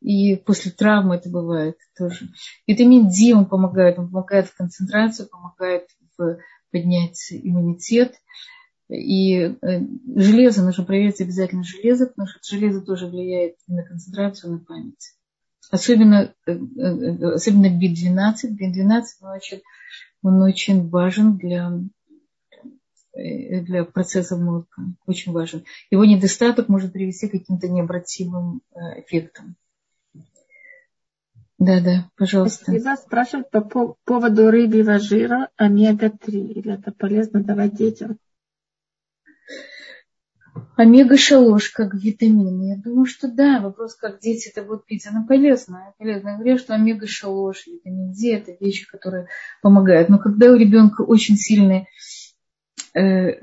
И 0.00 0.36
после 0.36 0.70
травмы 0.70 1.16
это 1.16 1.28
бывает 1.28 1.76
тоже. 1.96 2.28
Витамин 2.66 3.08
D 3.08 3.34
он 3.34 3.46
помогает, 3.46 3.98
он 3.98 4.08
помогает 4.10 4.46
в 4.46 4.56
концентрации, 4.56 5.24
помогает 5.24 5.88
в 6.16 6.38
поднять 6.70 7.32
иммунитет. 7.32 8.14
И 8.88 9.34
э, 9.34 9.56
железо, 10.16 10.64
нужно 10.64 10.84
проверить 10.84 11.20
обязательно 11.20 11.62
железо, 11.62 12.06
потому 12.06 12.26
что 12.28 12.38
железо 12.42 12.80
тоже 12.80 13.06
влияет 13.06 13.56
на 13.66 13.82
концентрацию, 13.82 14.52
на 14.52 14.58
память. 14.60 15.14
Особенно, 15.70 16.34
э, 16.46 16.52
особенно 17.34 17.66
B12. 17.66 18.56
B12 18.58 19.02
он 19.20 19.30
очень, 19.36 19.60
он 20.22 20.42
очень 20.42 20.88
важен 20.88 21.36
для, 21.36 21.70
для 23.18 23.84
процессов 23.84 24.40
мозга. 24.40 24.82
Очень 25.06 25.32
важен. 25.32 25.64
Его 25.90 26.04
недостаток 26.04 26.68
может 26.68 26.92
привести 26.92 27.28
к 27.28 27.32
каким-то 27.32 27.68
необратимым 27.68 28.62
эффектам. 28.96 29.56
Да, 31.58 31.80
да, 31.80 32.08
пожалуйста. 32.16 32.70
Спасибо. 32.70 32.94
Спрашивают 32.94 33.50
по 33.50 33.96
поводу 34.04 34.50
рыбьего 34.50 35.00
жира 35.00 35.48
омега-3. 35.56 36.30
Или 36.30 36.74
это 36.74 36.92
полезно 36.92 37.42
давать 37.42 37.74
детям? 37.74 38.18
Омега-шалош 40.76 41.70
как 41.70 41.94
витамин. 41.94 42.62
Я 42.62 42.76
думаю, 42.76 43.06
что 43.06 43.26
да. 43.26 43.60
Вопрос, 43.60 43.96
как 43.96 44.20
дети 44.20 44.50
это 44.50 44.62
будут 44.62 44.86
пить, 44.86 45.04
она 45.08 45.26
полезна. 45.26 45.94
полезна. 45.98 46.28
Я 46.30 46.36
говорю, 46.36 46.58
что 46.58 46.74
омега-шалош, 46.74 47.66
витамин 47.66 48.12
D 48.12 48.34
это 48.34 48.64
вещи, 48.64 48.86
которые 48.88 49.26
помогают. 49.60 50.08
Но 50.08 50.18
когда 50.20 50.52
у 50.52 50.56
ребенка 50.56 51.02
очень 51.02 51.36
сильный 51.36 51.80
э, 51.80 51.86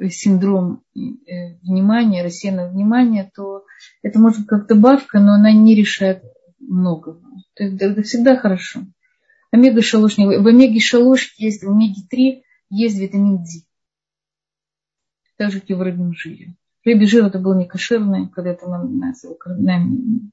синдром 0.10 0.84
э, 0.96 1.58
внимания, 1.62 2.24
рассеянного 2.24 2.70
внимания, 2.70 3.32
то 3.36 3.64
это 4.02 4.20
может 4.20 4.40
быть 4.40 4.48
как 4.48 4.68
добавка, 4.68 5.20
но 5.20 5.34
она 5.34 5.52
не 5.52 5.76
решает 5.76 6.24
многого. 6.60 7.22
Это, 7.56 7.86
это 7.86 8.02
всегда 8.04 8.38
хорошо. 8.38 8.82
Омега-шалош, 9.52 10.18
в 10.18 10.48
омеге-шалош 10.48 11.36
есть, 11.38 11.64
в 11.64 11.70
омеге-3 11.70 12.42
есть 12.70 13.00
витамин 13.00 13.38
D. 13.38 13.66
Так 15.38 15.52
же, 15.52 15.60
как 15.62 15.70
и 15.70 15.74
в 15.74 15.82
рыбном 15.82 16.14
жире. 16.14 16.56
Рыбий 16.84 17.08
жир 17.08 17.26
это 17.26 17.40
было 17.40 17.58
не 17.58 17.66
кошерное, 17.66 18.28
когда-то 18.28 18.68
нам, 18.70 19.00
нам, 19.00 20.32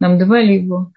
нам 0.00 0.18
давали 0.18 0.52
его. 0.54 0.92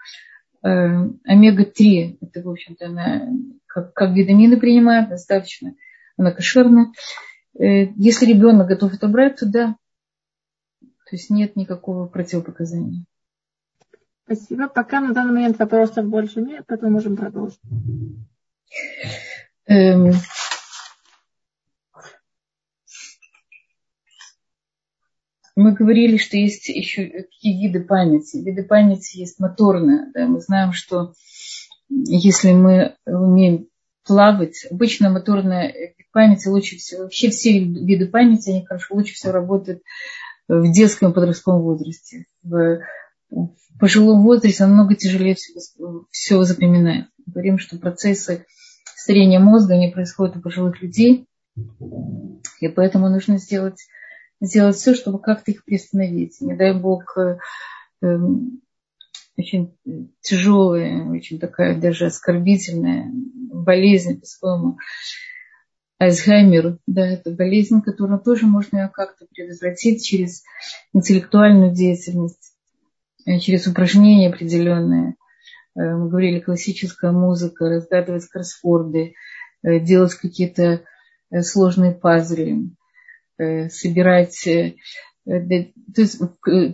Э, 0.64 1.08
омега-3, 1.26 2.18
это, 2.22 2.41
в 2.41 2.49
общем-то, 2.49 2.86
она 2.88 3.28
как, 3.66 3.93
как 3.93 4.16
витамины 4.16 4.58
принимает, 4.58 5.10
достаточно, 5.10 5.76
она 6.18 6.32
кошерная. 6.32 6.91
Э, 7.60 7.88
если 7.95 8.26
ребенок 8.26 8.68
готов 8.68 8.93
это 8.93 9.08
брать, 9.08 9.39
то 9.39 9.45
да. 9.47 9.76
То 10.82 11.16
есть 11.16 11.30
нет 11.30 11.55
никакого 11.55 12.08
противопоказания. 12.08 13.05
Спасибо. 14.26 14.68
Пока 14.68 14.99
на 14.99 15.14
данный 15.14 15.34
момент 15.34 15.58
вопросов 15.58 16.05
больше 16.05 16.41
нет, 16.41 16.66
поэтому 16.68 16.91
можем 16.91 17.16
продолжить. 17.16 17.60
Эм... 19.66 20.12
Мы 25.55 25.74
говорили, 25.74 26.18
что 26.18 26.38
есть 26.38 26.70
еще 26.70 27.08
какие 27.08 27.66
виды 27.66 27.84
памяти. 27.84 28.38
Виды 28.38 28.64
памяти 28.64 29.18
есть 29.18 29.39
моторная. 29.39 30.12
Да? 30.14 30.28
Мы 30.28 30.39
знаем, 30.39 30.72
что 30.72 31.14
если 31.89 32.51
мы 32.51 32.95
умеем 33.05 33.68
плавать, 34.08 34.66
обычно 34.72 35.10
моторная 35.10 35.74
память 36.12 36.45
лучше 36.47 36.78
всего, 36.78 37.03
вообще 37.03 37.30
все 37.30 37.60
виды 37.60 38.08
памяти, 38.08 38.49
они 38.49 38.66
хорошо, 38.66 38.95
лучше 38.95 39.14
всего 39.14 39.34
работают 39.34 39.84
в 40.47 40.72
детском 40.72 41.12
и 41.12 41.14
подростковом 41.14 41.62
возрасте. 41.62 42.26
В 42.41 42.80
в 43.30 43.80
пожилом 43.80 44.24
возрасте 44.24 44.66
намного 44.66 44.95
тяжелее 44.95 45.36
все, 45.36 45.53
все 46.10 46.43
запоминает. 46.43 47.08
Говорим, 47.26 47.60
что 47.60 47.78
процессы 47.78 48.45
старения 48.95 49.39
мозга 49.39 49.76
не 49.76 49.91
происходят 49.91 50.38
у 50.38 50.41
пожилых 50.41 50.82
людей, 50.82 51.28
и 52.60 52.68
поэтому 52.70 53.10
нужно 53.10 53.38
сделать, 53.38 53.80
сделать 54.41 54.76
все, 54.76 54.95
чтобы 54.95 55.20
как-то 55.20 55.51
их 55.51 55.64
приостановить. 55.64 56.41
Не 56.41 56.55
дай 56.55 56.74
бог, 56.74 57.18
э, 57.18 57.38
э, 58.01 58.18
очень 59.38 59.78
тяжелая, 60.22 61.05
очень 61.12 61.39
такая 61.39 61.80
даже 61.80 62.08
оскорбительная 62.08 63.12
болезнь, 63.52 64.20
по-своему, 64.20 64.78
Альцгеймер, 66.00 66.78
да, 66.86 67.08
это 67.08 67.32
болезнь, 67.32 67.82
которую 67.82 68.20
тоже 68.20 68.45
можно 68.45 68.88
как-то 68.93 69.26
предотвратить 69.26 70.06
через 70.06 70.43
интеллектуальную 70.93 71.74
деятельность 71.74 72.54
Э, 73.28 73.39
через 73.39 73.68
упражнения 73.68 74.30
определенные. 74.30 75.16
Э, 75.76 75.95
мы 75.95 76.10
говорили, 76.10 76.39
классическая 76.39 77.12
музыка, 77.12 77.68
разгадывать 77.68 78.28
кроссворды, 78.28 79.16
э, 79.64 79.80
делать 79.80 80.14
какие-то 80.14 80.84
сложные 81.41 81.91
пазли, 81.91 82.70
собирать, 83.38 84.41
то 84.45 86.02
есть 86.02 86.22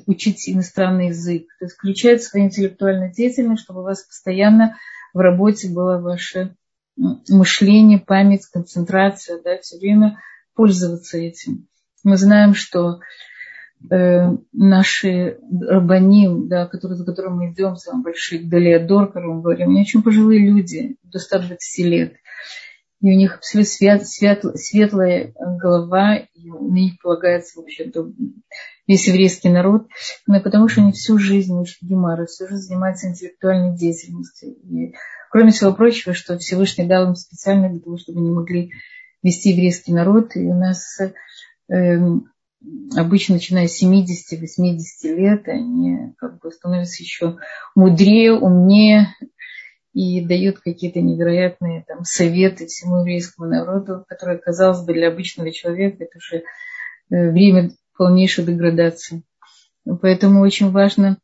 учить 0.06 0.48
иностранный 0.48 1.08
язык, 1.08 1.48
то 1.58 1.66
есть 1.66 1.76
включать 1.76 2.22
свою 2.22 2.46
интеллектуальную 2.46 3.12
деятельность, 3.12 3.64
чтобы 3.64 3.80
у 3.80 3.84
вас 3.84 4.04
постоянно 4.04 4.78
в 5.12 5.18
работе 5.18 5.70
было 5.70 5.98
ваше 5.98 6.56
мышление, 6.98 8.00
память, 8.00 8.46
концентрация, 8.52 9.42
да, 9.42 9.58
все 9.60 9.78
время 9.78 10.20
пользоваться 10.56 11.18
этим. 11.18 11.68
Мы 12.04 12.18
знаем, 12.18 12.54
что 12.54 13.00
э, 13.90 14.30
наши 14.52 15.40
рабаним, 15.62 16.48
да, 16.48 16.68
которые, 16.68 16.98
за 16.98 17.06
которым 17.06 17.38
мы 17.38 17.52
идем, 17.52 17.76
самые 17.76 18.04
большие 18.04 18.44
Далиадор, 18.44 19.12
как 19.12 19.24
мы 19.24 19.42
говорим, 19.42 19.70
они 19.70 19.82
очень 19.82 20.04
пожилые 20.04 20.46
люди, 20.46 20.98
до 21.04 21.20
120 21.20 21.86
лет. 21.86 22.14
И 23.02 23.12
у 23.12 23.18
них 23.18 23.36
абсолютно 23.36 23.70
свят, 23.70 24.08
свят, 24.08 24.46
светлая 24.56 25.34
голова, 25.38 26.16
и 26.16 26.50
на 26.50 26.74
них 26.74 26.94
полагается 27.02 27.60
вообще-то 27.60 28.14
весь 28.88 29.08
еврейский 29.08 29.50
народ, 29.50 29.88
но 30.28 30.42
потому 30.42 30.68
что 30.68 30.82
они 30.82 30.92
всю 30.92 31.18
жизнь 31.18 31.54
учат 31.54 31.78
Гемара, 31.82 32.26
всю 32.26 32.48
жизнь 32.48 32.68
занимаются 32.68 33.08
интеллектуальной 33.08 33.78
деятельностью. 33.78 34.50
И, 34.50 34.94
кроме 35.32 35.52
всего 35.52 35.74
прочего, 35.74 36.14
что 36.14 36.38
Всевышний 36.38 36.86
дал 36.86 37.08
им 37.08 37.16
специально 37.16 37.70
для 37.70 37.80
того, 37.80 37.98
чтобы 37.98 38.20
они 38.20 38.30
могли 38.30 38.72
вести 39.24 39.52
еврейский 39.52 39.94
народ. 39.94 40.36
И 40.36 40.42
у 40.42 40.54
нас 40.54 41.00
э, 41.00 41.98
обычно 42.96 43.36
начиная 43.36 43.68
с 43.68 43.82
70-80 43.82 44.80
лет, 45.16 45.48
они 45.48 46.14
как 46.18 46.40
бы 46.40 46.52
становятся 46.52 47.02
еще 47.02 47.38
мудрее, 47.76 48.34
умнее 48.34 49.16
и 49.94 50.26
дают 50.26 50.60
какие-то 50.60 51.02
невероятные 51.02 51.86
там, 51.88 52.04
советы 52.04 52.66
всему 52.66 53.00
еврейскому 53.00 53.48
народу, 53.48 54.04
которые, 54.08 54.40
казалось 54.40 54.86
бы, 54.86 54.94
для 54.94 55.10
обычного 55.10 55.52
человека 55.52 56.04
это 56.04 56.18
уже 56.18 56.44
э, 57.12 57.32
время 57.32 57.72
полнейшей 57.98 58.46
деградации. 58.46 59.24
Поэтому 60.02 60.42
очень 60.42 60.72
важно 60.72 61.18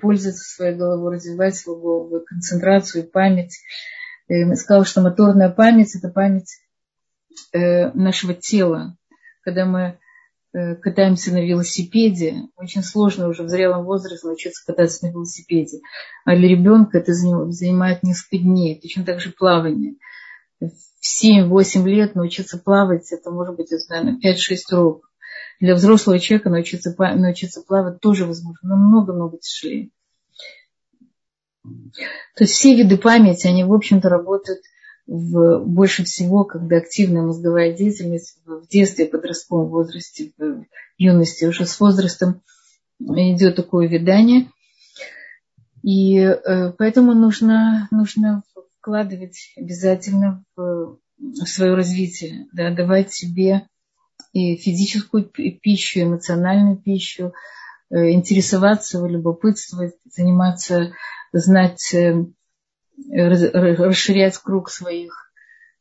пользоваться 0.00 0.44
своей 0.44 0.76
головой, 0.76 1.16
развивать 1.16 1.56
свою 1.56 1.80
голову, 1.80 2.20
концентрацию, 2.24 3.08
память. 3.08 3.58
Я 4.28 4.54
сказала, 4.56 4.84
что 4.84 5.00
моторная 5.02 5.50
память– 5.50 5.94
это 5.96 6.08
память 6.08 6.58
э, 7.52 7.90
нашего 7.92 8.34
тела. 8.34 8.96
Когда 9.42 9.64
мы 9.64 9.98
э, 10.52 10.74
катаемся 10.76 11.32
на 11.32 11.44
велосипеде. 11.44 12.48
Очень 12.56 12.82
сложно 12.82 13.28
уже 13.28 13.44
в 13.44 13.48
зрелом 13.48 13.84
возрасте 13.84 14.26
научиться 14.26 14.64
кататься 14.66 15.06
на 15.06 15.10
велосипеде. 15.10 15.78
А 16.24 16.34
для 16.34 16.48
ребенка 16.48 16.98
это 16.98 17.12
занимает 17.12 18.02
несколько 18.02 18.38
дней. 18.38 18.80
Точно 18.80 19.04
так 19.04 19.20
же 19.20 19.30
плавание. 19.30 19.94
В 20.60 20.72
7-8 21.04 21.84
лет 21.84 22.14
научиться 22.16 22.58
плавать, 22.58 23.12
это 23.12 23.30
может 23.30 23.54
быть, 23.56 23.70
наверное, 23.88 24.18
5-6 24.18 24.56
уроков. 24.72 25.05
Для 25.60 25.74
взрослого 25.74 26.18
человека 26.18 26.50
научиться, 26.50 26.94
научиться 26.98 27.62
плавать 27.62 28.00
тоже 28.00 28.26
возможно, 28.26 28.68
намного-много 28.68 29.38
тяжелее. 29.38 29.90
То 31.62 32.44
есть 32.44 32.52
все 32.52 32.76
виды 32.76 32.96
памяти, 32.96 33.46
они, 33.46 33.64
в 33.64 33.72
общем-то, 33.72 34.08
работают 34.08 34.60
в, 35.06 35.60
больше 35.64 36.04
всего, 36.04 36.44
когда 36.44 36.76
активная 36.76 37.22
мозговая 37.22 37.72
деятельность 37.72 38.38
в 38.44 38.68
детстве, 38.68 39.06
подростковом 39.06 39.68
возрасте, 39.68 40.32
в 40.38 40.64
юности, 40.98 41.44
уже 41.44 41.66
с 41.66 41.78
возрастом 41.80 42.42
идет 43.00 43.56
такое 43.56 43.88
видание. 43.88 44.50
И 45.82 46.18
э, 46.18 46.72
поэтому 46.72 47.14
нужно, 47.14 47.88
нужно 47.90 48.42
вкладывать 48.78 49.52
обязательно 49.56 50.44
в, 50.56 50.98
в 51.18 51.46
свое 51.46 51.74
развитие, 51.74 52.46
да, 52.52 52.74
давать 52.74 53.12
себе 53.12 53.68
и 54.36 54.56
физическую 54.56 55.24
пищу, 55.24 56.02
эмоциональную 56.02 56.76
пищу, 56.76 57.32
э, 57.88 58.10
интересоваться, 58.10 59.04
любопытствовать, 59.06 59.94
заниматься, 60.04 60.92
знать 61.32 61.94
э, 61.94 62.22
расширять 63.14 64.36
круг 64.36 64.68
своих, 64.68 65.32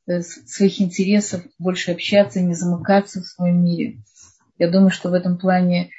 э, 0.08 0.22
своих 0.22 0.80
интересов, 0.80 1.42
больше 1.60 1.92
общаться, 1.92 2.40
не 2.40 2.54
замыкаться 2.54 3.20
в 3.20 3.26
своем 3.26 3.62
мире. 3.62 3.98
Я 4.58 4.72
думаю, 4.72 4.90
что 4.90 5.10
в 5.10 5.14
этом 5.14 5.38
плане 5.38 5.90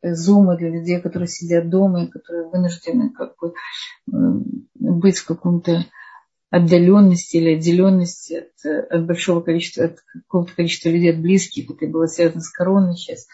зума 0.00 0.54
э, 0.54 0.58
для 0.58 0.68
людей, 0.70 1.00
которые 1.00 1.26
сидят 1.26 1.68
дома 1.68 2.04
и 2.04 2.08
которые 2.08 2.48
вынуждены 2.50 3.10
как 3.10 3.34
бы 3.40 3.52
быть 4.76 5.18
в 5.18 5.26
каком-то 5.26 5.84
отдаленности 6.50 7.36
или 7.36 7.56
отделенности 7.56 8.44
от, 8.44 8.90
от 8.90 9.06
большого 9.06 9.40
количества, 9.40 9.86
от 9.86 9.98
какого-то 10.12 10.54
количества 10.54 10.88
людей, 10.88 11.12
от 11.12 11.20
близких. 11.20 11.70
Это 11.70 11.86
было 11.86 12.06
связано 12.06 12.40
с 12.40 12.50
короной 12.50 12.96
сейчас, 12.96 13.26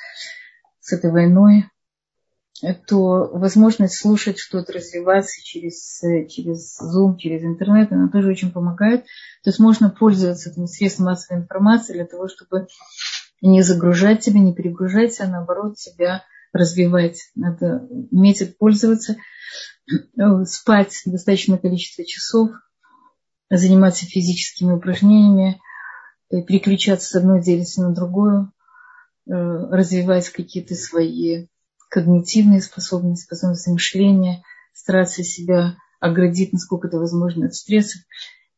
с 0.80 0.92
этой 0.92 1.10
войной 1.10 1.64
то 2.86 3.28
возможность 3.32 3.96
слушать 3.96 4.38
что-то, 4.38 4.72
развиваться 4.72 5.42
через, 5.42 6.00
через 6.28 6.78
Zoom, 6.80 7.16
через 7.16 7.42
интернет, 7.42 7.90
она 7.90 8.08
тоже 8.08 8.28
очень 8.28 8.52
помогает. 8.52 9.02
То 9.42 9.50
есть 9.50 9.58
можно 9.58 9.90
пользоваться 9.90 10.50
этим 10.50 10.66
средством 10.66 11.06
массовой 11.06 11.40
информации 11.40 11.94
для 11.94 12.06
того, 12.06 12.28
чтобы 12.28 12.68
не 13.40 13.62
загружать 13.62 14.22
себя, 14.22 14.38
не 14.38 14.54
перегружать, 14.54 15.20
а 15.20 15.26
наоборот 15.26 15.78
себя 15.78 16.22
развивать. 16.52 17.18
Надо 17.34 17.88
уметь 18.10 18.56
пользоваться, 18.58 19.16
спать 20.44 20.94
достаточное 21.04 21.58
количество 21.58 22.04
часов, 22.04 22.50
заниматься 23.59 24.07
физическими 24.07 24.72
упражнениями, 24.72 25.61
переключаться 26.28 27.09
с 27.09 27.14
одной 27.14 27.42
деятельности 27.42 27.80
на 27.80 27.94
другую, 27.94 28.53
э, 29.26 29.32
развивать 29.32 30.28
какие-то 30.30 30.74
свои 30.74 31.46
когнитивные 31.90 32.62
способности, 32.62 33.24
способности 33.24 33.68
мышления, 33.68 34.42
стараться 34.72 35.22
себя 35.22 35.76
оградить, 36.00 36.53
насколько 36.53 36.88
это 36.88 36.98
возможно, 36.98 37.46
от 37.46 37.55
стрессов. 37.55 38.00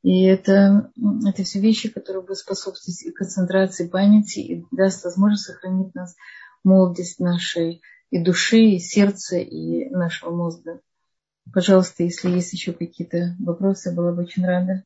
И 0.02 0.22
это, 0.24 0.92
это 1.26 1.44
все 1.44 1.60
вещи, 1.60 1.88
которые 1.88 2.22
будут 2.22 2.38
способствовать 2.38 3.14
концентрации 3.14 3.88
памяти 3.88 4.38
и 4.38 4.66
даст 4.70 5.04
возможность 5.04 5.46
сохранить 5.46 5.94
нас 5.94 6.14
молодость 6.62 7.20
нашей 7.20 7.82
и 8.10 8.22
души, 8.22 8.60
и 8.60 8.78
сердца, 8.78 9.36
и 9.38 9.88
нашего 9.90 10.30
мозга. 10.34 10.80
Пожалуйста, 11.52 12.02
если 12.02 12.30
есть 12.30 12.52
еще 12.52 12.72
какие-то 12.72 13.36
вопросы, 13.38 13.94
была 13.94 14.12
бы 14.12 14.22
очень 14.22 14.44
рада. 14.46 14.84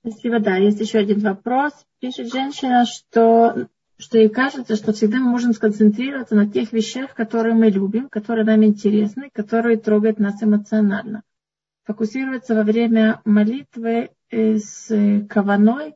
Спасибо, 0.00 0.40
да. 0.40 0.56
Есть 0.56 0.80
еще 0.80 0.98
один 0.98 1.20
вопрос. 1.20 1.72
Пишет 2.00 2.32
женщина, 2.32 2.84
что 2.84 3.68
что 4.02 4.18
ей 4.18 4.28
кажется, 4.28 4.74
что 4.74 4.92
всегда 4.92 5.18
мы 5.18 5.30
можем 5.30 5.52
сконцентрироваться 5.52 6.34
на 6.34 6.50
тех 6.50 6.72
вещах, 6.72 7.14
которые 7.14 7.54
мы 7.54 7.68
любим, 7.68 8.08
которые 8.08 8.44
нам 8.44 8.64
интересны, 8.64 9.30
которые 9.32 9.78
трогают 9.78 10.18
нас 10.18 10.42
эмоционально. 10.42 11.22
Фокусироваться 11.84 12.56
во 12.56 12.64
время 12.64 13.20
молитвы 13.24 14.10
э, 14.30 14.56
с 14.56 15.26
каваной, 15.28 15.94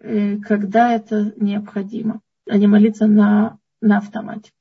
э, 0.00 0.38
когда 0.38 0.94
это 0.94 1.34
необходимо, 1.36 2.20
а 2.48 2.56
не 2.56 2.66
молиться 2.66 3.06
на, 3.06 3.58
на 3.82 3.98
автомате. 3.98 4.52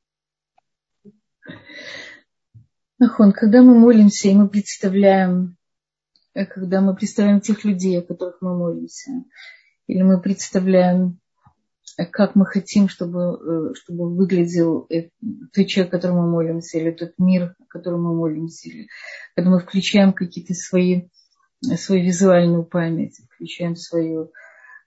Нахон, 2.99 3.31
когда 3.31 3.61
мы 3.63 3.75
молимся, 3.79 4.27
и 4.27 4.35
мы 4.35 4.49
представляем, 4.49 5.57
э, 6.33 6.45
когда 6.45 6.81
мы 6.81 6.95
представляем 6.95 7.41
тех 7.41 7.63
людей, 7.63 7.99
о 7.99 8.01
которых 8.03 8.41
мы 8.41 8.57
молимся, 8.57 9.11
или 9.87 10.01
мы 10.01 10.21
представляем 10.21 11.19
как 12.05 12.35
мы 12.35 12.45
хотим, 12.45 12.87
чтобы, 12.87 13.71
э, 13.71 13.73
чтобы 13.75 14.15
выглядел 14.15 14.87
тот 15.53 15.67
человек, 15.67 15.91
которому 15.91 16.23
мы 16.23 16.31
молимся, 16.31 16.77
или 16.77 16.91
тот 16.91 17.13
мир, 17.17 17.55
которому 17.67 18.09
мы 18.09 18.15
молимся, 18.15 18.69
или 18.69 18.87
когда 19.35 19.49
мы 19.49 19.59
включаем 19.59 20.13
какие-то 20.13 20.53
свои, 20.53 21.09
свою 21.61 22.03
визуальную 22.03 22.63
память, 22.63 23.19
включаем 23.33 23.75
свою, 23.75 24.31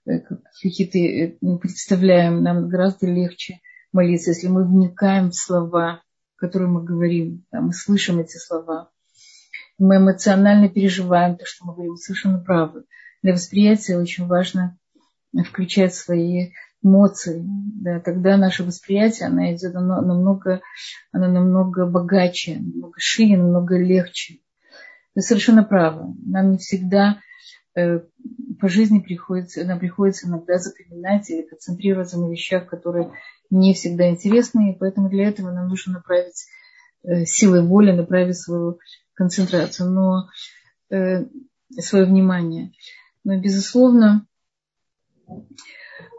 э, 0.06 0.20
какие-то, 0.62 0.98
э, 0.98 1.36
мы 1.40 1.58
представляем, 1.58 2.42
нам 2.42 2.68
гораздо 2.68 3.06
легче 3.06 3.60
молиться, 3.92 4.30
если 4.30 4.48
мы 4.48 4.64
вникаем 4.64 5.30
в 5.30 5.34
слова, 5.34 6.02
которые 6.42 6.68
мы 6.68 6.82
говорим, 6.82 7.44
да, 7.52 7.60
мы 7.60 7.72
слышим 7.72 8.18
эти 8.18 8.36
слова, 8.36 8.90
мы 9.78 9.98
эмоционально 9.98 10.68
переживаем 10.68 11.36
то, 11.36 11.46
что 11.46 11.64
мы 11.64 11.72
говорим, 11.72 11.94
совершенно 11.94 12.40
правы. 12.40 12.82
Для 13.22 13.32
восприятия 13.32 13.96
очень 13.96 14.26
важно 14.26 14.76
включать 15.46 15.94
свои 15.94 16.50
эмоций, 16.82 17.42
да, 17.44 18.00
тогда 18.00 18.36
наше 18.36 18.64
восприятие, 18.64 19.28
оно 19.28 19.52
идет 19.54 19.72
намного, 19.72 20.62
оно 21.12 21.28
намного 21.28 21.86
богаче, 21.86 22.56
намного 22.56 22.98
шире, 22.98 23.36
намного 23.36 23.78
легче. 23.78 24.40
Вы 25.14 25.22
совершенно 25.22 25.62
правы. 25.62 26.12
Нам 26.26 26.50
не 26.50 26.58
всегда 26.58 27.20
э, 27.76 28.00
по 28.60 28.68
жизни 28.68 28.98
приходится, 28.98 29.64
нам 29.64 29.78
приходится 29.78 30.26
иногда 30.26 30.58
запоминать 30.58 31.30
или 31.30 31.42
концентрироваться 31.42 32.18
на 32.18 32.32
вещах, 32.32 32.66
которые 32.66 33.12
не 33.52 33.74
всегда 33.74 34.10
интересны, 34.10 34.72
и 34.72 34.78
поэтому 34.78 35.08
для 35.08 35.28
этого 35.28 35.50
нам 35.50 35.68
нужно 35.68 35.94
направить 35.94 36.46
э, 37.04 37.24
силой 37.24 37.64
воли, 37.64 37.92
направить 37.92 38.38
свою 38.38 38.78
концентрацию, 39.14 39.90
но 39.90 40.28
э, 40.90 41.26
свое 41.78 42.04
внимание. 42.04 42.72
Но, 43.24 43.38
безусловно, 43.38 44.26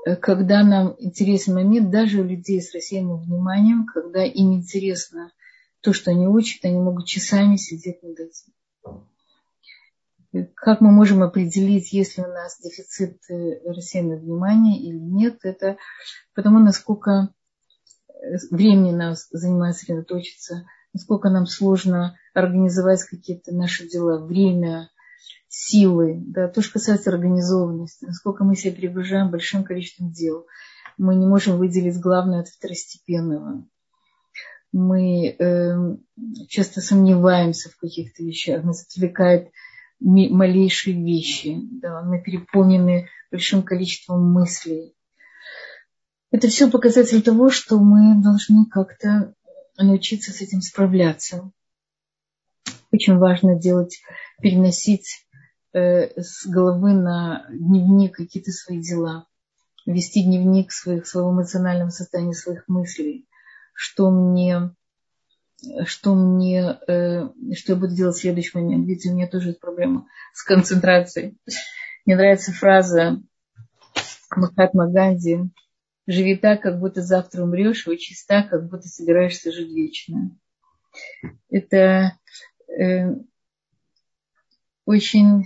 Э, 0.06 0.16
когда 0.16 0.64
нам 0.64 0.96
интересен 1.00 1.56
момент, 1.56 1.90
даже 1.90 2.22
у 2.22 2.24
людей 2.24 2.62
с 2.62 2.74
рассеянным 2.74 3.20
вниманием, 3.20 3.86
когда 3.86 4.24
им 4.24 4.54
интересно 4.54 5.32
то, 5.82 5.94
что 5.94 6.12
они 6.12 6.28
учат, 6.28 6.64
они 6.66 6.78
могут 6.78 7.08
часами 7.08 7.56
сидеть 7.56 8.04
над 8.04 8.20
этим. 8.20 8.54
Э, 10.34 10.46
как 10.56 10.82
мы 10.82 10.92
можем 10.92 11.24
определить, 11.24 11.94
есть 11.94 12.18
ли 12.18 12.24
у 12.24 12.28
нас 12.28 12.60
дефицит 12.60 13.20
э, 13.30 13.62
рассеянного 13.66 14.20
внимания 14.20 14.80
или 14.80 14.98
нет, 14.98 15.40
это 15.44 15.78
потому, 16.34 16.60
насколько 16.60 17.34
времени 18.52 18.92
нам 18.92 19.16
занимает 19.32 19.76
сосредоточиться, 19.76 20.66
насколько 20.94 21.30
нам 21.30 21.46
сложно 21.46 22.16
организовать 22.34 23.04
какие-то 23.04 23.54
наши 23.54 23.88
дела, 23.88 24.26
время, 24.26 24.90
силы, 25.54 26.20
да, 26.26 26.48
то, 26.48 26.62
что 26.62 26.74
касается 26.74 27.12
организованности, 27.12 28.06
насколько 28.06 28.44
мы 28.44 28.56
себя 28.56 28.74
перегружаем 28.74 29.30
большим 29.30 29.64
количеством 29.64 30.12
дел. 30.12 30.48
Мы 30.98 31.16
не 31.16 31.28
можем 31.28 31.58
выделить 31.58 32.00
главное 32.00 32.42
от 32.42 32.48
второстепенного. 32.48 33.64
Мы 34.72 35.28
э, 35.28 35.98
часто 36.48 36.82
сомневаемся 36.82 37.70
в 37.70 37.78
каких-то 37.78 38.24
вещах, 38.24 38.64
нас 38.64 38.84
отвлекает 38.88 39.52
малейшие 40.04 41.02
вещи, 41.04 41.58
да, 41.82 42.02
мы 42.04 42.22
переполнены 42.22 43.10
большим 43.32 43.64
количеством 43.64 44.32
мыслей. 44.32 44.96
Это 46.32 46.48
все 46.48 46.70
показатель 46.70 47.22
того, 47.22 47.50
что 47.50 47.80
мы 47.80 48.22
должны 48.22 48.66
как-то 48.66 49.34
научиться 49.78 50.32
с 50.32 50.42
этим 50.42 50.62
справляться. 50.62 51.52
Очень 52.92 53.18
важно 53.18 53.60
делать, 53.60 54.02
переносить 54.42 55.24
Э, 55.74 56.22
с 56.22 56.46
головы 56.46 56.94
на 56.94 57.48
дневник 57.50 58.16
какие-то 58.16 58.52
свои 58.52 58.80
дела, 58.80 59.26
вести 59.88 60.24
дневник 60.24 60.72
своих, 60.72 61.08
своего 61.08 61.32
эмоционального 61.32 61.90
состояния, 61.90 62.34
своих 62.34 62.68
мыслей, 62.68 63.28
что 63.74 64.12
мне, 64.12 64.76
что 65.86 66.16
мне, 66.16 66.78
э, 66.88 67.30
что 67.54 67.74
я 67.74 67.76
буду 67.76 67.96
делать 67.96 68.16
в 68.16 68.20
следующий 68.20 68.58
момент. 68.58 68.88
Ведь 68.88 69.06
у 69.06 69.14
меня 69.14 69.28
тоже 69.28 69.50
есть 69.50 69.60
проблема 69.60 70.08
с 70.34 70.44
концентрацией. 70.44 71.38
Мне 72.06 72.16
нравится 72.16 72.52
фраза 72.52 73.22
Махатма 74.36 74.92
Ганди, 74.92 75.40
живи 76.08 76.36
так, 76.36 76.62
как 76.62 76.80
будто 76.80 77.02
завтра 77.02 77.44
умрешь, 77.44 77.88
и 77.88 77.92
учись 77.92 78.26
так, 78.26 78.50
как 78.50 78.70
будто 78.70 78.88
собираешься 78.88 79.52
жить 79.52 79.72
вечно. 79.72 80.38
Это 81.50 82.18
э, 82.68 83.16
очень, 84.86 85.46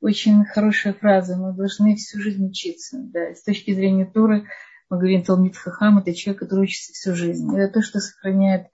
очень 0.00 0.44
хорошая 0.44 0.94
фраза. 0.94 1.36
Мы 1.36 1.52
должны 1.52 1.96
всю 1.96 2.20
жизнь 2.20 2.46
учиться. 2.46 2.98
Да. 2.98 3.34
С 3.34 3.42
точки 3.42 3.74
зрения 3.74 4.06
Туры 4.06 4.48
мы 4.88 4.98
говорим, 4.98 5.22
Талмит 5.22 5.56
Хахам– 5.56 5.98
это 6.00 6.14
человек, 6.14 6.40
который 6.40 6.64
учится 6.64 6.92
всю 6.92 7.14
жизнь. 7.14 7.48
Это 7.56 7.72
то, 7.72 7.82
что 7.82 8.00
сохраняет 8.00 8.66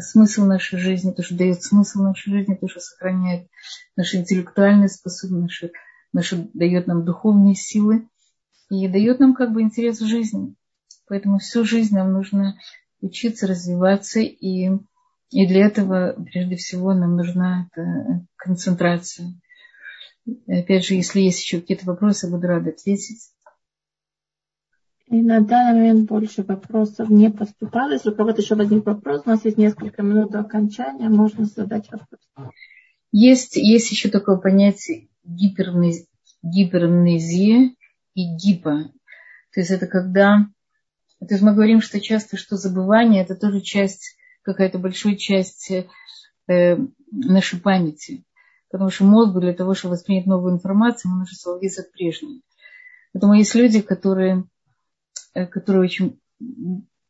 смысл 0.00 0.44
нашей 0.44 0.78
жизни, 0.78 1.12
то, 1.12 1.22
что 1.22 1.36
дает 1.36 1.62
смысл 1.62 2.02
нашей 2.02 2.32
жизни, 2.32 2.54
то, 2.54 2.68
что 2.68 2.80
сохраняет 2.80 3.48
наши 3.96 4.18
интеллектуальные 4.18 4.88
способности, 4.88 5.42
наши, 5.42 5.72
наши, 6.12 6.50
дает 6.54 6.86
нам 6.86 7.04
духовные 7.04 7.54
силы 7.54 8.08
и 8.70 8.88
дает 8.88 9.20
нам 9.20 9.34
как 9.34 9.52
бы 9.52 9.62
интерес 9.62 10.00
в 10.00 10.06
жизни. 10.06 10.54
Поэтому 11.06 11.38
всю 11.38 11.64
жизнь 11.64 11.94
нам 11.94 12.12
нужно 12.12 12.58
учиться, 13.00 13.46
развиваться, 13.46 14.20
и, 14.20 14.70
и 15.30 15.46
для 15.46 15.66
этого, 15.66 16.14
прежде 16.24 16.56
всего, 16.56 16.92
нам 16.92 17.16
нужна 17.16 17.68
эта 17.72 18.26
концентрация. 18.36 19.34
Опять 20.46 20.84
же, 20.84 20.94
если 20.94 21.20
есть 21.20 21.42
еще 21.42 21.60
какие-то 21.60 21.86
вопросы, 21.86 22.30
буду 22.30 22.46
рада 22.46 22.70
ответить. 22.70 23.30
И 25.10 25.22
на 25.22 25.40
данный 25.40 25.80
момент 25.80 26.08
больше 26.08 26.42
вопросов 26.42 27.08
не 27.08 27.30
поступало. 27.30 27.92
Если 27.92 28.10
у 28.10 28.14
кого-то 28.14 28.42
еще 28.42 28.54
возник 28.56 28.84
вопрос, 28.84 29.22
у 29.24 29.30
нас 29.30 29.44
есть 29.44 29.56
несколько 29.56 30.02
минут 30.02 30.32
до 30.32 30.40
окончания, 30.40 31.08
можно 31.08 31.46
задать 31.46 31.90
вопрос. 31.90 32.52
Есть, 33.10 33.56
есть 33.56 33.90
еще 33.90 34.10
такое 34.10 34.36
понятие 34.36 35.08
гипернез, 35.24 36.06
гипернезия 36.42 37.74
и 38.14 38.36
гипо. 38.36 38.90
То 39.54 39.60
есть 39.60 39.70
это 39.70 39.86
когда... 39.86 40.46
То 41.20 41.34
есть 41.34 41.42
мы 41.42 41.54
говорим, 41.54 41.80
что 41.80 42.00
часто, 42.00 42.36
что 42.36 42.56
забывание 42.56 43.22
это 43.22 43.34
тоже 43.34 43.60
часть, 43.60 44.16
какая-то 44.42 44.78
большая 44.78 45.16
часть 45.16 45.72
э, 46.48 46.76
нашей 47.10 47.60
памяти. 47.60 48.24
Потому 48.70 48.90
что 48.90 49.04
мозг 49.04 49.38
для 49.40 49.54
того, 49.54 49.74
чтобы 49.74 49.92
воспринять 49.92 50.26
новую 50.26 50.54
информацию, 50.54 51.10
ему 51.10 51.20
нужно 51.20 51.32
освободиться 51.32 51.82
от 51.82 51.92
прежней. 51.92 52.42
Поэтому 53.12 53.34
есть 53.34 53.54
люди, 53.54 53.80
которые, 53.80 54.44
которые 55.32 55.82
очень 55.82 56.20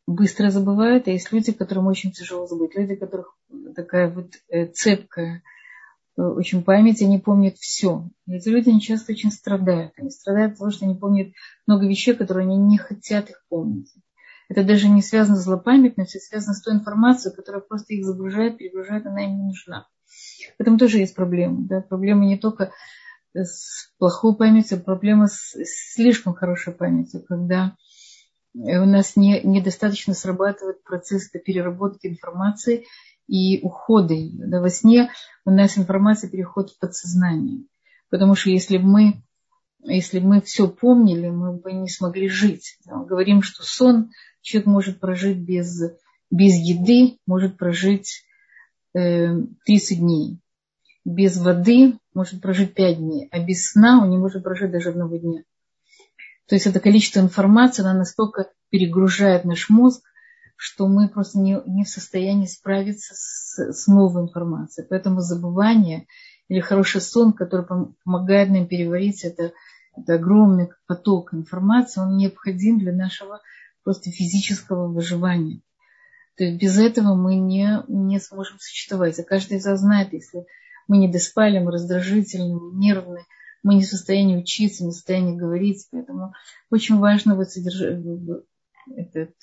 быстро 0.06 0.50
забывают, 0.50 1.06
а 1.06 1.10
есть 1.10 1.32
люди, 1.32 1.52
которым 1.52 1.86
очень 1.86 2.12
тяжело 2.12 2.46
забыть. 2.46 2.74
Люди, 2.74 2.94
у 2.94 2.98
которых 2.98 3.36
такая 3.74 4.10
вот 4.10 4.32
э, 4.48 4.66
цепкая 4.66 5.42
Э, 6.18 6.22
очень 6.22 6.64
память, 6.64 7.00
они 7.00 7.18
помнят 7.18 7.56
все. 7.58 8.10
И 8.26 8.34
эти 8.34 8.48
люди 8.48 8.70
они 8.70 8.80
часто 8.80 9.12
очень 9.12 9.30
страдают. 9.30 9.92
Они 9.96 10.10
страдают 10.10 10.52
от 10.52 10.58
того, 10.58 10.70
что 10.70 10.84
они 10.84 10.96
помнят 10.96 11.28
много 11.66 11.86
вещей, 11.86 12.14
которые 12.14 12.44
они 12.44 12.56
не 12.56 12.76
хотят 12.76 13.30
их 13.30 13.44
помнить. 13.48 13.94
Это 14.48 14.64
даже 14.64 14.88
не 14.88 15.02
связано 15.02 15.36
с 15.36 15.44
злопамятностью, 15.44 16.18
это 16.18 16.26
связано 16.26 16.54
с 16.54 16.62
той 16.62 16.74
информацией, 16.74 17.34
которая 17.34 17.60
просто 17.60 17.94
их 17.94 18.04
загружает, 18.04 18.56
перегружает, 18.56 19.06
она 19.06 19.24
им 19.24 19.36
не 19.36 19.44
нужна. 19.44 19.86
В 20.56 20.60
этом 20.60 20.78
тоже 20.78 20.98
есть 20.98 21.14
проблема. 21.14 21.66
Да? 21.68 21.82
Проблема 21.82 22.24
не 22.24 22.38
только 22.38 22.72
с 23.34 23.92
плохой 23.98 24.34
памятью, 24.36 24.78
а 24.78 24.80
проблема 24.80 25.26
с 25.28 25.54
слишком 25.92 26.34
хорошей 26.34 26.72
памятью, 26.72 27.22
когда 27.28 27.76
у 28.54 28.86
нас 28.86 29.16
не, 29.16 29.40
недостаточно 29.42 30.14
срабатывает 30.14 30.82
процесс 30.82 31.28
переработки 31.28 32.06
информации, 32.06 32.84
и 33.28 33.60
уходы. 33.60 34.30
Да, 34.32 34.60
во 34.60 34.70
сне 34.70 35.10
у 35.44 35.50
нас 35.50 35.78
информация 35.78 36.30
переходит 36.30 36.70
в 36.70 36.78
подсознание. 36.80 37.64
Потому 38.10 38.34
что 38.34 38.50
если 38.50 38.78
бы 38.78 38.84
мы, 38.84 39.22
если 39.84 40.18
мы 40.18 40.40
все 40.40 40.66
помнили, 40.66 41.28
мы 41.28 41.52
бы 41.52 41.72
не 41.72 41.88
смогли 41.88 42.28
жить. 42.28 42.78
Да, 42.86 42.96
говорим, 43.04 43.42
что 43.42 43.62
сон 43.62 44.10
человек 44.40 44.66
может 44.66 44.98
прожить 44.98 45.38
без, 45.38 45.80
без 46.30 46.54
еды, 46.54 47.18
может 47.26 47.58
прожить 47.58 48.24
э, 48.94 49.34
30 49.66 49.98
дней. 49.98 50.38
Без 51.04 51.38
воды 51.38 51.98
может 52.14 52.40
прожить 52.40 52.74
5 52.74 52.98
дней, 52.98 53.28
а 53.30 53.44
без 53.44 53.70
сна 53.70 54.02
он 54.02 54.10
не 54.10 54.18
может 54.18 54.42
прожить 54.42 54.70
даже 54.70 54.90
одного 54.90 55.16
дня. 55.16 55.42
То 56.48 56.54
есть 56.54 56.66
это 56.66 56.80
количество 56.80 57.20
информации, 57.20 57.82
она 57.82 57.94
настолько 57.94 58.50
перегружает 58.70 59.44
наш 59.44 59.68
мозг, 59.68 60.02
что 60.56 60.88
мы 60.88 61.08
просто 61.08 61.38
не, 61.38 61.60
не 61.66 61.84
в 61.84 61.88
состоянии 61.88 62.46
справиться 62.46 63.14
с, 63.14 63.72
с 63.72 63.86
новой 63.86 64.22
информацией. 64.22 64.86
Поэтому 64.88 65.20
забывание 65.20 66.06
или 66.48 66.60
хороший 66.60 67.02
сон, 67.02 67.32
который 67.32 67.66
помогает 68.04 68.48
нам 68.48 68.66
переварить 68.66 69.24
это, 69.24 69.52
это 69.94 70.14
огромный 70.14 70.70
поток 70.86 71.34
информации, 71.34 72.00
он 72.00 72.16
необходим 72.16 72.78
для 72.78 72.92
нашего 72.92 73.40
просто 73.84 74.10
физического 74.10 74.88
выживания. 74.88 75.60
То 76.36 76.44
есть 76.44 76.60
без 76.60 76.78
этого 76.78 77.14
мы 77.14 77.36
не, 77.36 77.82
не 77.88 78.18
сможем 78.20 78.58
существовать. 78.58 79.18
А 79.18 79.22
каждый 79.22 79.58
из 79.58 79.66
нас 79.66 79.80
знает, 79.80 80.12
если 80.12 80.46
мы 80.86 80.96
не 80.96 81.08
доспали, 81.08 81.58
мы 81.58 81.72
раздражительны, 81.72 82.54
мы 82.54 82.78
нервны, 82.78 83.26
мы 83.62 83.74
не 83.74 83.82
в 83.82 83.86
состоянии 83.86 84.36
учиться, 84.36 84.84
не 84.84 84.90
в 84.90 84.94
состоянии 84.94 85.36
говорить. 85.36 85.86
Поэтому 85.90 86.32
очень 86.70 86.98
важно 86.98 87.34
вот 87.34 87.50
содержать, 87.50 88.02
этот, 88.96 89.34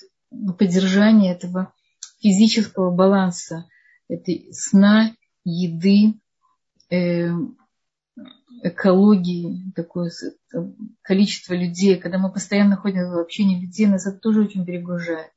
поддержание 0.58 1.32
этого 1.32 1.72
физического 2.20 2.90
баланса, 2.90 3.66
этой 4.08 4.48
сна, 4.52 5.14
еды, 5.44 6.18
э, 6.90 7.30
экологии, 8.62 9.72
такое 9.74 10.10
количество 11.02 11.54
людей, 11.54 11.96
когда 11.96 12.18
мы 12.18 12.32
постоянно 12.32 12.76
ходим 12.76 13.10
в 13.10 13.18
общении 13.18 13.60
людей, 13.60 13.86
нас 13.86 14.06
это 14.06 14.18
тоже 14.18 14.42
очень 14.42 14.64
перегружает. 14.64 15.30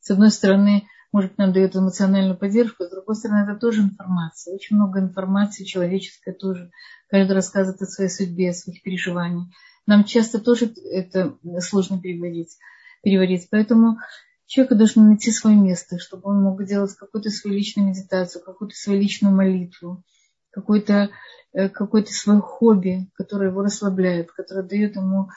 С 0.00 0.10
одной 0.10 0.30
стороны, 0.30 0.84
может, 1.12 1.36
нам 1.38 1.52
дает 1.52 1.76
эмоциональную 1.76 2.38
поддержку, 2.38 2.84
с 2.84 2.90
другой 2.90 3.14
стороны, 3.16 3.44
это 3.44 3.58
тоже 3.58 3.82
информация. 3.82 4.54
Очень 4.54 4.76
много 4.76 4.98
информации 5.00 5.64
человеческой 5.64 6.32
тоже. 6.32 6.70
Каждый 7.08 7.32
рассказывает 7.32 7.82
о 7.82 7.86
своей 7.86 8.10
судьбе, 8.10 8.50
о 8.50 8.54
своих 8.54 8.82
переживаниях. 8.82 9.48
Нам 9.86 10.04
часто 10.04 10.38
тоже 10.38 10.72
это 10.90 11.36
сложно 11.60 12.00
переводить 12.00 12.56
переварить. 13.02 13.48
Поэтому 13.50 13.98
человек 14.46 14.74
должен 14.74 15.08
найти 15.08 15.30
свое 15.30 15.56
место, 15.56 15.98
чтобы 15.98 16.30
он 16.30 16.42
мог 16.42 16.64
делать 16.64 16.94
какую-то 16.94 17.30
свою 17.30 17.56
личную 17.56 17.88
медитацию, 17.88 18.42
какую-то 18.42 18.74
свою 18.74 19.00
личную 19.00 19.34
молитву, 19.34 20.02
какое-то 20.50 21.10
э, 21.52 21.68
какое 21.68 22.04
свое 22.04 22.40
хобби, 22.40 23.10
которое 23.14 23.50
его 23.50 23.62
расслабляет, 23.62 24.32
которое 24.32 24.62
дает 24.62 24.96
ему 24.96 25.28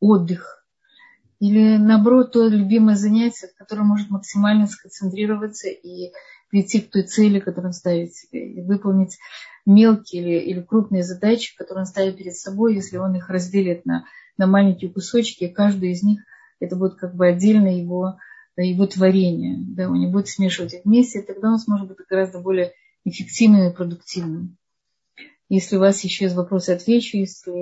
отдых. 0.00 0.63
Или 1.44 1.76
наоборот, 1.76 2.32
то 2.32 2.48
любимое 2.48 2.96
занятие, 2.96 3.48
в 3.48 3.58
котором 3.58 3.88
может 3.88 4.08
максимально 4.08 4.66
сконцентрироваться 4.66 5.68
и 5.68 6.12
прийти 6.48 6.80
к 6.80 6.90
той 6.90 7.02
цели, 7.02 7.38
которую 7.38 7.68
он 7.68 7.72
ставит 7.74 8.14
себе, 8.14 8.50
и 8.54 8.62
выполнить 8.62 9.18
мелкие 9.66 10.22
или, 10.22 10.50
или 10.50 10.60
крупные 10.62 11.02
задачи, 11.02 11.54
которые 11.54 11.82
он 11.82 11.86
ставит 11.86 12.16
перед 12.16 12.34
собой, 12.34 12.74
если 12.74 12.96
он 12.96 13.14
их 13.16 13.28
разделит 13.28 13.84
на, 13.84 14.06
на 14.38 14.46
маленькие 14.46 14.90
кусочки, 14.90 15.48
каждый 15.48 15.90
из 15.90 16.02
них– 16.02 16.20
это 16.60 16.76
будет 16.76 16.94
как 16.94 17.14
бы 17.14 17.26
отдельно 17.26 17.68
его, 17.68 18.16
его 18.56 18.86
творение. 18.86 19.58
Да, 19.58 19.90
он 19.90 20.00
не 20.00 20.06
будет 20.06 20.28
смешивать 20.28 20.72
их 20.72 20.84
вместе, 20.86 21.18
и 21.18 21.26
тогда 21.26 21.48
он 21.48 21.58
сможет 21.58 21.88
быть 21.88 22.06
гораздо 22.08 22.40
более 22.40 22.72
эффективным 23.04 23.68
и 23.68 23.74
продуктивным. 23.74 24.56
Если 25.50 25.76
у 25.76 25.80
вас 25.80 26.02
еще 26.04 26.24
есть 26.24 26.36
вопросы, 26.36 26.70
отвечу. 26.70 27.18
Если 27.18 27.52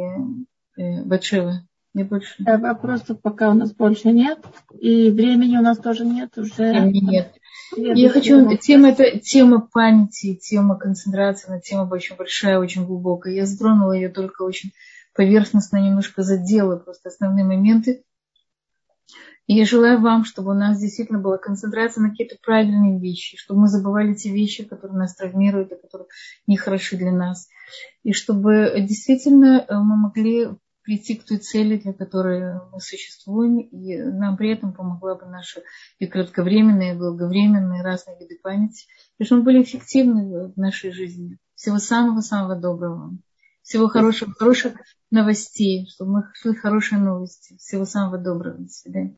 э, 0.77 1.03
Батшева, 1.05 1.67
не 1.95 2.05
больше. 2.05 2.35
Да, 2.39 2.59
вопросов 2.59 3.21
пока 3.21 3.51
у 3.51 3.55
нас 3.55 3.73
больше 3.73 4.11
нет. 4.13 4.39
И 4.79 5.11
времени 5.11 5.57
у 5.57 5.63
нас 5.63 5.79
тоже 5.79 6.05
нет 6.05 6.37
уже. 6.39 6.71
Времени 6.71 7.11
нет. 7.11 7.35
Я 7.77 8.09
хочу, 8.11 8.57
тема, 8.57 8.91
это, 8.91 9.19
тема 9.19 9.67
памяти, 9.73 10.35
тема 10.35 10.77
концентрации, 10.77 11.49
она 11.49 11.61
тема 11.61 11.89
очень 11.91 12.17
большая, 12.17 12.59
очень 12.59 12.85
глубокая. 12.85 13.35
Я 13.35 13.47
затронула 13.47 13.93
ее 13.93 14.09
только 14.09 14.43
очень 14.43 14.73
поверхностно, 15.15 15.79
немножко 15.79 16.23
задела 16.23 16.77
просто 16.77 17.09
основные 17.09 17.45
моменты. 17.45 18.05
И 19.47 19.55
я 19.55 19.65
желаю 19.65 20.01
вам, 20.01 20.25
чтобы 20.25 20.53
у 20.53 20.55
нас 20.55 20.81
действительно 20.81 21.19
была 21.19 21.37
концентрация 21.37 22.03
на 22.03 22.11
какие-то 22.11 22.37
правильные 22.43 23.01
вещи, 23.01 23.37
чтобы 23.37 23.63
мы 23.63 23.69
забывали 23.69 24.15
те 24.15 24.31
вещи, 24.31 24.65
которые 24.65 24.97
нас 24.97 25.17
травмируют 25.17 25.73
и 25.73 25.81
которые 25.81 26.09
не 26.47 26.57
хороши 26.57 26.97
для 26.97 27.11
нас. 27.11 27.49
И 28.03 28.13
чтобы 28.13 28.73
действительно 28.81 29.65
э, 29.67 29.75
мы 29.75 29.97
могли 29.97 30.49
прийти 30.83 31.15
к 31.17 31.25
той 31.25 31.39
цели, 31.39 31.77
для 31.79 31.93
которой 31.93 32.61
мы 32.73 32.81
существуем, 32.81 33.59
и 33.59 33.97
нам 33.99 34.37
при 34.37 34.53
этом 34.53 34.73
помогла 34.73 35.15
бы 35.15 35.27
наша 35.27 35.63
и 35.99 36.07
кратковременная, 36.07 36.95
и 36.95 36.99
долговременная, 36.99 37.83
разные 37.83 38.19
виды 38.19 38.39
памяти, 38.43 38.87
и 39.19 39.25
чтобы 39.25 39.41
мы 39.41 39.45
были 39.47 39.63
эффективны 39.63 40.53
в 40.53 40.57
нашей 40.57 40.93
жизни. 40.93 41.39
Всего 41.55 41.79
самого-самого 41.79 42.57
доброго. 42.57 43.17
Всего 43.63 43.89
хорошего, 43.89 44.33
хороших 44.33 44.75
новостей, 45.11 45.87
чтобы 45.89 46.13
мы 46.13 46.23
шли 46.35 46.55
хорошие 46.55 46.99
новости. 46.99 47.57
Всего 47.59 47.85
самого 47.85 48.19
доброго. 48.19 48.59
До 48.59 48.69
свидания. 48.69 49.11